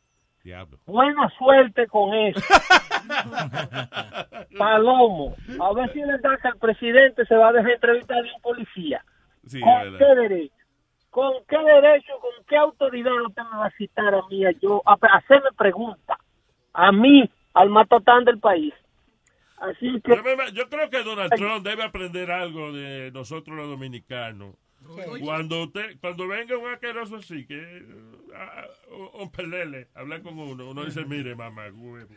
[0.42, 0.78] Diablo.
[0.84, 2.40] Buena suerte con eso.
[4.58, 8.30] Palomo, a ver si es verdad que el presidente se va a dejar entrevistar de
[8.34, 9.04] un policía.
[9.46, 10.54] Sí, ¿Con qué derecho?
[11.14, 14.82] ¿Con qué derecho, con qué autoridad usted me va a citar a mí, a yo,
[14.84, 16.18] a a hacerme preguntas?
[16.72, 18.74] A mí, al matatán del país.
[19.58, 20.10] Así que...
[20.54, 24.56] Yo, creo que Donald Trump debe aprender algo de nosotros los dominicanos.
[25.20, 27.82] Cuando usted, cuando venga un asqueroso así, que
[28.36, 32.08] ah, un- un pelele, hablar con uno, uno dice, mire, mamá, huevo.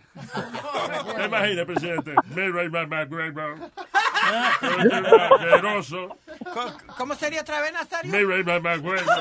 [1.15, 2.13] ¿Te imaginas, presidente?
[2.35, 3.55] Mire, mamá, huevo.
[5.31, 6.17] Asqueroso.
[6.97, 8.11] ¿Cómo sería otra vez, Nazario?
[8.11, 9.11] Mire, mamá, huevo.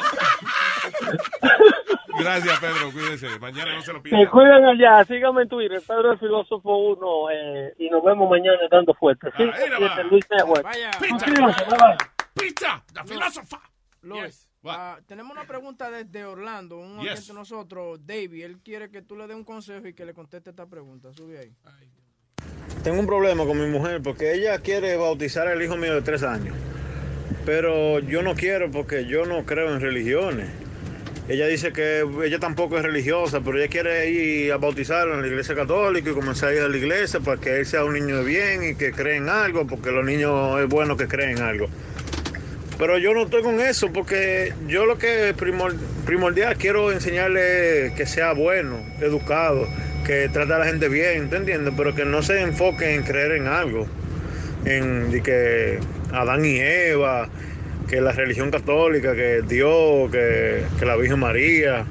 [2.19, 2.91] Gracias, Pedro.
[2.93, 3.39] Cuídese.
[3.39, 4.31] Mañana no se lo Se pierda.
[4.31, 8.95] cuidan allá, síganme en Twitter, Pedro el Filósofo 1, eh, y nos vemos mañana dando
[8.95, 9.29] fuerte.
[9.37, 10.65] Sí, siete, Luis Network.
[10.65, 11.97] Bye.
[12.39, 13.61] Pizza, la filósofa.
[14.03, 17.13] Luis, ah, tenemos una pregunta desde Orlando, un Yes.
[17.13, 20.15] oyente de nosotros, David, él quiere que tú le des un consejo y que le
[20.15, 21.13] conteste esta pregunta.
[21.13, 21.53] Sube ahí.
[22.85, 26.23] Tengo un problema con mi mujer porque ella quiere bautizar al hijo mío de tres
[26.23, 26.55] años.
[27.45, 30.49] Pero yo no quiero porque yo no creo en religiones.
[31.29, 35.27] Ella dice que ella tampoco es religiosa, pero ella quiere ir a bautizarlo en la
[35.27, 38.19] iglesia católica y comenzar a ir a la iglesia para que él sea un niño
[38.19, 41.43] de bien y que cree en algo, porque los niños es bueno que creen en
[41.43, 41.67] algo.
[42.79, 45.35] Pero yo no estoy con eso porque yo lo que
[46.05, 49.67] primordial quiero enseñarle que sea bueno, educado,
[50.05, 51.73] que trate a la gente bien, ¿te entiendes?
[51.77, 53.87] Pero que no se enfoque en creer en algo,
[54.67, 55.79] en que
[56.13, 57.31] Adán y Eva,
[57.89, 61.87] que la religión católica, que Dios, que, la Virgen María.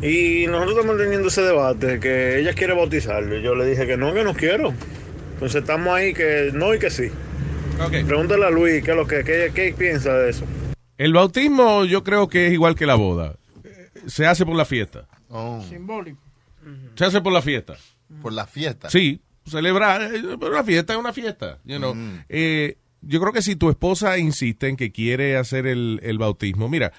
[0.00, 3.36] Y nosotros estamos teniendo ese debate, que ella quiere bautizarlo.
[3.38, 4.72] Yo le dije que no, que no quiero.
[5.34, 7.10] Entonces estamos ahí que no y que sí.
[8.06, 10.44] Pregúntale a Luis qué es lo que qué, qué piensa de eso.
[10.98, 13.36] El bautismo yo creo que es igual que la boda.
[14.06, 15.06] Se hace por la fiesta.
[15.68, 16.18] Simbólico.
[16.94, 17.76] Se hace por la fiesta.
[18.22, 18.88] Por la fiesta.
[18.88, 20.02] Sí, celebrar.
[20.02, 21.58] eh, Pero una fiesta es una fiesta.
[21.64, 21.94] you know.
[22.28, 26.68] Eh, yo creo que si tu esposa insiste en que quiere hacer el, el bautismo,
[26.68, 26.92] mira,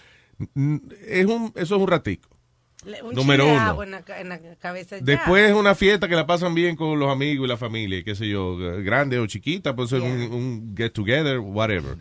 [1.08, 2.30] es un, eso es un ratico.
[3.04, 3.60] Un Número de uno.
[3.62, 5.04] agua en la, ca- en la cabeza ya.
[5.04, 8.16] Después es una fiesta que la pasan bien con los amigos y la familia, qué
[8.16, 11.98] sé yo, grande o chiquita, puede ser un, un get together, whatever.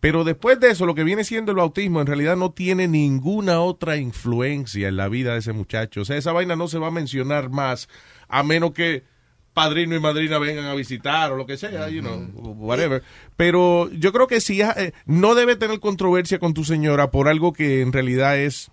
[0.00, 3.60] Pero después de eso, lo que viene siendo el bautismo en realidad no tiene ninguna
[3.60, 6.02] otra influencia en la vida de ese muchacho.
[6.02, 7.88] O sea, esa vaina no se va a mencionar más
[8.28, 9.02] a menos que
[9.54, 12.18] padrino y madrina vengan a visitar o lo que sea, you know,
[12.58, 13.02] whatever.
[13.36, 17.52] Pero yo creo que sí, eh, no debe tener controversia con tu señora por algo
[17.52, 18.70] que en realidad es...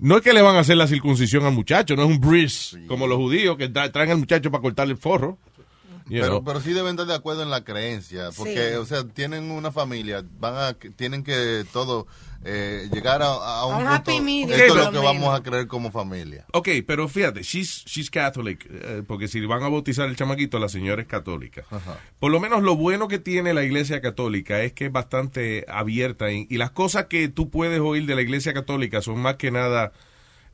[0.00, 2.78] No es que le van a hacer la circuncisión al muchacho, no es un bris
[2.88, 5.38] como los judíos que tra- traen al muchacho para cortarle el forro.
[6.10, 6.44] You Pero, know.
[6.44, 8.74] pero sí deben estar de acuerdo en la creencia, porque, Sí.
[8.76, 12.06] o sea, tienen una familia, van a, tienen que todo
[12.44, 13.94] eh, llegar a, a un A un punto.
[14.12, 16.46] happy medium, Esto es lo que vamos a creer como familia.
[16.52, 20.68] Ok, pero fíjate, she's, she's Catholic, eh, porque si van a bautizar el chamaquito, la
[20.70, 21.64] señora es católica.
[22.18, 26.32] Por lo menos lo bueno que tiene la iglesia católica es que es bastante abierta
[26.32, 29.50] y, y las cosas que tú puedes oír de la iglesia católica son más que
[29.50, 29.92] nada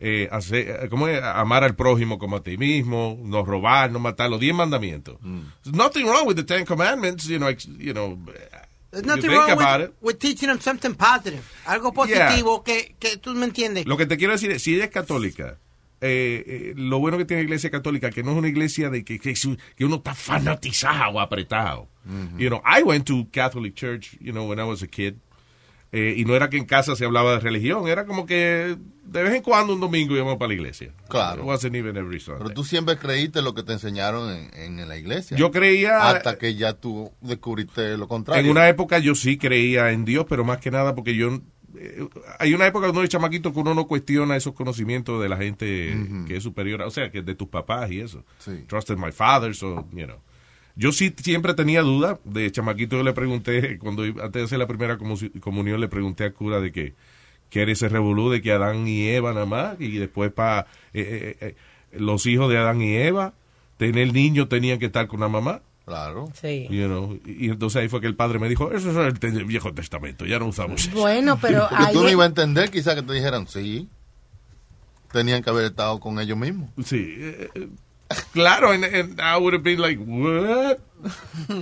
[0.00, 1.22] eh, hacer, eh, ¿cómo es?
[1.22, 5.18] amar al prójimo como a ti mismo, no robar, no matar, los diez mandamientos.
[5.62, 8.18] There's nothing wrong with the Ten Commandments, you know, ex- you know,
[8.90, 9.94] There's you nothing think wrong about with, it.
[10.02, 11.42] with teaching them something positive.
[11.66, 13.86] Algo positivo que, que tú me entiendes.
[13.86, 15.58] Lo que te quiero decir es, si ella es católica,
[16.00, 19.02] eh, eh, lo bueno que tiene la iglesia católica, que no es una iglesia de
[19.04, 19.34] que, que,
[19.76, 21.88] que uno está fanatizado, apretado.
[22.38, 25.16] You know, I went to Catholic church, you know, when I was a kid.
[25.92, 29.22] Eh, y no era que en casa se hablaba de religión, era como que de
[29.22, 30.92] vez en cuando un domingo íbamos para la iglesia.
[31.08, 31.42] Claro.
[31.42, 32.42] It wasn't even every Sunday.
[32.42, 35.36] Pero tú siempre creíste lo que te enseñaron en, en la iglesia.
[35.36, 38.44] Yo creía- Hasta que ya tú descubriste lo contrario.
[38.44, 41.40] En una época yo sí creía en Dios, pero más que nada porque yo...
[41.78, 42.08] eh,
[42.40, 45.96] hay una época cuando eres chamaquito que uno no cuestiona esos conocimientos de la gente
[46.26, 48.24] que es superior, o sea, que de tus papás y eso.
[48.66, 50.18] Trusted my father, so, you know.
[50.76, 54.58] Yo sí siempre tenía duda, de chamaquito yo le pregunté, cuando iba- antes de hacer
[54.58, 56.92] la primera comu- comunión, le pregunté al cura de que,
[57.48, 60.66] que era ese revolú de que Adán y Eva nada más, y después para
[61.92, 63.32] los hijos de Adán y Eva,
[63.78, 65.62] tener niños tenían que estar con la mamá.
[65.86, 66.28] Claro.
[66.34, 66.66] Sí.
[66.68, 69.44] You know, y y entonces ahí fue que el padre me dijo, eso es el,
[69.44, 70.98] Viejo Testamento, ya no usamos eso.
[70.98, 73.88] Bueno, pero Porque tú no ahí- ibas a entender quizás que te dijeran, sí,
[75.12, 76.68] tenían que haber estado con ellos mismos.
[76.84, 77.14] Sí.
[77.18, 77.68] eh, eh,
[78.32, 80.78] Claro, and, and I would have been like, what?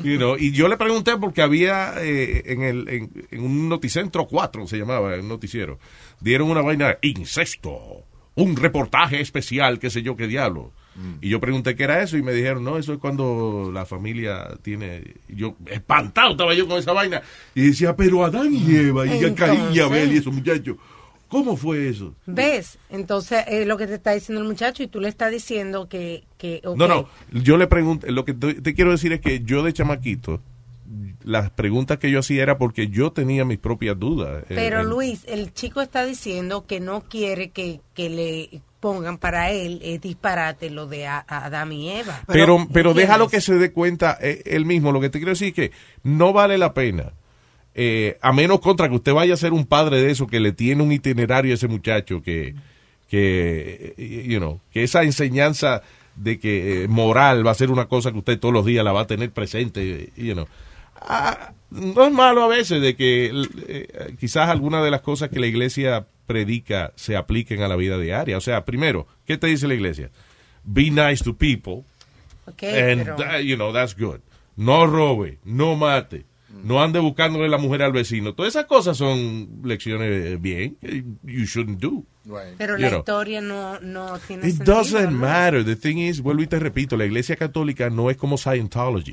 [0.03, 4.27] You know, y yo le pregunté porque había eh, en, el, en, en un noticentro
[4.27, 5.79] 4, se llamaba, el noticiero,
[6.21, 8.05] dieron una vaina de incesto,
[8.35, 10.73] un reportaje especial, qué sé yo, qué diablo.
[11.21, 14.57] Y yo pregunté qué era eso y me dijeron, no, eso es cuando la familia
[14.63, 15.03] tiene...
[15.29, 17.21] y Yo, espantado estaba yo con esa vaina.
[17.53, 20.77] Y decía, pero Adán y Eva, y Caín y Abel y esos muchachos,
[21.35, 22.15] ¿cómo fue eso?
[22.27, 22.79] ¿Ves?
[22.91, 26.23] Entonces, es lo que te está diciendo el muchacho y tú le estás diciendo que...
[26.39, 26.63] que.
[26.77, 29.73] No, no, yo le pregunté, lo que te, te quiero decir es que yo de
[29.73, 30.41] chamaquito,
[31.25, 34.45] las preguntas que yo hacía era porque yo tenía mis propias dudas.
[34.45, 39.51] Eh, Pero Luis, el chico está diciendo que no quiere que, que le pongan para
[39.51, 42.23] él es disparate lo de a, a Adán y Eva.
[42.29, 42.95] pero, pero ¿entiendes?
[42.97, 44.93] déjalo que se dé cuenta eh, él mismo.
[44.93, 45.73] Lo que te quiero decir es que
[46.05, 47.13] no vale la pena.
[47.75, 50.53] Eh, a menos contra que usted vaya a ser un padre de eso que le
[50.53, 52.55] tiene un itinerario a ese muchacho que,
[53.09, 55.83] que eh, you know, que esa enseñanza
[56.17, 58.93] de que eh, moral va a ser una cosa que usted todos los días la
[58.93, 60.47] va a tener presente, you know.
[61.01, 63.31] Ah, no es malo a veces de que
[63.69, 67.99] eh, quizás algunas de las cosas que la iglesia predica se apliquen a la vida
[67.99, 68.39] diaria.
[68.39, 70.11] O sea, primero, ¿qué te dice la iglesia?
[70.63, 71.85] Be nice to people.
[72.47, 74.21] Ok, and pero- that, you know, that's good.
[74.57, 76.25] No robe, no mate,
[76.63, 78.35] no ande buscándole la mujer al vecino.
[78.35, 80.77] Todas esas cosas son lecciones bien.
[80.81, 82.05] que You shouldn't do.
[82.57, 82.99] Pero You la know.
[83.01, 84.77] historia no, no tiene It sentido.
[84.77, 85.19] doesn't ¿no?
[85.19, 85.65] matter.
[85.65, 89.13] The thing is, vuelvo y te repito, la iglesia católica no es como Scientology.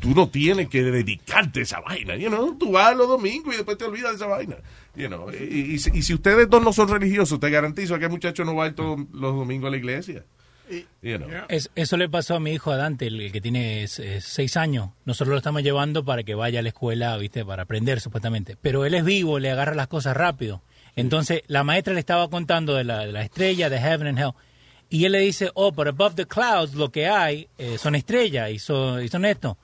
[0.00, 2.14] Tú no tienes que dedicarte a esa vaina.
[2.16, 2.54] You know?
[2.58, 4.56] Tú vas los domingos y después te olvidas de esa vaina.
[4.94, 5.30] You know?
[5.32, 8.44] y, y si- y si ustedes dos no son religiosos, te garantizo que el muchacho
[8.44, 10.24] no va a ir todos los domingos a la iglesia.
[11.74, 14.90] Eso le pasó a mi hijo a el, que tiene seis años.
[15.04, 18.56] Nosotros lo estamos llevando para que vaya a la escuela, viste, para aprender supuestamente.
[18.60, 20.62] Pero él es vivo, le agarra las cosas rápido.
[20.96, 24.32] Entonces la maestra le estaba contando de la, estrella, de Heaven and Hell.
[24.88, 28.50] Y él le dice, oh, but above the clouds lo que hay eh, son estrellas
[28.50, 29.56] y son, y son esto.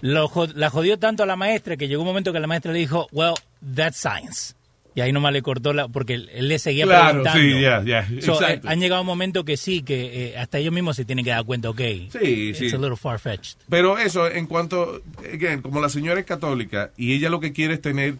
[0.00, 3.06] La jodió tanto a la maestra que llegó un momento que la maestra le dijo,
[3.12, 3.34] well,
[3.74, 4.54] that's science.
[4.94, 7.40] Y ahí nomás le cortó la, porque él, le seguía Claro, preguntando.
[7.40, 10.72] sí, ya, ya, So, eh, han llegado un momento que sí, que eh, hasta ellos
[10.72, 11.80] mismos se tienen que dar cuenta, ok,
[12.10, 12.66] Sí, it's sí.
[12.74, 13.58] a little far-fetched.
[13.68, 15.00] Pero eso, en cuanto,
[15.32, 18.16] again, como la señora es católica y ella lo que quiere es tener,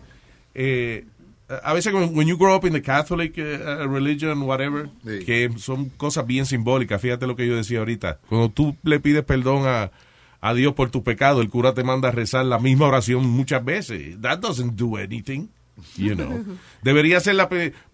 [0.55, 1.05] eh,
[1.65, 6.25] a veces when, you grow up in the Catholic eh, religion, whatever, que son cosas
[6.25, 9.91] bien simbólicas, fíjate lo que yo decía ahorita, cuando tú le pides perdón a,
[10.41, 13.65] a Dios por tu pecado, el cura te manda a rezar la misma oración muchas
[13.65, 14.21] veces.
[14.21, 15.49] That doesn't do anything.
[15.97, 16.45] You know.
[16.83, 17.49] Debería ser la...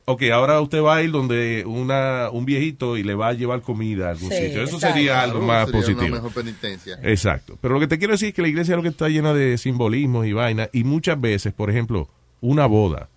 [0.08, 3.60] Ok, ahora usted va a ir donde una, un viejito y le va a llevar
[3.62, 4.62] comida a algún Sí, sitio.
[4.62, 4.94] Eso exacto.
[4.94, 6.14] sería algo más sería una positivo.
[6.16, 6.98] mejor penitencia.
[7.02, 7.58] Exacto.
[7.60, 9.58] Pero lo que te quiero decir es que la iglesia lo que está llena de
[9.58, 10.68] simbolismos y vaina.
[10.72, 12.08] Y muchas veces, por ejemplo,
[12.40, 13.08] una boda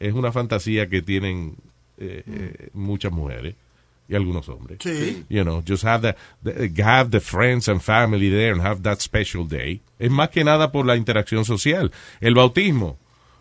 [0.00, 1.54] es una fantasía que tienen
[1.96, 3.54] eh, eh, muchas mujeres
[4.06, 4.80] y algunos hombres.
[4.82, 5.24] Sí.
[5.30, 8.98] You know, just have the, the- have the friends and family there and have that
[9.00, 9.80] special day.
[9.98, 11.90] Es más que nada por la interacción social.
[12.20, 12.98] El bautismo.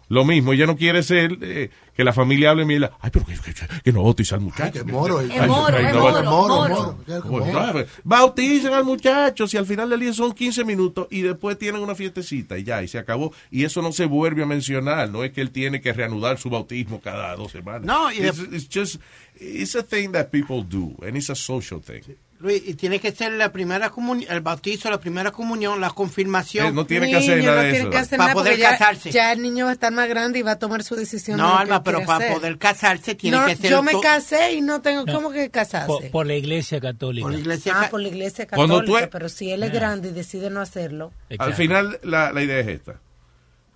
[0.09, 3.33] Lo mismo, ella no quiere ser eh, que la familia hable y ay, pero que,
[3.35, 3.53] que,
[3.83, 4.85] que no bautiza al muchacho.
[4.85, 7.45] moro, Ay, es ay, moro, ay, es no, moro, ay, moro, ay, moro, ay, moro.
[7.45, 11.81] claro, Bauticen al muchacho, si al final del día son 15 minutos y después tienen
[11.81, 13.33] una fiestecita y ya, y se acabó.
[13.49, 16.49] Y eso no se vuelve a mencionar, no es que él tiene que reanudar su
[16.49, 17.83] bautismo cada dos semanas.
[17.83, 19.01] No, y it's, it's just,
[19.35, 22.01] it's a thing that people do, and it's a social thing.
[22.43, 26.67] Luis, y tiene que ser la primera comunión, el bautizo, la primera comunión, la confirmación.
[26.67, 27.89] Eh, no tiene que hacer nada no de tiene eso.
[27.89, 29.11] que hacer Para nada poder ya, casarse.
[29.11, 31.37] ya el niño va a estar más grande y va a tomar su decisión.
[31.37, 32.33] No, de Alma, pero para hacer.
[32.37, 33.71] poder casarse tiene No, que ser...
[33.71, 35.13] yo me to- casé y no tengo No.
[35.13, 35.87] cómo que casarse.
[35.87, 37.23] Por, por la iglesia católica.
[37.23, 39.79] Por la iglesia ah, por la iglesia Cuando católica, tú- pero si él es Yeah.
[39.79, 41.11] grande y decide no hacerlo.
[41.39, 42.99] Al final, la, la idea es esta.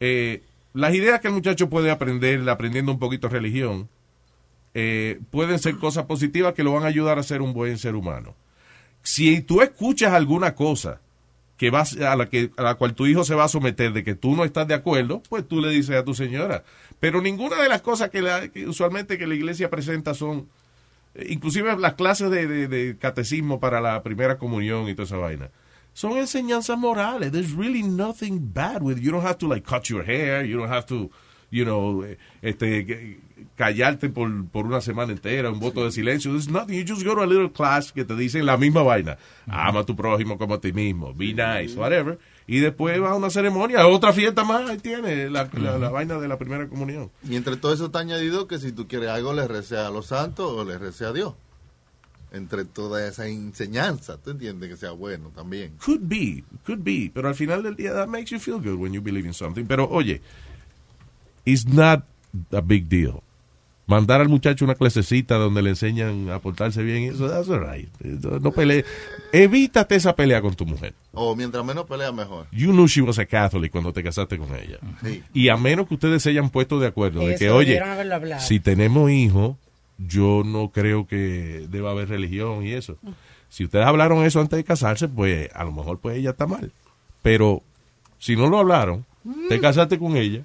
[0.02, 3.88] Eh, las ideas que el muchacho puede aprender aprendiendo un poquito religión
[4.74, 7.96] eh, pueden ser cosas positivas que lo van a ayudar a ser un buen ser
[7.96, 8.36] humano.
[9.10, 11.00] Si tú escuchas alguna cosa
[11.56, 14.04] que vas a la que a la cual tu hijo se va a someter de
[14.04, 16.66] que tú no estás de acuerdo, pues tú le dices a tu señora.
[17.00, 20.50] Pero ninguna de las cosas que, la- que usualmente que la iglesia presenta son
[21.16, 25.50] eh, inclusive las clases de, de- catecismo para la primera comunión y toda esa vaina
[25.94, 27.32] son enseñanzas morales.
[27.32, 29.04] There's really nothing bad with it.
[29.04, 30.46] You don't have to like cut your hair.
[30.46, 31.10] You don't have to,
[31.50, 33.20] you know, eh, este,
[33.56, 36.32] callarte por, por una semana entera, un voto de silencio.
[36.32, 36.76] There's nothing.
[36.76, 39.18] You just go to a little class que te dicen la misma vaina.
[39.48, 41.14] Ama a tu prójimo como a ti mismo.
[41.14, 42.18] Be nice, whatever.
[42.50, 46.18] y después va a una ceremonia, otra fiesta más, ahí tiene la, la- la vaina
[46.18, 47.12] de la primera comunión.
[47.28, 50.06] Y entre todo eso está añadido que si tú quieres algo, le recé a los
[50.08, 51.34] santos o le recé a Dios.
[52.32, 54.70] Entre toda esa enseñanza, ¿tú entiendes?
[54.70, 55.74] Que sea bueno también.
[55.84, 58.94] Could be, could be, pero al final del día that makes you feel good when
[58.94, 59.66] you believe in something.
[59.66, 60.22] Pero oye,
[61.46, 62.04] it's not
[62.52, 63.24] a big deal.
[63.88, 67.90] Mandar al muchacho una clasecita donde le enseñan a portarse bien, eso, that's all right.
[68.02, 68.84] No no pelee.
[69.32, 70.94] Evítate esa pelea con tu mujer.
[71.14, 72.48] O mientras menos pelea, mejor.
[72.52, 74.78] You knew she was a Catholic cuando te casaste con ella.
[75.02, 75.24] Sí.
[75.34, 77.82] Y a menos que ustedes se hayan puesto de acuerdo de que, oye,
[78.40, 79.56] si tenemos hijos,
[79.98, 82.98] yo no creo que deba haber religión y eso.
[83.50, 86.72] Si ustedes hablaron eso antes de casarse, pues a lo mejor pues ella está mal.
[87.22, 87.64] Pero
[88.20, 89.06] si no lo hablaron,
[89.50, 90.44] te casaste con ella,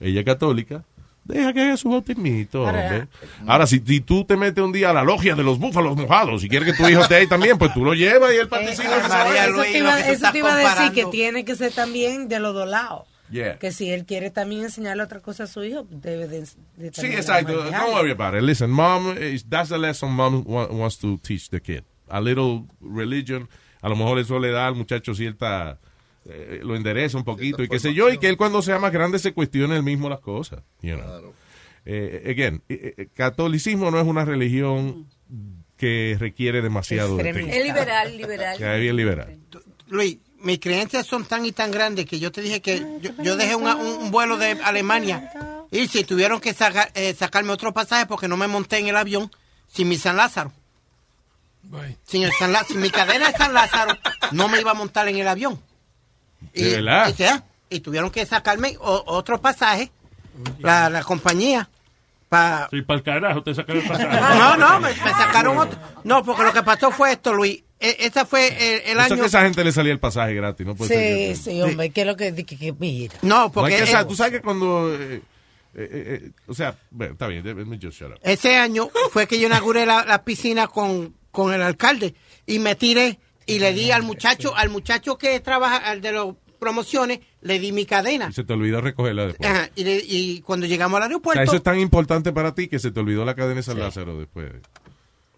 [0.00, 0.84] ella es católica,
[1.24, 2.66] deja que haga su bautismito.
[2.66, 3.08] Ahora- hombre.
[3.46, 6.42] Ahora, si, si tú te metes un día a la logia de los búfalos mojados
[6.44, 8.88] y quieres que tu hijo esté ahí también, pues tú lo llevas y él participa.
[9.08, 9.46] vaina.
[9.46, 11.72] eso te iba, lo que tú eso te iba a decir que tiene que ser
[11.72, 13.02] también de los dos lados.
[13.30, 13.58] Yeah.
[13.58, 16.40] Que si él quiere también enseñarle otra cosa a su hijo, debe de,
[16.76, 17.54] de Sí, exacto.
[17.64, 18.42] Don't worry about it.
[18.42, 21.82] Listen, mom, is- that's the lesson mom wa- wants to teach the kid.
[22.10, 23.48] A little religion.
[23.80, 25.78] A lo mejor eso le da al muchacho cierta...
[26.26, 28.92] eh, lo endereza un poquito y qué sé yo, y que él cuando sea más
[28.92, 30.62] grande se cuestione él mismo las cosas.
[30.80, 31.32] You know.
[31.84, 35.08] Eh, again, eh, eh, catolicismo no es una religión
[35.76, 37.40] que requiere demasiado de ti.
[37.50, 38.56] Es liberal, liberal.
[38.58, 39.38] Que es bien liberal.
[39.88, 43.36] Luis, mis creencias son tan y tan grandes que yo te dije que yo, yo
[43.36, 45.30] dejé una- un, un vuelo de Alemania
[45.72, 48.96] y si tuvieron que saca- eh, sacarme otro pasaje porque no me monté en el
[48.96, 49.28] avión
[49.66, 50.52] sin mi San Lázaro.
[52.04, 53.96] Sin, el San Lá- sin mi cadena de San Lázaro
[54.32, 55.60] no me iba a montar en el avión.
[56.54, 57.14] ¿De verdad?
[57.70, 59.90] Y, tuvieron que sacarme o- otro pasaje,
[60.58, 61.68] la, la compañía,
[62.28, 62.68] para...
[62.70, 64.08] Sí, para el carajo, te sacaron el pasaje.
[64.38, 65.78] No, no, me, me sacaron otro.
[66.04, 67.62] No, porque lo que pasó fue esto, Luis.
[67.80, 69.16] E- ese fue el, el Eso año...
[69.16, 70.74] que a esa gente le salía el pasaje gratis, ¿no?
[70.74, 73.14] Puede ser Sí, que- sí, hombre, que es lo que, que, que mira.
[73.22, 73.74] No, No, porque...
[73.74, 74.94] es que, o sea, eh, tú sabes que cuando...
[74.94, 75.22] eh,
[75.74, 75.88] eh,
[76.24, 78.18] eh, o sea, bueno, está bien, let me just shut up.
[78.22, 82.14] Ese año fue que yo inauguré la, la piscina con, con el alcalde
[82.46, 83.18] y me tiré
[83.52, 86.26] y le di al muchacho, al muchacho que trabaja, al de las
[86.58, 88.28] promociones, le di mi cadena.
[88.30, 89.50] Y se te olvidó recogerla después.
[89.50, 92.54] Ajá, y, le- y cuando llegamos al O sea, aeropuerto, eso es tan importante para
[92.54, 94.52] ti que se te olvidó la cadena de San Lázaro después.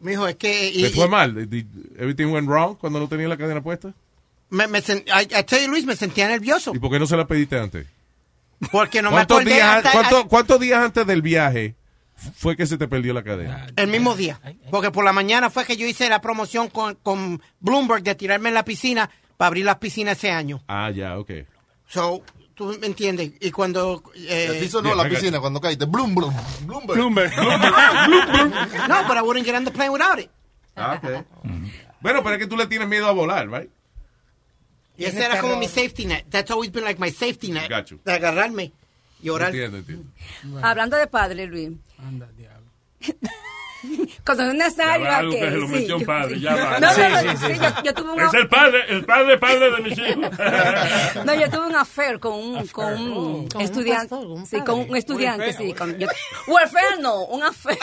[0.01, 0.69] me dijo, es que...
[0.71, 1.49] y- ¿Te fue y mal?
[1.99, 3.95] ¿Everything went wrong cuando no tenía la cadena puesta?
[4.51, 6.73] me, me sen- I- I tell you, Luis, me sentía nervioso.
[6.75, 7.87] ¿Y por qué no se la pediste antes?
[8.71, 11.75] Porque no me ¿Cuántos, acordé días, hasta- cuánto- cuántos días antes del viaje
[12.37, 13.67] fue que se te perdió la cadena?
[13.77, 14.41] El mismo día.
[14.71, 18.49] Porque por la mañana fue que yo hice la promoción con, con Bloomberg de tirarme
[18.51, 20.63] en la piscina para abrir las piscinas ese año.
[20.69, 21.31] Ah, ya, ok.
[21.87, 22.23] So,
[22.55, 23.33] tú me entiendes.
[23.41, 24.03] Y cuando...
[24.17, 25.85] eh, Así sonó la piscina cuando caíste.
[25.87, 26.35] Blum, blum,
[26.67, 27.33] Bloomberg.
[28.89, 30.31] no, but I wouldn't get on the plane without it.
[30.77, 31.25] Ah, ok.
[32.01, 33.71] Bueno, pero es que tú le tienes miedo a volar, right?
[34.97, 36.25] Y ese era como mi safety net.
[36.31, 37.69] That's always been like my safety net.
[37.69, 38.01] Got you.
[38.05, 38.73] De agarrarme
[39.23, 39.49] y orar.
[39.49, 40.05] Entiendo, entiendo.
[40.63, 41.71] Hablando de padre, Luis.
[42.07, 42.71] Anda, diablo.
[42.99, 43.44] Cuando es
[44.55, 45.05] necesario.
[45.05, 46.41] Ya va, algo que- que se lo sí, metió un yo- padre, sí.
[46.41, 46.79] ya va.
[46.81, 49.05] No, no, Sí, no, sí, sí, sí, yo, yo tuve un Es el padre, el
[49.05, 50.31] padre, padre de mis hijos.
[51.25, 54.09] No, yo tuve un affair con un, con un Con un estudiante.
[54.09, 55.75] pastor, un sí, con un estudiante, Welfare, sí.
[55.75, 56.07] Con, yo,
[57.01, 57.79] no, un affair.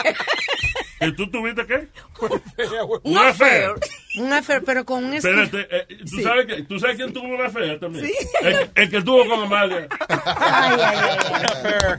[1.00, 1.88] ¿Y tú tuviste qué?
[2.20, 3.70] Un Una affair.
[4.18, 6.22] Un affair, pero con un Espérate, eh, ¿tú, Sí.
[6.22, 8.06] sabes que, ¿tú sabes quién tuvo una fea también?
[8.06, 8.12] Sí.
[8.42, 9.88] El, el que tuvo con Amalia.
[10.08, 10.98] Ay, ay,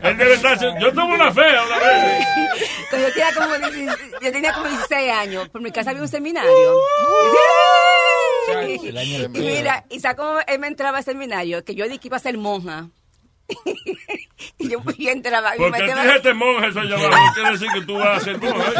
[0.03, 2.27] ay, debe estar haciendo- Yo tuve una fea una vez.
[2.89, 5.49] Cuando yo tenía como, 16 yo tenía como 16 años.
[5.49, 6.51] Por mi casa había un seminario.
[9.33, 12.17] Y mira, y sacó cómo él me entraba al seminario, que yo dije que iba
[12.17, 12.89] a ser monja.
[14.57, 17.25] y yo, yo entraba y me Porque ti metía- este monje se llamaba.
[17.27, 18.71] No quiere decir que tú vas a ser monje.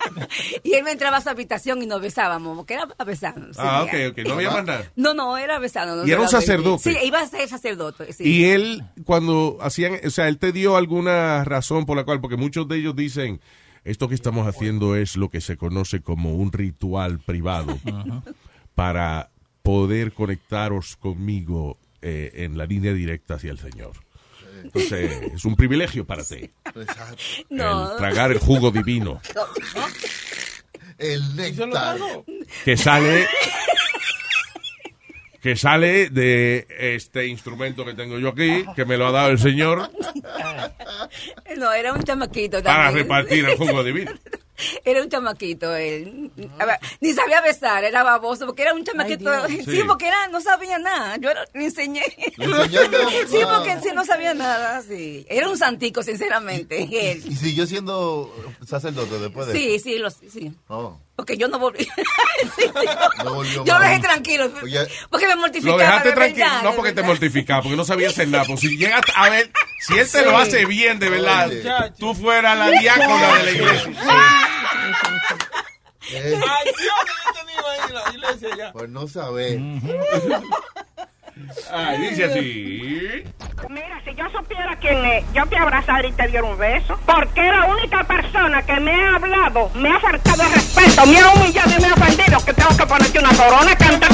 [0.62, 3.58] y él me entraba a su habitación y nos besábamos, porque era a besarnos.
[3.58, 4.18] Ah, ok, ok.
[4.26, 4.92] No había más nada.
[4.96, 6.06] No, no, era besarnos.
[6.06, 6.92] ¿Y era un sacerdote?
[6.92, 8.12] Sí, iba a ser sacerdote.
[8.12, 8.24] Sí.
[8.24, 12.36] Y él, cuando hacían, o sea, él te dio alguna razón por la cual, porque
[12.36, 13.40] muchos de ellos dicen,
[13.84, 17.78] esto que estamos haciendo es lo que se conoce como un ritual privado
[18.74, 19.30] para
[19.62, 23.92] poder conectaros conmigo eh, en la línea directa hacia el Señor.
[24.62, 26.50] Entonces, es un privilegio para ti.
[27.48, 27.92] No.
[27.92, 29.20] El tragar el jugo divino
[30.98, 31.98] El néctar.
[32.64, 33.26] que sale
[35.40, 39.38] que sale de este instrumento que tengo yo aquí, que me lo ha dado el
[39.38, 39.90] Señor
[41.56, 44.12] No, era un chamaquito para repartir el jugo divino.
[44.84, 46.30] Era un chamaquito, él.
[46.36, 49.46] Ver, Ni sabía besar, era baboso, porque era un chamaquito.
[49.46, 49.64] Dios.
[49.64, 49.82] sí, Sí.
[49.86, 51.16] porque era, no sabía nada.
[51.16, 52.02] Yo era- le enseñé.
[52.36, 52.46] ¿Le
[53.26, 53.56] sí, Ah.
[53.56, 55.24] porque sí no sabía nada, sí.
[55.30, 57.22] Era un santico, sinceramente, él.
[57.26, 58.30] Y siguió siendo
[58.66, 60.52] sacerdote después de Sí, sí, lo, sí.
[60.68, 60.98] Oh.
[61.16, 61.86] Porque yo no volví.
[62.56, 64.50] Sí, yo, No volvió yo lo dejé tranquilo.
[64.62, 65.76] Oye, Porque me Lo mortificaba.
[65.82, 68.44] dejaste de tranquilo, verdad, no porque te mortificaba, porque no sabía hacer nada.
[68.46, 69.50] Pues si llegas a ver,
[69.80, 70.24] si él te Sí.
[70.24, 71.62] lo hace bien, de verdad, Oye.
[71.98, 73.92] tú fueras la diácona de la iglesia.
[76.12, 76.74] Ay, Dios,
[77.36, 78.72] yo te iba a ir a la iglesia ya.
[78.72, 79.58] Pues no saber.
[81.72, 83.24] Ay, dice así.
[83.68, 86.98] Mira, si yo supiera quién es, yo te abrazara y te diera un beso.
[87.06, 91.18] Porque es la única persona que me ha hablado, me ha faltado el respeto, me
[91.18, 94.10] ha humillado y me ha ofendido que tengo que ponerte una corona cantar.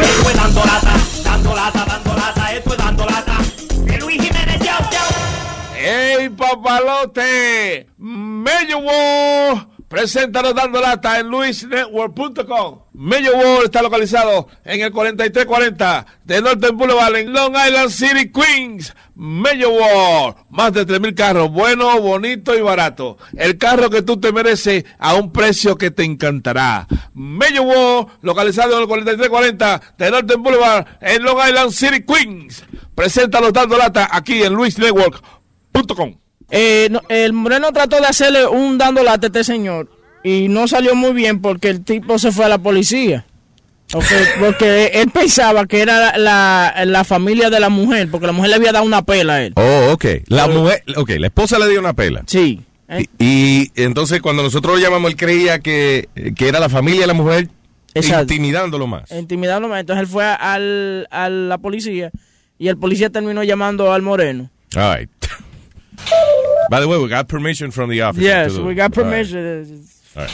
[0.00, 3.36] Esto es dando lata, dando lata, dando lata, esto es dando lata.
[3.84, 5.08] De Luis Jiménez, chao, chao.
[5.76, 7.86] ¡Ey, papalote!
[7.98, 12.78] Mello World presenta los dando lata en luisnetwork.com.
[12.92, 18.94] Mello está localizado en el 4340 de Northern Boulevard en Long Island City, Queens.
[19.16, 23.18] Mello World, más de 3.000 carros, bueno, bonito y barato.
[23.36, 26.86] El carro que tú te mereces a un precio que te encantará.
[27.12, 32.64] Mello localizado en el 4340 de Northern Boulevard en Long Island City, Queens.
[32.94, 36.19] Presenta los dando lata aquí en luisnetwork.com.
[36.50, 39.88] Eh, no, el moreno trató de hacerle un dando lata a este señor
[40.24, 43.24] y no salió muy bien porque el tipo se fue a la policía.
[44.38, 48.50] Porque él pensaba que era la, la- la familia de la mujer, porque la mujer
[48.50, 49.52] le había dado una pela a él.
[49.56, 50.04] Oh, ok.
[50.28, 52.22] La mujer, ok, la esposa le dio una pela.
[52.26, 52.60] Sí.
[52.98, 57.06] Y, y entonces cuando nosotros lo llamamos, él creía que, que era la familia de
[57.08, 57.48] la mujer
[57.94, 58.32] Exacto.
[58.32, 59.10] intimidándolo más.
[59.12, 59.80] Intimidando más.
[59.80, 62.10] Entonces él fue al, a la policía
[62.58, 64.50] y el policía terminó llamando al moreno.
[64.76, 65.10] All right.
[66.70, 68.22] By the way, we got permission from the officer.
[68.24, 69.10] Yes, we got All right.
[69.10, 69.84] permission.
[70.16, 70.32] All right.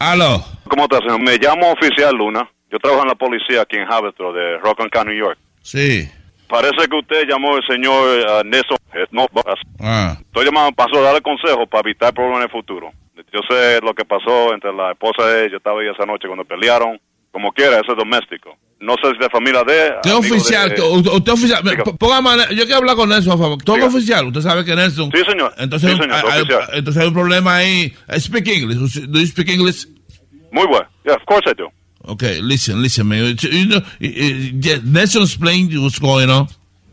[0.00, 0.44] Aló.
[0.68, 1.20] ¿Cómo estás, señor?
[1.20, 2.48] Me llamo Oficial Luna.
[2.70, 5.38] Yo trabajo en la policía aquí en Haverstraw de Rockland County, New York.
[5.62, 6.08] Sí.
[6.48, 8.76] Parece que usted llamó al señor eh, Nelson.
[9.12, 9.26] no,
[9.80, 10.16] Ah.
[10.20, 12.90] estoy llamando, paso a darle consejo para evitar problemas en el futuro.
[13.32, 16.26] Yo sé lo que pasó entre la esposa de él, yo estaba ahí esa noche
[16.26, 16.98] cuando pelearon.
[17.38, 18.58] Como quiera, eso es doméstico.
[18.80, 19.92] No sé si de familia de...
[20.02, 20.70] ¿Qué oficial?
[20.74, 21.62] de- usted, oficial.
[21.62, 21.84] Diga.
[21.84, 23.62] Póngame, a yo quiero hablar con Nelson, por favor.
[23.62, 24.26] Todo oficial.
[24.26, 25.12] Usted sabe que Nelson.
[25.14, 25.54] Sí, señor.
[25.56, 27.94] Entonces, Sí, señor, hay, hay- entonces hay un problema ahí.
[28.12, 28.76] I speak English.
[29.06, 29.86] Do you speak English?
[30.50, 30.88] Muy bueno.
[31.04, 31.70] Yeah, of course I do.
[32.12, 33.36] Okay, listen, listen, man.
[33.40, 36.48] You know, eh, eh, Nelson explained what's going on.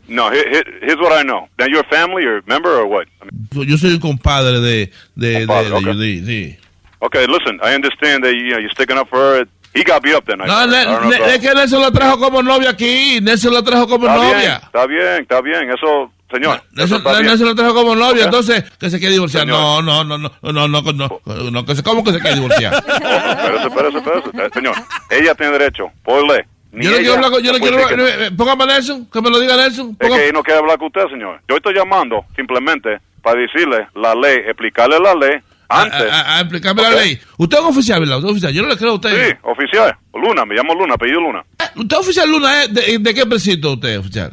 [0.06, 1.48] No, he- he- here's what I know.
[1.58, 3.08] Now, you're family or member or what?
[3.20, 5.92] I mean, Yo soy un compadre de, de, Compadre, de, de okay.
[5.92, 6.56] Judy, sí.
[7.00, 9.46] okay, listen, I understand that you know, you're sticking up for her.
[9.76, 10.38] He got beat up that.
[10.38, 13.20] No, no es que Nelson lo trajo como novia aquí.
[13.20, 14.56] Nelson lo trajo como novia.
[14.64, 15.70] Está bien, está bien.
[15.70, 16.62] Eso, señor.
[16.74, 18.24] Eso, Nelson, lo trajo como novia.
[18.24, 19.46] Entonces, que se quiere divorciar.
[19.46, 22.72] No, no, no, no, no, no, no, no ¿Cómo que se quiere divorciar?
[22.86, 24.46] espérese, espérese, espérese.
[24.46, 24.74] Eh, señor,
[25.10, 25.90] ella tiene derecho.
[26.02, 26.46] Ponle.
[26.72, 29.56] Ni yo no quiero hablar con, yo eh, eh, póngame Nelson, que me lo diga
[29.56, 29.94] Nelson.
[30.00, 31.40] Es que no quiere hablar con usted, señor.
[31.48, 36.10] Yo estoy llamando simplemente para decirle la ley, explicarle la ley antes.
[36.12, 37.18] a, a- a explicarme la ley.
[37.38, 38.16] Usted es un oficial, ¿verdad?
[38.18, 38.52] Usted es oficial.
[38.52, 39.28] Yo no le creo a usted.
[39.30, 39.96] Sí, oficial.
[40.14, 41.44] Luna, me llamo Luna, apellido Luna.
[41.74, 42.64] ¿Usted es oficial Luna?
[42.64, 42.68] ¿eh?
[42.68, 44.32] ¿De, de qué precinto usted es oficial?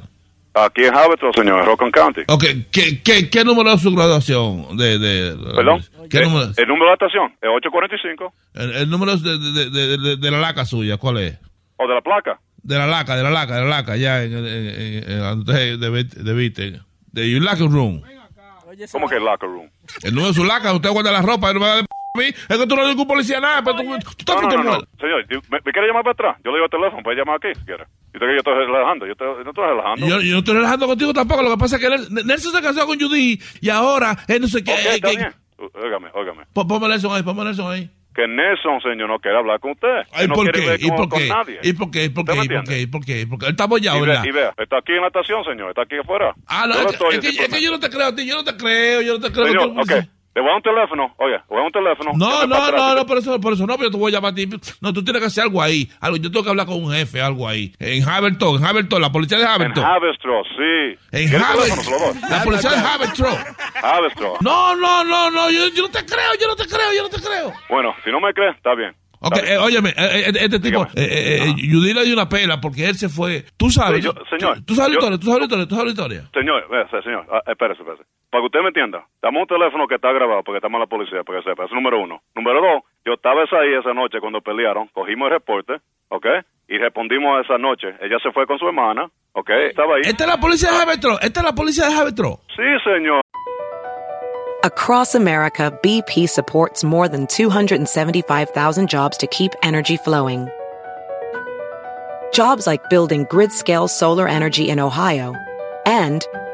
[0.55, 2.21] Aquí en Haverstraw, señor, en Rockland County.
[2.27, 4.77] Ok, ¿qué, qué, qué número es su graduación?
[4.77, 5.83] De, de, Perdón.
[6.11, 6.57] ¿Qué Eh, número es?
[6.59, 8.33] El número de la estación es 845.
[8.53, 11.39] El, el número es de, de, de, de- de la laca suya, ¿cuál es?
[11.77, 12.39] ¿O de la placa?
[12.61, 16.03] De la laca, de la laca, de la laca, ya en, en, en, usted debe-
[16.23, 16.79] debite.
[17.11, 18.01] De your locker room.
[18.91, 19.69] ¿Cómo que el locker room?
[20.03, 22.19] El número de su laca, usted guarda la ropa, no me va a dar a
[22.19, 22.25] mí.
[22.27, 24.63] Es que tú no eres ningún policía nada, pero tú, tú estás No, no, no,
[24.77, 24.83] no.
[24.99, 26.37] Señor, ¿me, me quiere llamar para atrás?
[26.43, 27.85] Yo le digo el teléfono, puede llamar aquí si quiere.
[28.13, 30.07] Yo te, yo estoy relajando, yo, te, yo no estoy relajando.
[30.07, 31.41] Yo, yo no estoy relajando contigo tampoco.
[31.43, 31.89] Lo que pasa es que
[32.23, 34.71] Nelson, se casó con Judy y ahora él no sé qué.
[34.73, 35.33] Ok, eh, está que- bien.
[35.75, 36.43] Óigame, óigame.
[36.53, 37.89] Ponme Nelson ahí, ponme Nelson ahí.
[38.15, 39.87] Que Nelson, señor, no quiere hablar con usted.
[40.11, 40.69] Ay, Que no ¿por quiere qué?
[40.69, 41.29] ver ¿Y con, por qué?
[41.29, 41.59] nadie.
[41.63, 42.03] ¿Y por qué?
[42.05, 42.43] ¿Y por ¿Usted qué?
[42.43, 42.79] ¿Y por qué?
[42.81, 43.21] ¿Y por qué?
[43.21, 43.45] ¿Y por qué?
[43.45, 44.23] Él está bollado, Y, ve- ¿verdad?
[44.25, 46.33] y vea, está aquí en la estación, señor, está aquí afuera.
[46.47, 48.43] Ah, no, es es, que, es que yo no te creo a ti, yo no
[48.43, 49.47] te creo, yo no te creo.
[49.47, 49.91] Señor, ok.
[50.35, 52.11] Le voy a dar un teléfono, oye, le voy a un teléfono.
[52.15, 52.73] No, no, atrás.
[52.81, 54.49] no, no, por eso, por eso no, pero yo te voy a llamar a ti.
[54.81, 55.87] No, tú tienes que hacer algo ahí.
[56.01, 57.71] Algo, yo tengo que hablar con un jefe, algo ahí.
[57.79, 59.85] En Haverton, en Haverton, la policía de En Haverton.
[59.85, 60.97] Haverstraw, sí.
[61.11, 62.21] En ¿Quiere el Haverton.
[62.29, 63.37] La policía de Haverton.
[63.83, 64.37] Haverstraw.
[64.41, 67.09] No, no, no, no, yo, yo no te creo, yo no te creo, yo no
[67.09, 67.53] te creo.
[67.69, 68.95] Bueno, si no me cree, está bien.
[69.25, 72.59] Ok, eh, óyeme, eh, eh, este tipo, eh, eh, eh, Judy le dio una pela
[72.59, 73.45] porque él se fue.
[73.55, 75.65] Tú sabes, Sí, yo- señor, tú, tú sabes la yo- historia, tú sabes la historia,
[75.67, 76.29] tú sabes la historia.
[76.33, 78.03] Señor, señor, ah, espérese, espérese.
[78.33, 80.87] Para que usted me entienda, dame un teléfono que está grabado porque estamos en la
[80.87, 81.65] policía, para que sepa.
[81.65, 82.19] Eso es número uno.
[82.33, 85.73] Número dos, yo estaba esa ahí esa noche cuando pelearon, cogimos el reporte,
[86.09, 86.25] ¿ok?
[86.67, 87.93] Y respondimos esa noche.
[88.01, 89.49] Ella se fue con su hermana, ¿ok?
[89.69, 90.01] Estaba ahí.
[90.05, 92.33] Esta es la policía de Haverton, esta es la policía de Haverton.
[92.55, 93.21] Sí, señor.
[94.63, 100.47] Across America, BP supports more than 275,000 jobs to keep energy flowing.
[102.33, 105.35] Jobs like building grid scale solar energy in Ohio
[105.85, 106.25] and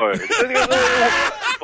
[0.00, 0.76] Oye, usted diga, "No,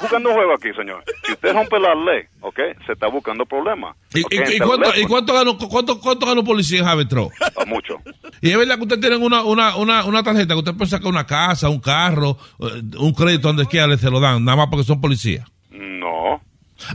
[0.02, 1.04] jugando un juego aquí, señor.
[1.24, 2.58] Si usted rompe la ley, ¿ok?
[2.86, 3.96] Se está buscando problemas.
[4.14, 4.32] ¿Y, ¿ok?
[4.32, 7.30] y- y cuánto, y cuánto ganó, cuánto, cuánto ganó policía en Javetro?
[7.56, 7.94] A mucho.
[8.40, 11.08] Y es verdad que usted tiene una, una, una, una tarjeta que usted puede sacar
[11.08, 14.66] una casa, un carro, eh, un crédito donde quiera, le se lo dan, nada más
[14.68, 15.46] porque son policías.
[15.70, 16.40] No.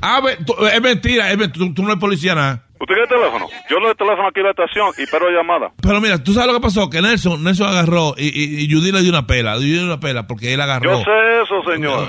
[0.02, 2.66] Ah, tú- es mentira, es mentira, tú, tú no eres policía nada.
[2.80, 3.48] ¿Usted quiere teléfono?
[3.70, 5.72] Yo le doy teléfono aquí a la estación y pero llamada.
[5.82, 8.94] Pero mira, tú sabes lo que pasó, que Nelson, Nelson agarró y, y, y Judy
[8.94, 11.00] le dio una pela, le dio una pela porque él agarró.
[11.00, 12.08] Yo sé eso, señor.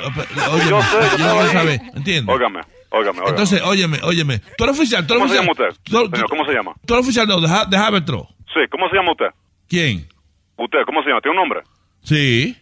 [0.52, 1.48] Oye, yo sé, yo yo no lo ahí.
[1.48, 2.32] sabe, ¿entiendes?
[2.34, 2.60] Óigame,
[2.90, 3.30] óigame, óigame.
[3.30, 5.82] Entonces, óyeme, óyeme, tú eres oficial, tú eres ¿Cómo se llama usted?
[5.82, 6.72] Tú, Señor, ¿cómo se llama?
[6.86, 8.28] tú eres oficial de, de, Havertro.
[8.54, 9.30] Sí, ¿cómo se llama usted?
[9.68, 10.06] ¿Quién?
[10.56, 11.20] ¿Usted, cómo se llama?
[11.20, 11.60] ¿Tiene un nombre?
[12.02, 12.56] Sí,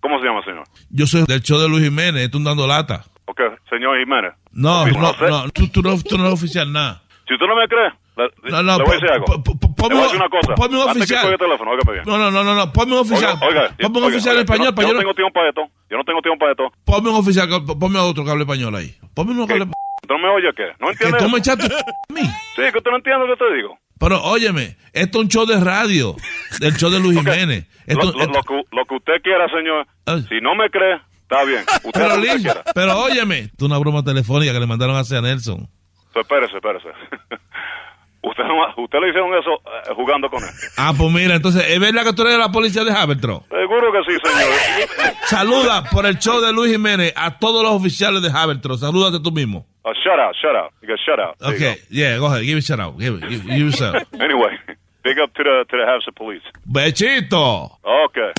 [0.00, 0.64] ¿Cómo se llama, señor?
[0.90, 3.04] yo soy del show de Luis Jiménez, tú dando lata.
[3.26, 3.40] Ok,
[3.70, 4.32] señor Jiménez.
[4.50, 5.28] No, no, sé.
[5.28, 7.02] no, tú, tú no, tú no eres oficial nada.
[7.32, 7.88] Si usted no me cree,
[8.20, 9.24] le, No, no, le voy a decir algo.
[9.24, 10.54] po- po- po- le voy a decir una cosa.
[10.54, 11.20] ponme un Antes que oficial.
[11.22, 12.04] cuelgue el teléfono, óigame bien.
[12.04, 13.34] No, no, no, no, no, ponme un oficial.
[13.40, 15.48] Oiga, oiga, ponme un oiga, oficial oiga, español, yo no, yo no tengo tiempo para
[15.48, 15.62] esto.
[15.88, 16.64] Yo no tengo tiempo para esto.
[16.84, 18.94] Ponme un oficial, que- ponme otro que hable español ahí.
[19.14, 19.64] Ponme uno que hable.
[19.64, 20.66] ¿Usted no me oye qué?
[20.78, 21.18] ¿No Que entiende?
[21.18, 21.64] tú me echaste
[22.10, 22.20] a mí.
[22.20, 23.78] Sí, que usted no entiende lo que te digo.
[23.98, 26.16] Pero óyeme, esto es un show de radio,
[26.60, 27.66] del show de Luis Jiménez.
[27.86, 29.86] Lo, Esto- lo- lo que, lo que usted quiera, señor.
[30.28, 31.64] Si no me cree, está bien.
[31.84, 35.00] Usted pero que Liz, pero óyeme, esto es una broma telefónica que le mandaron a
[35.00, 35.68] hacer a Nelson.
[36.12, 36.88] Pues espérese, espérese.
[38.22, 38.44] usted,
[38.76, 40.50] usted le hicieron eso eh, jugando con él.
[40.76, 43.44] Ah, pues mira, entonces, ¿es verdad que tú eres de la policía de Havertro?
[43.50, 45.14] Seguro que sí, señor.
[45.26, 48.76] Saluda por el show de Luis Jiménez a todos los oficiales de Havertro.
[48.76, 49.66] Salúdate tú mismo.
[49.84, 50.72] Uh, shut out, shut out.
[50.80, 51.36] You shut out.
[51.38, 52.96] There you Okay, yeah, go ahead, give it a shout out.
[52.98, 53.94] Give it, give, give it shout.
[54.12, 54.24] go.
[54.24, 54.56] Anyway,
[55.02, 56.42] big up to the to the Hampshire police.
[56.70, 57.78] Bechito.
[57.82, 58.32] Okay.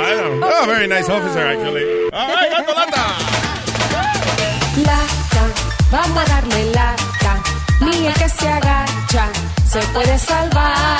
[0.00, 1.82] Oh, very nice officer, actually.
[2.12, 3.06] All right, lata.
[4.86, 5.52] Lata,
[5.90, 6.97] vamos a darle lata.
[8.08, 9.28] El que se agacha
[9.70, 10.98] se puede salvar.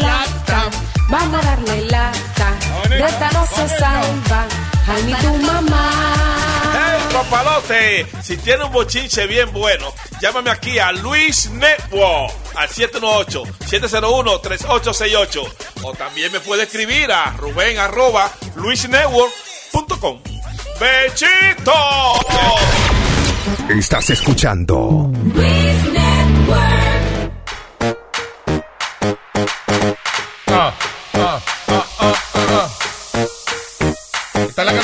[0.00, 0.70] Lata,
[1.10, 2.56] vamos a darle lata.
[2.88, 4.46] De esta no se salva.
[5.04, 5.90] Ni tu mamá.
[6.72, 8.06] ¡Hey, papalote!
[8.22, 9.92] Si tiene un bochinche bien bueno,
[10.22, 15.52] llámame aquí a Luis Network al 718-701-3868.
[15.82, 20.18] O también me puede escribir a Rubén arroba luisnetwork.com.
[20.80, 21.74] ¡Bechito!
[23.68, 25.10] Estás escuchando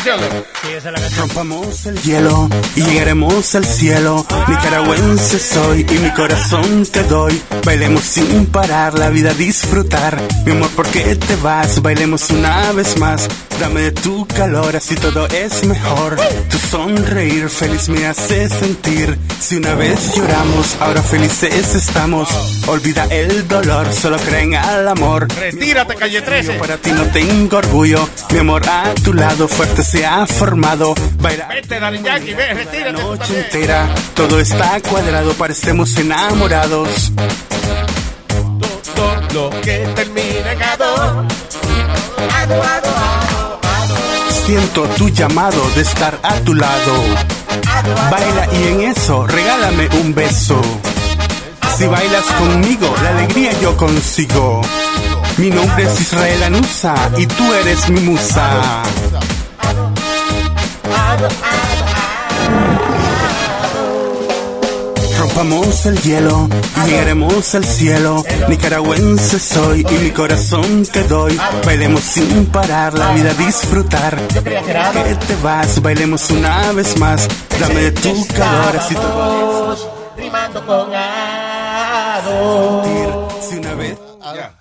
[0.04, 0.44] canción?
[0.62, 1.28] Sí, esa es la canción.
[1.28, 4.26] Rompamos el hielo y llegaremos al cielo.
[4.48, 7.40] Nicaragüense soy y mi corazón te doy.
[7.64, 10.20] Bailemos sin parar, la vida disfrutar.
[10.44, 11.80] Mi amor, ¿por qué te vas?
[11.82, 13.28] Bailemos una vez más.
[13.60, 16.16] Dame de tu calor, así todo es mejor.
[16.50, 19.16] Tu sonreír feliz me hace sentir.
[19.40, 22.28] Si una vez lloramos, ahora felices estamos.
[22.66, 25.28] Olvida el dolor, solo creen al amor.
[25.38, 26.54] Retírate, calle 13.
[26.54, 30.92] Para ti no tengo orgullo, mi amor a tu lado fuerte se ha formado.
[31.20, 32.92] Baila Vete, Yankee, ve, retírate.
[32.94, 37.12] tú noche entera, todo está cuadrado, parecemos enamorados.
[38.96, 41.26] Todo lo que termina en ado.
[42.42, 43.60] Ado, ado,
[44.44, 46.94] Siento tu llamado de estar a tu lado.
[48.10, 50.60] Baila y en eso regálame un beso.
[51.78, 54.60] Si bailas conmigo, la alegría yo consigo.
[55.36, 58.82] Mi nombre es Israel Anusa y tú eres mi musa.
[65.18, 68.22] Rompamos el hielo y llegaremos al cielo.
[68.48, 71.38] Nicaragüense soy y mi corazón te doy.
[71.64, 74.20] Bailemos sin parar, la vida disfrutar.
[74.28, 77.28] Que te vas, bailemos una vez más.
[77.58, 80.14] Dame de tu calor, así todo.
[80.16, 82.82] Rimando con ado.
[83.48, 83.98] Si una vez.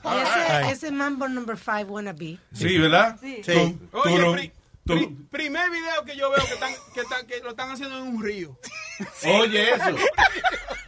[0.04, 2.38] Ese, ese Mambo Number 5 wannabe.
[2.54, 3.18] Sí, ¿verdad?
[3.22, 3.42] Sí.
[3.46, 4.52] Tum, Oye,
[4.86, 8.04] pri- primer video que yo veo que, están, que, están- que lo están haciendo en
[8.04, 8.58] un río.
[9.26, 9.86] Oye, eso.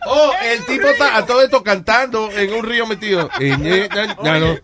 [0.07, 3.27] Oh, el tipo está a todo esto cantando en un río metido.
[3.39, 4.59] Eh, eh, eh, no,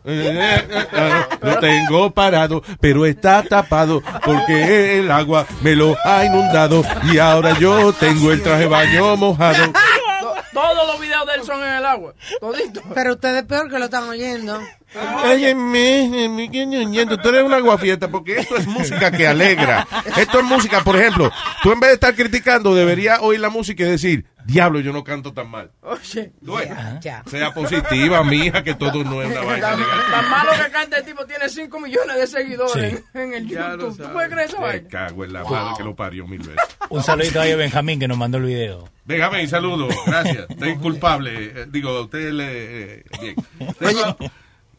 [1.41, 7.58] Lo tengo parado, pero está tapado porque el agua me lo ha inundado y ahora
[7.58, 9.72] yo tengo el traje de baño mojado.
[9.74, 12.14] To- Todos los videos de él son en el agua.
[12.40, 12.82] Todito.
[12.94, 14.62] Pero ustedes peor que lo están oyendo.
[15.26, 19.88] Oye, mi, mi, qué ñoñento, tú eres una guafieta porque esto es música que alegra.
[20.18, 21.31] Esto es música, por ejemplo,
[21.63, 25.03] tú en vez de estar criticando deberías oír la música y decir, diablo, yo no
[25.03, 25.72] canto tan mal.
[25.81, 26.31] Oye.
[26.43, 26.69] Tú ves,
[27.01, 27.23] Ya.
[27.27, 29.69] Sea positiva, mija, que todo no es una vaina
[30.11, 33.03] Tan, malo que canta el tipo tiene 5 millones de seguidores Sí.
[33.13, 33.97] en, en el YouTube.
[33.97, 34.89] ¿Tú puedes creer esa Me vaina?
[34.89, 36.55] cago en la madre que lo parió mil veces.
[36.89, 38.89] Un saludito ahí a Benjamín que nos mandó el video.
[39.41, 40.45] Y saludo, gracias.
[40.49, 41.31] Estoy culpable.
[41.55, 42.93] Eh, Digo, a usted le.
[42.99, 43.35] eh, bien.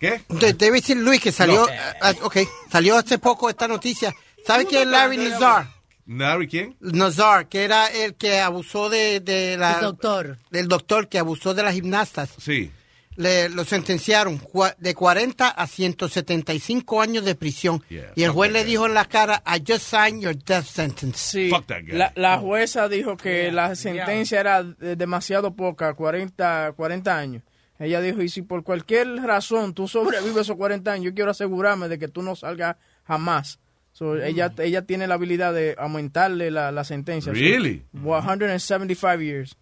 [0.03, 0.21] ¿Qué?
[0.29, 1.65] De- Debe decir Luis que salió,
[2.01, 2.39] ah, ok,
[2.71, 4.13] salió hace poco esta noticia.
[4.45, 5.67] ¿Sabe quién es Larry Nazar?
[6.09, 6.77] ¿Larry quién?
[6.81, 9.75] Nazar, que era el que abusó de, de la...
[9.75, 10.39] El doctor.
[10.51, 12.31] Del doctor que abusó de las gimnastas.
[12.39, 12.73] Sí.
[13.15, 14.41] Le, lo sentenciaron
[14.79, 17.83] de 40 a 175 años de prisión.
[18.17, 21.19] y el juez le dijo en la cara, I just signed your death sentence.
[21.19, 21.51] Sí,
[21.89, 27.43] la, la jueza dijo que la sentencia era de- demasiado poca, 40, 40 años.
[27.85, 31.89] Ella dijo, y si por cualquier razón tú sobrevives esos 40 años, yo quiero asegurarme
[31.89, 33.59] de que tú no salgas jamás.
[33.93, 37.33] So, ella, ella tiene la habilidad de aumentarle la, la sentencia.
[37.33, 37.83] So, Really?
[37.93, 39.57] 175 years.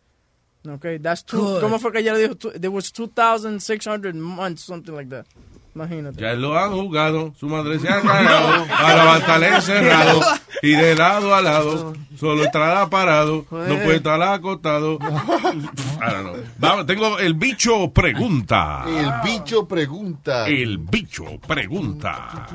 [0.68, 1.58] Okay, that's two.
[1.60, 2.34] ¿Cómo fue que ella dijo?
[2.36, 5.26] Two- There was 2,600 months, something like that.
[5.74, 6.20] Imagínate.
[6.20, 10.20] Ya lo han jugado, su madre se ha cagado para estar encerrado
[10.62, 14.98] y de lado a lado solo estará parado, no puede estar acostado.
[16.58, 18.84] Vamos, tengo el bicho pregunta.
[18.86, 20.46] El bicho pregunta.
[20.48, 22.46] El bicho pregunta.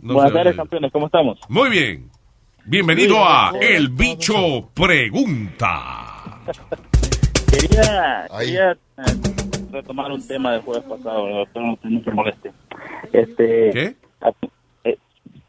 [0.00, 1.38] No Buenas tardes, campeones, ¿cómo estamos?
[1.48, 2.10] Muy bien.
[2.68, 6.42] Bienvenido a El Bicho Pregunta.
[7.48, 8.76] Quería, quería
[9.80, 12.52] retomar un tema del jueves pasado, no, no, no se moleste.
[13.12, 13.96] Este, ¿Qué?
[14.84, 14.98] eh,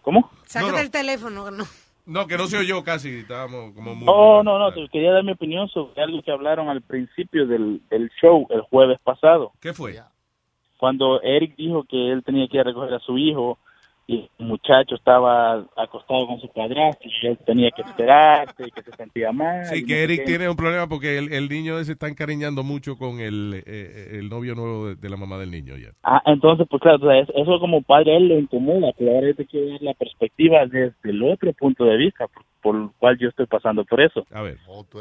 [0.02, 0.30] ¿Cómo?
[0.46, 0.84] Sácate No, no.
[0.84, 1.52] el teléfono.
[1.52, 1.64] No.
[2.06, 4.08] No, que no se oyó casi, estábamos como muy...
[4.10, 7.82] Oh, no, no, te quería dar mi opinión sobre algo que hablaron al principio del,
[7.90, 9.52] del show el jueves pasado.
[9.60, 10.00] ¿Qué fue?
[10.78, 13.58] Cuando Eric dijo que él tenía que ir a recoger a su hijo
[14.10, 18.82] y el muchacho estaba acostado con su padrastro y él tenía que esperarse y que
[18.82, 19.66] se sentía mal.
[19.76, 22.96] y Sí, que Eric tiene un problema porque el, el niño se está encariñando mucho
[22.98, 25.90] con el, eh, el novio nuevo de, de la mamá del niño ya.
[26.04, 29.12] Ah, entonces, pues claro, o sea, es- eso como padre a él le incomoda, pero
[29.12, 32.90] ahora te quiero dar la perspectiva desde el otro punto de vista, por, por el
[32.98, 34.26] cual yo estoy pasando por eso.
[34.32, 34.58] A ver.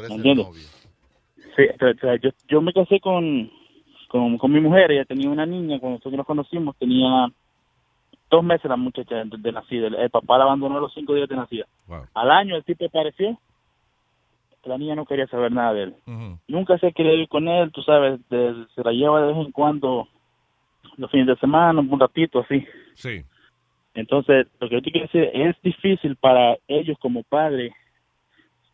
[0.09, 0.47] ¿Me entiendes?
[1.55, 3.49] Sí, o sea, yo, yo me casé con,
[4.09, 7.27] con, con mi mujer, ella tenía una niña, cuando nosotros nos conocimos, tenía
[8.29, 11.13] dos meses la muchacha de, de nacida, el, el papá la abandonó a los cinco
[11.13, 11.65] días de nacida.
[12.13, 13.37] Al año el tipo apareció,
[14.65, 15.95] la niña no quería saber nada de él.
[16.47, 19.51] Nunca se quería ir con él, tú sabes, de- se la lleva de vez en
[19.53, 20.07] cuando
[20.97, 22.65] los fines de semana, un ratito así.
[22.95, 23.23] Sí.
[23.93, 27.71] Entonces, lo que yo te quiero decir, es difícil para ellos como padres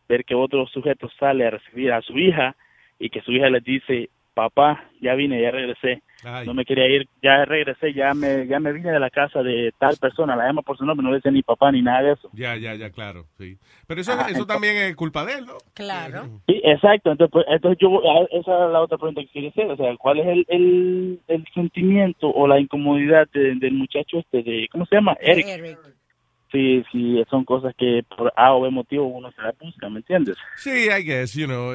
[0.08, 2.56] ver que otro sujeto sale a recibir a su hija
[2.98, 6.46] y que su hija les dice, papá, ya vine, ya regresé, Ay.
[6.46, 9.72] no me quería ir, ya regresé, ya me ya me vine de la casa de
[9.78, 12.12] tal persona, la llama por su nombre, no le dice ni papá ni nada de
[12.12, 12.30] eso.
[12.32, 13.56] Ya, ya, ya, claro, sí.
[13.86, 15.58] Pero eso, Ajá, eso entonces- también es culpa de él, ¿no?
[15.74, 16.40] Claro.
[16.46, 17.12] Sí, exacto.
[17.12, 19.70] Entonces, pues, entonces yo, a- esa es la otra pregunta que quería hacer.
[19.70, 24.42] O sea, ¿cuál es el, el, el sentimiento o la incomodidad de- del muchacho este
[24.42, 25.16] de, ¿cómo se llama?
[25.20, 25.78] Eric.
[26.52, 29.98] Sí, sí, son cosas que por A o B motivo uno se la busca, ¿me
[29.98, 30.36] entiendes?
[30.56, 31.72] Sí, I guess, you know.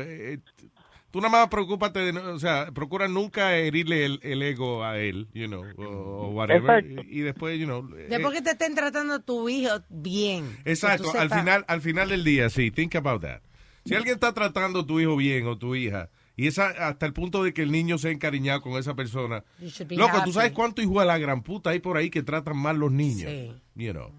[1.11, 4.97] Tú nada más preocúpate, de no- o sea, procura nunca herirle el, el ego a
[4.99, 6.83] él, you know, o, o whatever.
[6.85, 7.09] Exacto.
[7.09, 7.87] Y, y después, you know.
[7.97, 10.57] eh, Después que te estén tratando a tu hijo bien.
[10.65, 13.41] Exacto, al final, al final del día, sí, think about that.
[13.85, 17.13] Si alguien está tratando a tu hijo bien o tu hija, y esa hasta el
[17.13, 19.43] punto de que el niño se ha encariñado con esa persona,
[19.89, 20.25] loco, happy.
[20.25, 22.91] tú sabes cuánto hijo de la gran puta hay por ahí que tratan mal los
[22.91, 23.51] niños, Sí.
[23.75, 24.11] you know.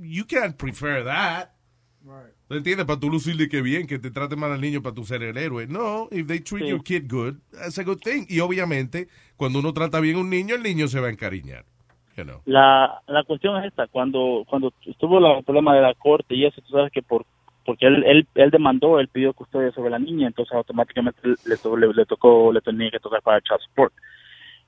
[0.00, 1.48] You can't prefer that.
[2.48, 2.86] ¿Tú entiendes?
[2.86, 5.36] Para tú lucirle que bien, que te trate mal al niño para tú ser el
[5.36, 5.66] héroe.
[5.66, 6.70] No, if they treat Sí.
[6.70, 8.24] your kid good, that's a good thing.
[8.28, 11.64] Y obviamente, cuando uno trata bien a un niño, el niño se va a encariñar.
[12.16, 12.40] You know.
[12.46, 16.62] La, la cuestión es esta, cuando cuando estuvo el problema de la corte y eso,
[16.62, 17.26] tú sabes que por
[17.66, 21.76] porque él, él, él demandó, él pidió custodia sobre la niña, entonces automáticamente le, to-
[21.76, 23.92] le, le tocó, le tenía que tocar para child support.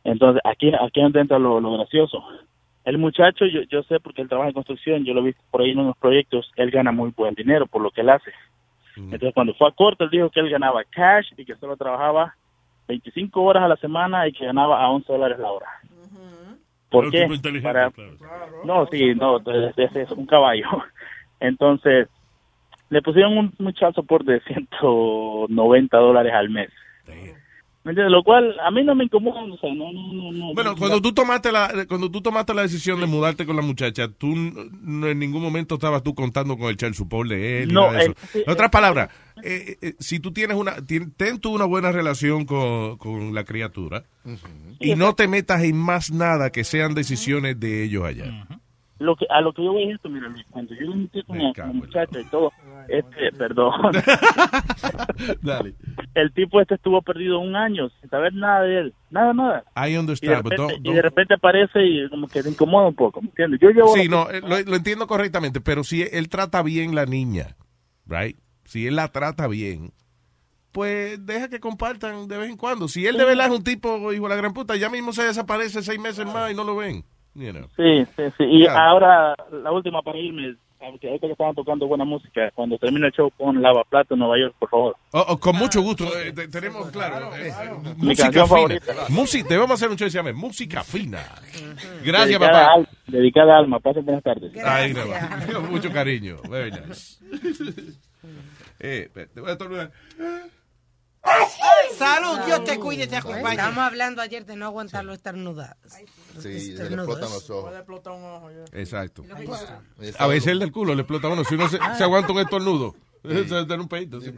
[0.02, 2.22] Entonces, aquí, aquí es donde entra lo, lo gracioso.
[2.84, 5.60] El muchacho, yo, yo sé porque él trabaja en construcción, yo lo he visto por
[5.60, 8.32] ahí en unos proyectos, él gana muy buen dinero por lo que él hace.
[8.96, 12.34] Entonces, cuando fue a corte, él dijo que él ganaba cash y que solo trabajaba
[12.88, 15.66] 25 horas a la semana y que ganaba a 11 dólares la hora.
[16.90, 17.26] ¿Por qué?
[17.62, 18.52] Para- claro.
[18.64, 20.66] No, sí, no, es, es- un caballo.
[21.40, 22.08] Entonces,
[22.88, 26.70] le pusieron un, child support de 190 dólares al mes.
[27.84, 28.12] ¿Me entiendes?
[28.12, 30.52] Lo cual a mí no me incomoda, o sea, no, no, no, no.
[30.52, 34.08] Bueno, cuando tú tomaste la cuando tú tomaste la decisión de mudarte con la muchacha,
[34.08, 37.72] tú en ningún momento estabas tú contando con el child support de él.
[37.72, 39.10] No, eh, en otras palabras,
[39.42, 43.44] eh, eh, si tú tienes una tien- ten tú una buena relación con, con la
[43.44, 44.04] criatura
[44.80, 48.46] y no te metas en más nada que sean decisiones de ellos allá.
[49.00, 51.22] Lo que, a lo que yo voy es esto, mira, Luis, cuando yo me metí
[51.22, 52.52] con la, muchacha y todo,
[52.88, 53.92] este, perdón,
[55.42, 55.74] Dale.
[56.14, 59.64] el tipo este estuvo perdido un año sin saber nada de él, nada, nada.
[59.76, 62.48] I Y de, understand, but repente, don't- y de repente aparece y como que te
[62.50, 63.60] incomoda un poco, ¿me entiendes?
[63.60, 63.94] Yo llevo...
[63.94, 67.56] Sí, no, lo, lo entiendo correctamente, pero si él trata bien la niña,
[68.06, 68.36] right?
[68.64, 69.92] Si él la trata bien,
[70.72, 72.88] pues deja que compartan de vez en cuando.
[72.88, 75.22] Si él de verdad es un tipo, hijo de la gran puta, ya mismo se
[75.22, 77.04] desaparece seis meses más y no lo ven.
[77.34, 77.68] You know.
[77.76, 78.44] Sí, sí, sí.
[78.44, 78.78] Y Claro.
[78.80, 83.12] ahora, la última para irme, porque ahorita que estaban tocando buena música, cuando termine el
[83.12, 84.96] show con Lavaplato en Nueva York, por favor.
[85.12, 86.04] Oh, oh, con mucho gusto.
[86.18, 87.52] eh, te- tenemos, claro, eh,
[87.96, 88.46] Mi música fina.
[88.46, 88.92] favorita.
[89.08, 91.22] Música, debemos hacer un show que se llame Música Fina.
[92.04, 92.74] Gracias, dedicada papá.
[92.74, 93.80] Al, dedicada a Alma.
[93.80, 94.52] Pasen buenas tardes.
[94.64, 94.94] Ahí
[95.70, 96.36] mucho cariño.
[96.48, 97.18] Very nice.
[98.80, 99.08] eh,
[101.96, 103.52] Salud, Dios te cuide y te acompañe.
[103.56, 105.92] Estamos hablando ayer de no aguantar los estornudados.
[106.40, 107.72] Sí, se le explotan los ojos.
[108.72, 109.24] Exacto.
[109.24, 109.82] Exacto.
[110.18, 111.44] A veces el del culo le explota a uno.
[111.44, 114.20] Si uno se, se aguanta un estornudo, se da un peito.
[114.20, 114.32] sí.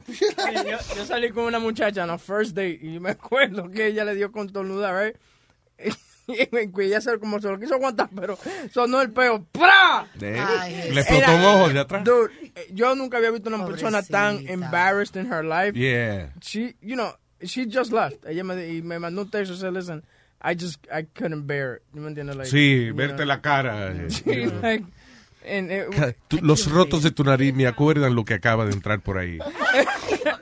[0.65, 4.05] yo, yo salí con una muchacha en la first date y me acuerdo que ella
[4.05, 5.16] le dio con tornuda, right?
[6.81, 8.39] Ella se, como se lo quiso aguantar, pero
[8.73, 9.44] sonó el peo.
[9.52, 10.07] ¡Pra!
[10.19, 12.05] Le explotó un ojo de atrás.
[12.05, 12.31] Dude,
[12.73, 15.78] yo nunca había visto una persona tan embarrassed in her life.
[15.78, 16.32] Yeah.
[16.40, 17.12] She, you know,
[17.43, 18.24] she just left.
[18.27, 20.02] Ella me, y me mandó un texto y dice, listen,
[20.43, 21.82] I just, I couldn't bear it.
[21.93, 22.36] ¿Me entiendes?
[22.36, 23.27] Like, Sí, verte know.
[23.27, 23.93] la cara.
[24.09, 24.85] Sí, like,
[25.47, 29.19] and it- los rotos de tu nariz me acuerdan lo que acaba de entrar por
[29.19, 29.39] ahí.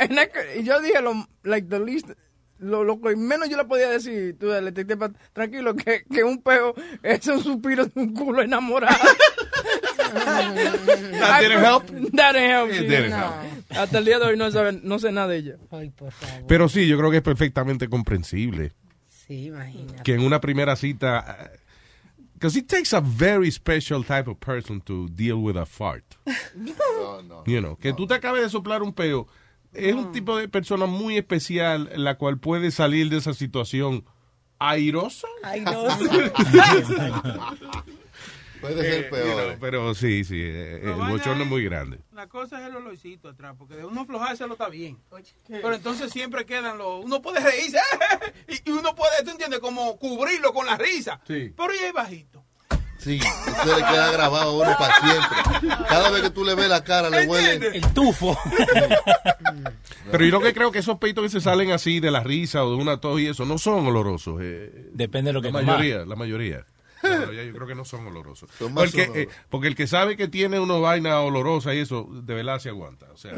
[0.00, 2.10] And I yo dije lo like the least
[2.58, 4.96] lo, lo que menos yo le podía decir tú le te- te-
[5.32, 8.96] tranquilo que, que un peo es un suspiro de un culo enamorado
[10.08, 11.86] That didn't help?
[12.14, 12.86] That didn't help, It sí.
[12.88, 13.16] didn't No.
[13.16, 13.72] help.
[13.76, 15.56] hasta el día de hoy no, saben, no sé nada de ella
[16.46, 18.72] Pero sí, yo creo que es perfectamente comprensible
[19.26, 20.02] Sí, imagínate.
[20.04, 21.50] que en una primera cita.
[22.32, 26.04] Because it takes a very special type of person to deal with a fart.
[26.56, 27.44] No, no.
[27.46, 29.26] You know, que tú te acabes de soplar un peo.
[29.72, 34.04] Es un tipo de persona muy especial la cual puede salir de esa situación
[34.58, 35.28] airosa.
[38.60, 39.26] Puede ser Eh, peor.
[39.28, 42.00] you know, pero sí, sí, eh, el bochorno es muy grande.
[42.12, 44.98] La cosa es el olorcito atrás, porque de uno aflojárselo está bien.
[45.46, 47.04] Pero entonces siempre quedan los...
[47.04, 47.78] Uno puede reírse,
[48.48, 51.20] y y uno puede, tú entiendes, como cubrirlo con la risa.
[51.24, 51.52] Sí.
[51.56, 52.44] Pero ya es bajito.
[53.08, 55.78] Sí, eso le queda grabado a uno para siempre.
[55.88, 57.68] Cada vez que tú le ves la cara, le huele.
[57.78, 58.38] El tufo.
[60.10, 62.64] Pero yo lo que creo que esos peitos que se salen así de la risa
[62.64, 64.38] o de una tos y eso no son olorosos.
[64.42, 66.64] eh, Depende de lo que la mayoría, la mayoría.
[67.02, 68.50] Yo creo que no son olorosos.
[68.58, 69.22] Son más porque, olorosos.
[69.22, 72.70] eh, porque el que sabe que tiene una vaina olorosa y eso, de verdad se
[72.70, 73.06] aguanta.
[73.12, 73.32] O sea,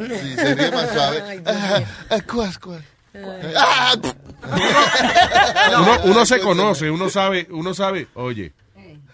[5.79, 8.53] uno, uno se conoce, uno sabe, uno sabe, oye,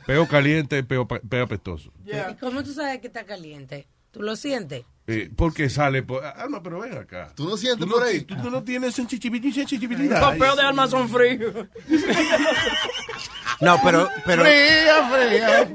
[0.07, 1.93] peo caliente, peo, peo apestoso.
[2.05, 3.89] ¿Y cómo tú sabes que está caliente?
[4.17, 4.85] ¿Tú lo sientes?
[5.09, 6.25] Eh, porque sale por...
[6.25, 7.31] Alma, pero ven acá.
[7.37, 8.23] ¿Tú no sientes Tú por no, ahí?
[8.23, 9.55] tú, tú no tienes sensibilidad.
[9.55, 10.39] los sensibilidad.
[10.39, 11.53] peos de alma son fríos
[13.61, 15.69] No, pero, pero Fría, fría.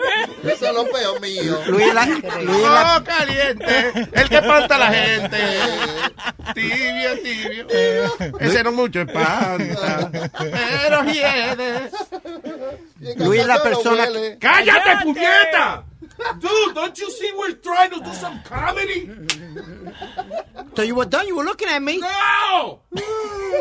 [0.44, 1.60] Eso es lo peor mío.
[1.68, 5.38] Luis, la, Luis la- Oh, caliente, el que espanta a la gente.
[6.54, 7.68] Tibio, tibio.
[8.40, 11.90] Ese no mucho espanta, pero hiede.
[13.18, 14.08] Luis es la persona.
[14.40, 15.84] ¡Cállate, puñeta!
[16.40, 19.10] Dude, don't you see we're trying to do some comedy?
[20.76, 21.28] So you were done.
[21.28, 21.98] You were looking at me.
[22.00, 22.80] No!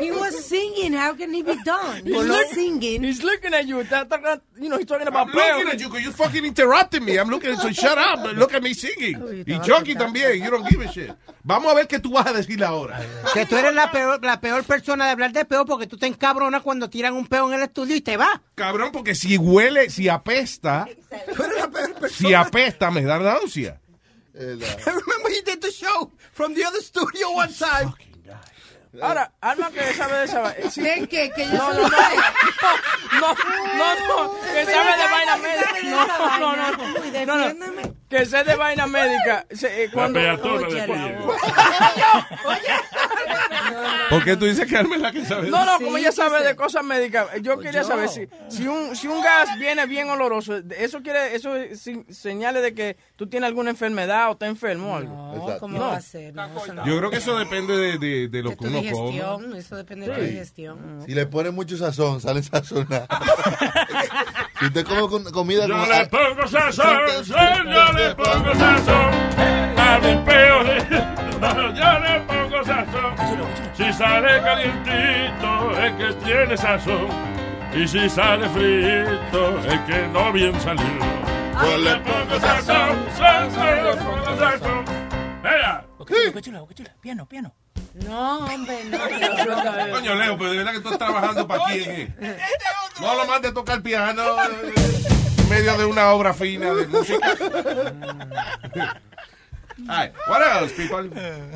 [0.00, 0.92] He was singing.
[0.92, 2.04] How can he be done?
[2.04, 3.02] He He's was look- singing.
[3.02, 5.80] he's looking at you that, that- that- you know he's talking about I'm looking at
[5.80, 7.18] you because you fucking interrupted me.
[7.18, 8.32] I'm looking, so shut up.
[8.36, 9.16] Look at me singing.
[9.20, 10.42] Oh, y Chucky también.
[10.42, 11.10] You don't give a shit.
[11.42, 13.00] Vamos a ver qué tú vas a decir ahora.
[13.32, 16.06] Que tú eres la peor, la peor persona de hablar de peo porque tú te
[16.06, 18.40] encabronas cuando tiran un peo en el estudio y te vas.
[18.54, 20.86] Cabrón, porque si huele, si apesta,
[21.34, 22.28] Tú eres la peor persona.
[22.28, 23.80] si apesta, me da náusea.
[24.34, 24.38] I
[24.86, 27.92] remember you did the show from the other studio one time.
[29.00, 30.82] Ahora alma que sabe de esa sí.
[30.82, 31.06] ¿Qué?
[31.08, 31.30] ¿Qué?
[31.32, 32.00] Que yo no, soy no, mujer.
[33.20, 33.28] no,
[33.76, 33.94] no,
[34.26, 35.72] no, que Pero sabe de vaina médica.
[35.72, 37.26] de No, no, no, vaina.
[37.26, 37.94] no, no, no.
[38.08, 39.46] Que sé de vaina médica.
[39.52, 41.16] Se- eh, La cuando, peatona Oye, de la pie.
[41.18, 41.36] voz.
[44.10, 45.48] ¿Por qué tú dices que Carmen es la que sabe?
[45.50, 47.88] No, no, Sí, como ella sabe de cosas médicas, yo quería yo.
[47.88, 52.62] saber si, si un si un gas viene bien oloroso, eso quiere eso es señales
[52.62, 55.14] de que tú tienes alguna enfermedad o estás enfermo o algo.
[55.14, 56.34] No, ¿cómo va a ser?
[56.34, 56.86] No, no.
[56.86, 59.10] Yo creo que eso depende de, de, de lo De que uno coma.
[59.10, 60.26] digestión, eso depende de tu Sí.
[60.30, 61.02] digestión.
[61.06, 63.06] Si le ponen mucho sazón, sale sazonado.
[64.60, 65.86] si usted come comida Yo como...
[65.86, 67.36] le pongo sazón, yo
[67.98, 69.59] le pongo sazón
[69.94, 70.76] a mi peo de...
[71.74, 73.14] Yo le pongo sazón.
[73.76, 77.08] Si sale calientito es que tiene sazón.
[77.74, 80.84] Y si sale frito es que no bien salió.
[81.62, 84.84] Yo le pongo sazón, sazón, le pongo sazón.
[85.44, 85.84] ¡Ea!
[85.98, 86.64] Boca chula.
[87.00, 87.54] Piano, piano.
[88.06, 88.98] No, hombre, no.
[89.94, 92.14] Coño, Leo, pero de verdad que tú estás trabajando para quién.
[92.20, 92.38] eh.
[93.00, 94.72] No lo mandes a tocar piano eh,
[95.38, 97.28] en medio de una obra fina de música.
[99.88, 100.74] Ay, what else?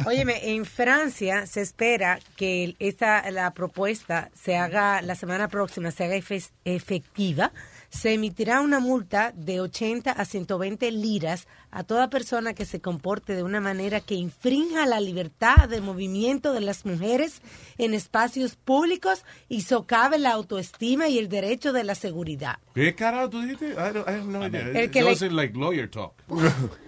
[0.07, 6.05] Óyeme, en Francia se espera que esta la propuesta se haga la semana próxima, se
[6.05, 7.53] haga efe- efectiva.
[7.91, 11.47] Se emitirá una multa de 80 a 120 liras
[11.77, 16.53] a toda persona que se comporte de una manera que infrinja la libertad de movimiento
[16.53, 17.43] de las mujeres
[17.79, 22.59] en espacios públicos y socave la autoestima y el derecho de la seguridad.
[22.75, 23.71] ¿Qué carajo tú dijiste?
[23.73, 24.61] I don't- I have no idea.
[24.83, 26.13] El que le- like lawyer talk.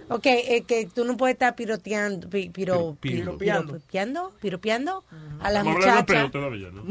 [0.08, 3.72] Ok, eh, que tú no puedes estar piroteando, pi- piro- Piro- piro- piropeando.
[3.72, 5.04] piropeando, piropeando
[5.40, 6.30] a la Estamos hablando de peo muchacha.
[6.30, 6.84] todavía, ¿no?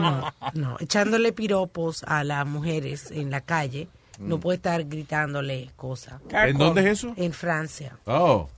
[0.00, 3.88] No, no, echándole piropos a las mujeres en la calle.
[4.20, 4.40] No Mm.
[4.40, 6.20] puede estar gritándole cosas.
[6.30, 7.14] ¿En dónde es eso?
[7.16, 7.98] En Francia.
[8.04, 8.48] Oh.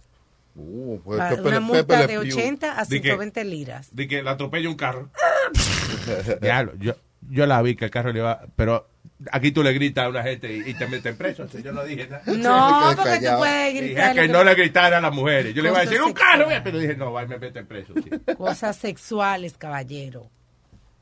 [0.55, 2.32] Uh, Pepe una multa Pepe de Pew.
[2.39, 3.94] 80 a Di que- 120 liras.
[3.94, 5.09] De que la atropella un carro.
[6.43, 6.94] Diablo, yo,
[7.30, 8.43] yo la vi que el carro le va.
[8.56, 8.89] Pero
[9.30, 11.47] aquí tú le gritas a una gente y, y te meten preso.
[11.47, 12.22] Yo no dije nada.
[12.26, 14.14] No, porque tú puedes Dije gritar.
[14.14, 15.55] que no le gritara a las mujeres.
[15.55, 17.94] Yo le iba a decir un carro, pero dije, no, va, me meten preso.
[17.94, 18.10] sí.
[18.36, 20.28] Cosas sexuales, caballero.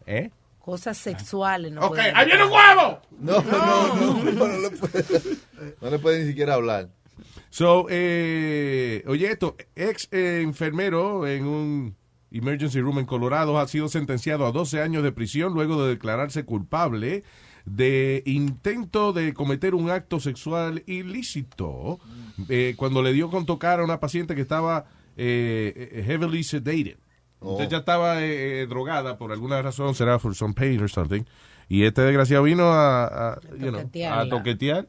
[0.07, 0.31] ¿Eh?
[0.71, 1.73] Cosas sexuales.
[1.73, 3.01] No Ok, ¡ahí viene un huevo!
[3.19, 5.05] No, no, no, no, le puede,
[5.81, 6.91] no le puede ni siquiera hablar.
[7.49, 11.97] So, eh, oye, esto, ex eh, enfermero en un
[12.31, 16.45] emergency room en Colorado ha sido sentenciado a 12 años de prisión luego de declararse
[16.45, 17.25] culpable
[17.65, 21.99] de intento de cometer un acto sexual ilícito
[22.49, 24.85] eh, cuando le dio con tocar a una paciente que estaba
[25.17, 26.99] eh, heavily sedated.
[27.41, 27.53] Oh.
[27.53, 31.23] Entonces ya estaba eh, eh, drogada por alguna razón, será for some pain or something.
[31.69, 33.05] Y este desgraciado vino a,
[33.35, 34.29] a, you know, a toquetearla.
[34.31, 34.89] toquetear.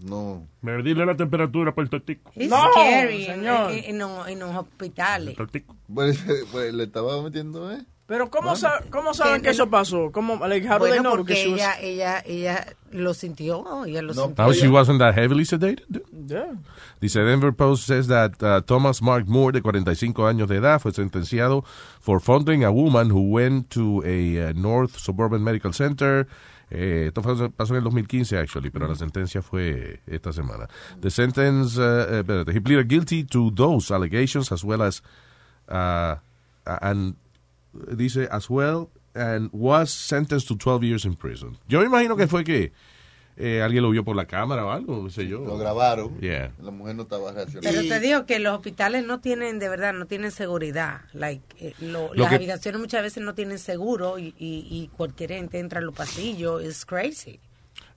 [0.00, 0.46] No.
[0.60, 2.30] Medirle la temperatura para el totico.
[2.36, 3.72] Es No, scary en, señor.
[3.72, 5.34] en- en los- en los hospitales.
[5.36, 5.74] Totico.
[5.92, 6.22] Pues,
[6.52, 7.84] pues, le estaba metiendo, ¿eh?
[8.08, 10.10] Pero ¿cómo, sa- cómo saben Que- que eso pasó?
[10.10, 11.16] ¿Cómo, like, how do they Bueno, know?
[11.18, 14.44] porque Que she was- ella, ella, ella lo sintió, ella lo sintió.
[14.46, 15.84] Now she wasn't that heavily sedated.
[16.26, 16.54] Yeah.
[17.02, 20.92] Dice Denver Post says that uh, Thomas Mark Moore, de 45 años de edad, fue
[20.92, 21.64] sentenciado
[22.00, 26.26] for funding a woman who went to a uh, North Suburban Medical Center.
[26.70, 30.66] Eh, esto fue- pasó en el 2015, actually, pero la sentencia fue esta semana.
[30.98, 35.02] The sentence, uh, espérate, he pleaded guilty to those allegations as well as,
[35.68, 36.16] uh,
[36.64, 37.14] and
[37.96, 41.56] dice, as well, and was sentenced to 12 years in prison.
[41.68, 42.72] Yo me imagino que fue que
[43.36, 45.40] eh, alguien lo vio por la cámara o algo, no sé yo.
[45.40, 46.18] Lo grabaron.
[46.20, 46.52] Yeah.
[46.60, 47.68] La mujer no estaba reaccionando.
[47.70, 51.02] Pero te digo que los hospitales no tienen, de verdad, no tienen seguridad.
[51.12, 54.90] Like, eh, lo- Lo las que- habitaciones muchas veces no tienen seguro y, y, y
[54.96, 56.62] cualquier gente entra en los pasillos.
[56.64, 57.38] Es crazy.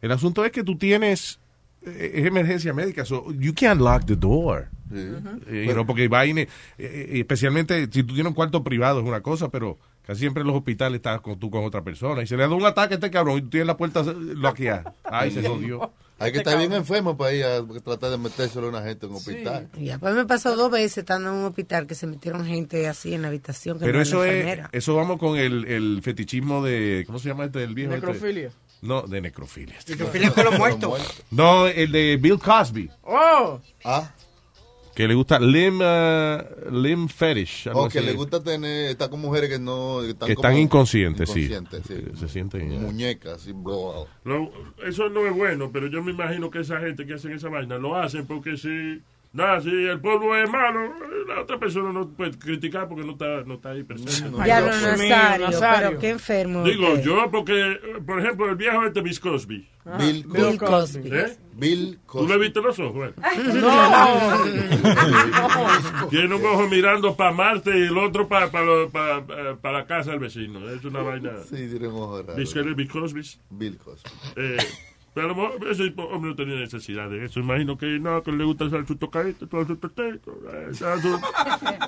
[0.02, 1.40] El asunto es que tú tienes
[1.84, 4.70] eh, es emergencia médica, so you can't lock the door.
[4.94, 9.22] Eh, know, porque vaina, eh, eh, especialmente si tú tienes un cuarto privado es una
[9.22, 12.36] cosa, pero casi siempre en los hospitales estás con, tú con otra persona y se
[12.38, 14.94] le da un ataque a este cabrón y tú tienes la puerta bloqueada.
[15.04, 15.92] Ay, se jodió.
[16.22, 19.12] Hay que estar bien enfermo para ir a tratar de metérselo a una gente en
[19.12, 19.70] un hospital.
[19.76, 23.16] Y después me pasó dos veces estando en un hospital que se metieron gente así
[23.16, 23.80] en la habitación.
[23.80, 27.46] Que Pero no eso es, eso vamos con el, el fetichismo de, ¿cómo se llama
[27.46, 27.94] este del viejo?
[27.94, 28.06] este?
[28.06, 28.52] Necrofilia.
[28.82, 29.78] No, de necrofilia.
[29.88, 31.24] Necrofilia con los muertos.
[31.32, 32.90] No, el de Bill Cosby.
[33.04, 33.60] Oh.
[33.84, 34.12] Ah.
[34.96, 37.68] Que le gusta limb, uh, limb fetish.
[37.74, 38.08] O que así.
[38.08, 40.00] le gusta tener, estar con mujeres que no.
[40.02, 41.46] Que están, que están como inconscientes, sí.
[41.46, 42.20] inconscientes, sí.
[42.20, 42.82] Se sienten.
[42.82, 44.08] Muñecas, así, bro.
[44.26, 44.52] Lo-
[44.86, 47.78] eso no es bueno, pero yo me imagino que esa gente que hacen esa vaina
[47.78, 49.02] lo hacen porque si,
[49.34, 50.94] nada, si el pueblo es malo,
[51.28, 54.38] la otra persona no puede criticar porque no está, no está ahí presente.
[54.46, 55.88] Ya mío, Nazario, Nazario.
[55.90, 56.64] pero qué enfermo.
[56.64, 57.04] Digo usted.
[57.04, 59.68] yo porque, por ejemplo, el viejo este Bill Cosby.
[59.98, 61.10] Bill Bill Cosby.
[61.12, 61.38] ¿Eh?
[61.54, 63.10] Bill ¿Tú le viste los ojos?
[63.10, 63.14] eh?
[63.56, 64.44] No.
[66.10, 70.70] Tiene un ojo mirando para Marte y el otro para la casa del vecino.
[70.70, 71.32] Es una vaina.
[71.50, 72.36] Sí, tiene un ojo raro.
[72.36, 73.22] Bill Bill Cosby.
[73.50, 74.10] Bill Cosby.
[74.36, 74.58] Eh,
[75.14, 77.42] Pero a lo mejor ese hombre no tenía necesidad de eso.
[77.42, 81.20] Imagino que no, que le gusta hacer su tocadito, todo su toteco, eh, a su,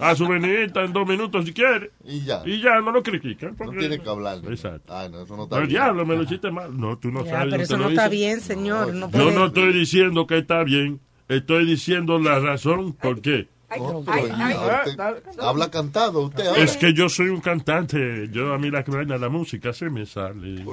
[0.03, 1.91] a su venidita en dos minutos si quiere.
[2.03, 2.41] Y ya.
[2.45, 3.51] Y ya, no lo critican.
[3.51, 4.39] No porque- tiene que hablar.
[4.49, 4.93] Exacto.
[4.93, 5.69] Ay, no, eso no está El bien.
[5.81, 6.77] diablo, me lo hiciste mal.
[6.77, 7.51] No, tú no Ya, sabes.
[7.51, 8.93] pero eso no está bien, señor.
[8.93, 10.99] No Yo puede- no estoy diciendo que está bien.
[11.29, 13.47] Estoy diciendo la razón por qué.
[13.79, 14.99] No, usted
[15.39, 16.61] habla cantado usted ahora.
[16.61, 18.29] Es que yo soy un cantante.
[18.31, 20.63] Yo a mí la vaina, la música se me sale.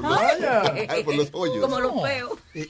[0.89, 1.61] Ay, por los hoyos.
[1.61, 2.33] Como los feos.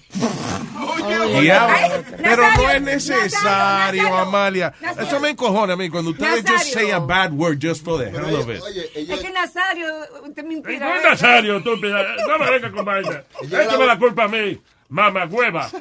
[2.22, 4.74] Pero no es necesario, Nazario, Amalia.
[4.80, 5.08] Nazario.
[5.08, 8.10] Eso me encojona a mí cuando ustedes just say a bad word just for the
[8.10, 8.62] hell of it.
[8.94, 9.86] Es que Nazario,
[10.26, 10.88] usted me inspira.
[10.88, 12.04] No es Nazario, estúpida.
[12.26, 13.22] No me venga con vaina.
[13.42, 14.60] Échame la culpa a mí.
[14.88, 15.70] Mamá hueva.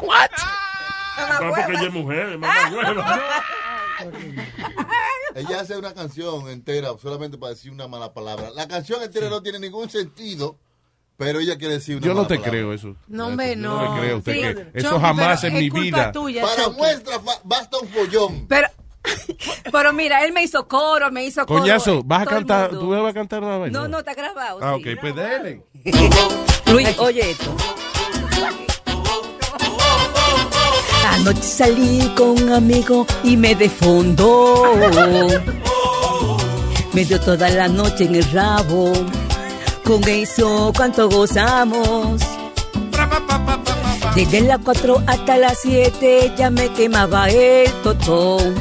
[0.00, 0.30] What?
[1.40, 3.22] No, porque ella es mujer, mamá hueva.
[5.34, 8.50] Ella hace una canción entera solamente para decir una mala palabra.
[8.54, 10.56] La canción entera no tiene ningún sentido,
[11.16, 12.50] pero ella quiere decir una Yo no te palabra.
[12.50, 12.96] creo eso.
[13.08, 13.82] No, hombre, Yo no.
[13.84, 14.40] no le creo usted Sí.
[14.40, 16.12] que eso Chucky, jamás en mi es culpa vida.
[16.12, 16.76] tuya, Para Chucky.
[16.76, 18.46] muestra basta un follón.
[18.48, 18.68] Pero,
[19.72, 21.60] pero mira, él me hizo coro, me hizo coro.
[21.60, 22.70] Coñazo, ¿vas a cantar?
[22.70, 23.78] ¿Tú me vas a cantar una vaina?
[23.80, 24.58] No, no, está grabado.
[24.62, 24.90] Ah, sí.
[24.90, 25.62] ok, pues dele.
[26.72, 27.54] Luis, oye esto.
[31.06, 34.62] Anoche salí con un amigo y me defondó.
[36.92, 38.92] Me dio toda la noche en el rabo.
[39.84, 42.20] Con eso, cuánto gozamos.
[44.14, 48.54] Desde las 4 hasta las 7 ya me quemaba el totón.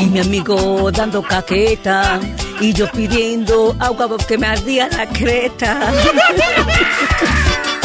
[0.00, 2.20] Y mi amigo dando caqueta.
[2.60, 5.92] Y yo pidiendo agua porque me ardía la creta.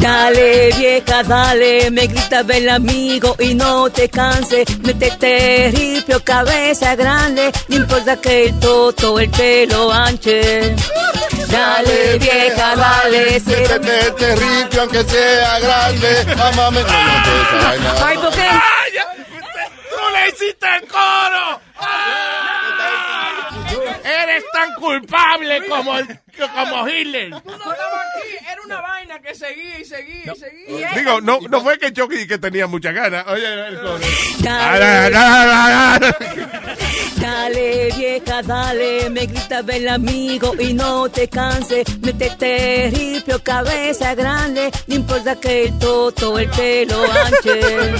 [0.00, 4.78] Dale, vieja, dale, me grita el amigo y no te canses.
[4.80, 10.74] Métete ripio, cabeza grande, no importa que el toto, el pelo anche.
[11.48, 16.26] Dale, vieja, dale, Métete terrible aunque sea grande.
[16.42, 16.80] Amame.
[18.04, 18.48] Ay, ¿por qué?
[19.90, 21.60] ¡Tú le hiciste el coro!
[24.58, 25.92] Tan culpable como,
[26.54, 27.30] como Hitler.
[27.30, 30.90] Tú no estabas aquí, era una vaina que seguía y seguía y seguía.
[30.96, 33.26] Digo, no, no fue que Chucky que tenía mucha ganas.
[33.28, 34.00] Oye, el coro.
[34.40, 35.10] Dale.
[35.10, 36.14] Dale.
[37.20, 41.98] Dale, vieja, dale, me grita el amigo y no te canses.
[42.00, 47.94] Métete ripio, cabeza grande, no importa que el toto, el pelo anche.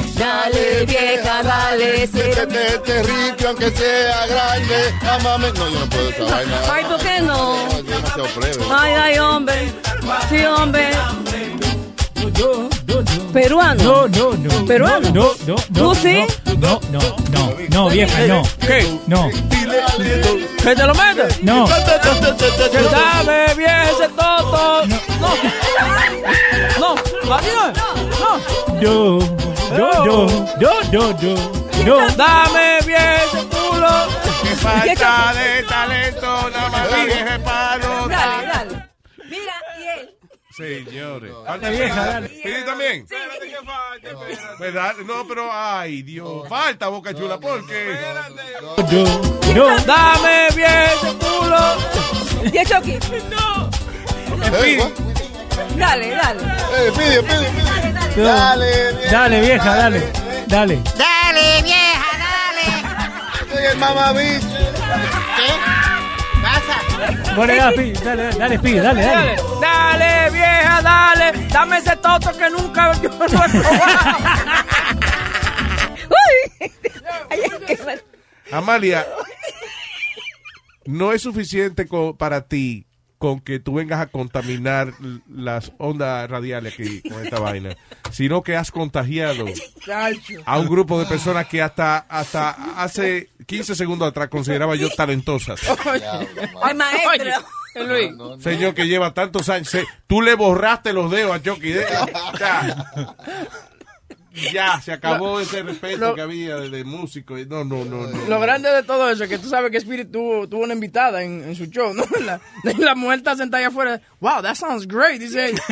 [0.18, 4.94] Dale, vieja, dale, Métete terrible aunque sea grande.
[5.10, 5.52] Amame.
[5.52, 6.60] No, yo no puedo esa vaina.
[6.72, 7.56] Ay, ¿por qué no?
[8.16, 8.76] No.
[8.76, 9.72] Ay, ay, hombre.
[10.28, 10.90] Sí, hombre.
[13.32, 13.84] Peruano.
[13.84, 14.66] No, no, no.
[14.66, 15.10] Peruano.
[15.10, 15.94] No, no, no.
[15.94, 16.24] ¿Tú sí?
[16.58, 16.98] No, no,
[17.30, 18.42] no, no, vieja, no.
[18.66, 18.98] ¿Qué?
[19.06, 19.28] No,
[20.62, 21.42] ¿Que te lo metes?
[21.42, 21.66] no.
[21.66, 24.86] Que dame bien ese toto.
[24.86, 25.34] No.
[26.80, 27.34] No.
[27.34, 27.72] Adiós.
[28.20, 28.80] No.
[28.80, 29.18] Yo,
[29.76, 30.26] yo, yo,
[30.60, 32.06] yo, yo, yo, yo.
[32.16, 33.88] Dame bien ese culo.
[34.42, 38.46] Que falta de talento, nada más dije para Dale, notar.
[38.46, 38.88] dale.
[39.28, 40.16] Mira, y él.
[40.50, 41.32] Señores.
[41.46, 42.28] Falta vieja, dale.
[42.28, 43.06] ¿Pidi también?
[44.58, 46.48] Pues dale, No, pero, ay, Dios.
[46.48, 47.98] Falta, Boca Chula, ¿por qué?
[48.90, 49.04] Yo,
[49.54, 49.76] yo.
[49.84, 51.58] Dame bien ese culo.
[52.52, 52.98] ¿Y Chucky?
[53.30, 53.70] No.
[55.76, 56.40] Dale, dale.
[56.76, 58.16] Eh, pide, pide, pide.
[58.16, 58.24] yo.
[58.24, 59.10] Dale, vieja.
[59.10, 60.12] Dale, vieja, dale.
[60.46, 60.82] Dale.
[60.96, 62.64] Dale, vieja, dale.
[63.52, 64.46] Soy el mamabicho.
[65.36, 65.48] ¿Qué?
[66.42, 66.76] Pasa.
[67.36, 69.36] Bueno, dale, dale, dale, dale, Pi, dale, dale.
[69.36, 71.32] Dale, dale, vieja, dale.
[71.48, 73.58] Dame ese toto que nunca yo no he probado.
[76.08, 76.70] Uy.
[77.30, 78.02] Ay, qué mal.
[78.52, 79.04] Amalia,
[80.84, 81.86] no es suficiente
[82.16, 82.86] para ti
[83.26, 84.92] con que tú vengas a contaminar
[85.28, 87.76] las ondas radiales aquí con esta vaina,
[88.12, 89.46] sino que has contagiado
[90.44, 92.50] a un grupo de personas que hasta, hasta
[92.80, 95.60] hace 15 segundos atrás consideraba yo talentosas.
[96.62, 98.38] Ay, maestro.
[98.38, 99.76] Señor que lleva tantos años,
[100.06, 101.72] tú le borraste los dedos a Chucky.
[104.52, 107.36] ya, se acabó ese respeto lo- que había de, de músico.
[107.46, 108.26] No, no, no, no.
[108.28, 111.22] Lo grande de todo eso es que tú sabes que Spirit tuvo, tuvo una invitada
[111.22, 112.04] en, en su show, ¿no?
[112.24, 112.40] La,
[112.78, 114.00] la mujer está sentada allá afuera.
[114.20, 115.62] Wow, that sounds great, dice ella.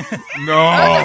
[0.46, 1.04] No.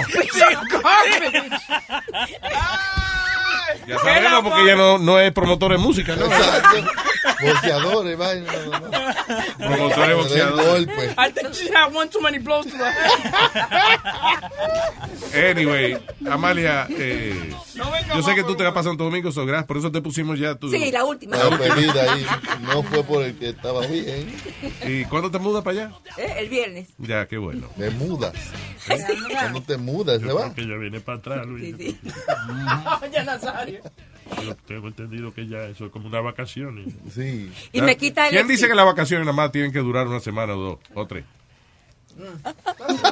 [3.76, 3.82] Sí.
[3.88, 6.26] Ya sabemos porque ella no, no es promotora de música, ¿no?
[7.42, 8.52] Boxeadores, vaina.
[8.66, 8.90] no, no.
[9.58, 10.64] Promotora de Del boxeador.
[10.66, 11.14] golpe.
[11.16, 12.84] I think she had one too many blows to the
[15.50, 15.96] Anyway,
[16.28, 17.54] Amalia, eh,
[18.14, 19.90] yo sé que tú te vas a pasar en tu domingo, so, gracias, por eso
[19.92, 20.70] te pusimos ya tu...
[20.70, 21.36] Sí, la última.
[21.36, 22.26] La despedida ahí
[22.62, 24.34] no fue por el que estaba bien.
[24.86, 25.92] ¿Y cuándo te mudas para allá?
[26.16, 26.88] Eh, El viernes.
[26.98, 27.68] Ya, qué bueno.
[27.76, 28.32] Me mudas.
[29.32, 30.52] Cuando te mudas, se va.
[30.52, 31.76] Que ya viene para atrás, Luis.
[33.12, 33.24] Ya
[34.66, 36.84] Tengo entendido que ya eso es como una vacación.
[37.12, 37.52] Sí.
[37.72, 40.20] Y me quita el ¿Quién dice que las vacaciones nada más tienen que durar una
[40.20, 41.24] semana o dos o tres?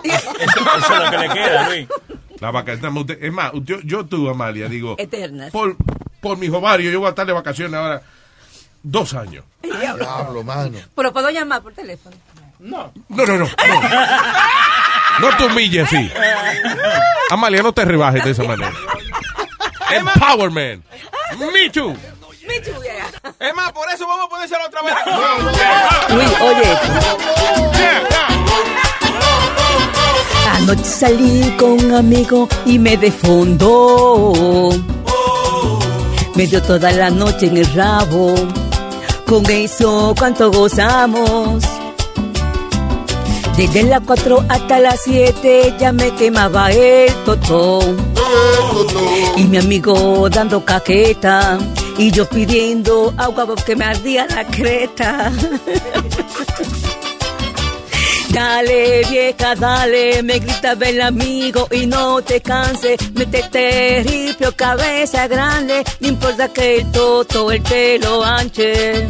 [0.05, 1.89] Eso, eso es lo que le queda, Luis.
[2.41, 5.51] La vacaciones, es más, yo, yo tú, Amalia, digo, Eternas.
[5.51, 5.77] por,
[6.21, 8.03] por mis ovarios, yo voy a estar de vacaciones ahora
[8.83, 9.45] dos años.
[9.63, 10.79] Diablo, mano.
[10.95, 12.17] Pero puedo llamar por teléfono.
[12.61, 12.93] No.
[13.09, 13.45] No, no, no.
[13.47, 16.11] No, no te humilles así.
[17.31, 18.73] Amalia, no te rebajes de esa manera.
[19.91, 20.85] Empowerment.
[21.53, 21.95] Me too.
[22.47, 23.11] Me too, yeah.
[23.39, 24.95] Es más, por eso vamos a ponérselo otra vez.
[26.15, 26.79] Luis, oye.
[30.55, 34.33] Anoche salí con un amigo y me defondó.
[36.35, 38.35] Me dio toda la noche en el rabo.
[39.27, 41.65] Con eso, cuánto gozamos.
[43.57, 48.18] Desde las 4 hasta las 7 ya me quemaba el totón.
[49.37, 51.59] Y mi amigo dando caqueta.
[51.97, 55.33] Y yo pidiendo agua porque me ardía la creta.
[58.31, 65.83] Dale, vieja, dale, me gritaba el amigo y no te canses, métete ripio, cabeza grande,
[66.01, 69.09] no importa que el toto, el pelo anche.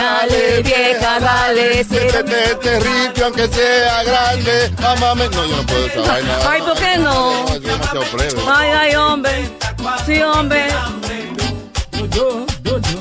[0.00, 4.70] Dale, vieja, dale, Métete este ripio aunque sea grande.
[4.82, 5.28] Amame.
[5.28, 6.38] No, yo no puedo esa vaina.
[6.48, 7.44] Ay, ¿por qué no?
[7.48, 8.42] es demasiado plebe.
[8.48, 9.50] Ay, ay, hombre,
[10.06, 10.68] sí, hombre.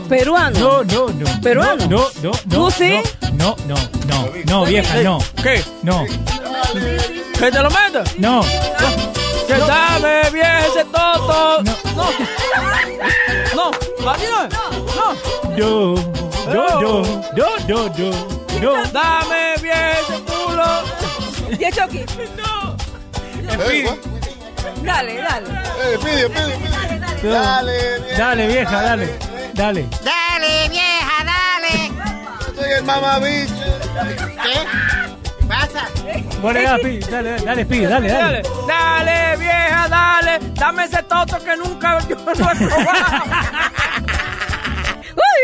[0.10, 0.60] Peruano.
[0.60, 1.42] No, no, no.
[1.42, 1.88] Peruano.
[1.88, 2.32] No, no, no.
[2.50, 3.00] ¿Tú sí?
[3.34, 3.76] No, no,
[4.08, 4.30] no.
[4.46, 5.20] No, vieja, no.
[5.42, 5.64] ¿Qué?
[5.84, 6.06] No.
[7.40, 8.18] ¿Que te lo metas?
[8.18, 8.42] No.
[9.48, 11.64] Que dame vieja ese toto.
[11.64, 11.76] No.
[11.96, 12.12] No.
[13.56, 14.12] No.
[14.12, 14.50] ¿Así no?
[14.96, 15.56] No.
[15.56, 15.96] Yo,
[16.54, 18.12] yo, yo, yo, yo, yo,
[18.62, 18.74] yo.
[18.92, 20.66] Dame vieja ese culo.
[21.60, 22.06] ¿Y el Chucky?
[22.38, 22.76] No.
[23.66, 24.00] Eh,
[24.84, 25.48] Dale, dale.
[25.50, 27.30] Eh, pide, pide, pide.
[27.30, 28.18] Dale, vieja.
[28.18, 29.20] Dale, vieja, dale.
[29.54, 29.88] Dale.
[30.04, 31.92] Dale, vieja, dale.
[32.56, 33.54] Soy el mamabicho.
[34.44, 35.00] ¿Qué?
[35.50, 35.88] pasa?
[36.42, 38.42] Bueno, dale, dale, dale, Speedy, dale, dale.
[38.68, 40.40] Dale, vieja, dale.
[40.54, 43.24] Dame ese toto que nunca yo no he probado.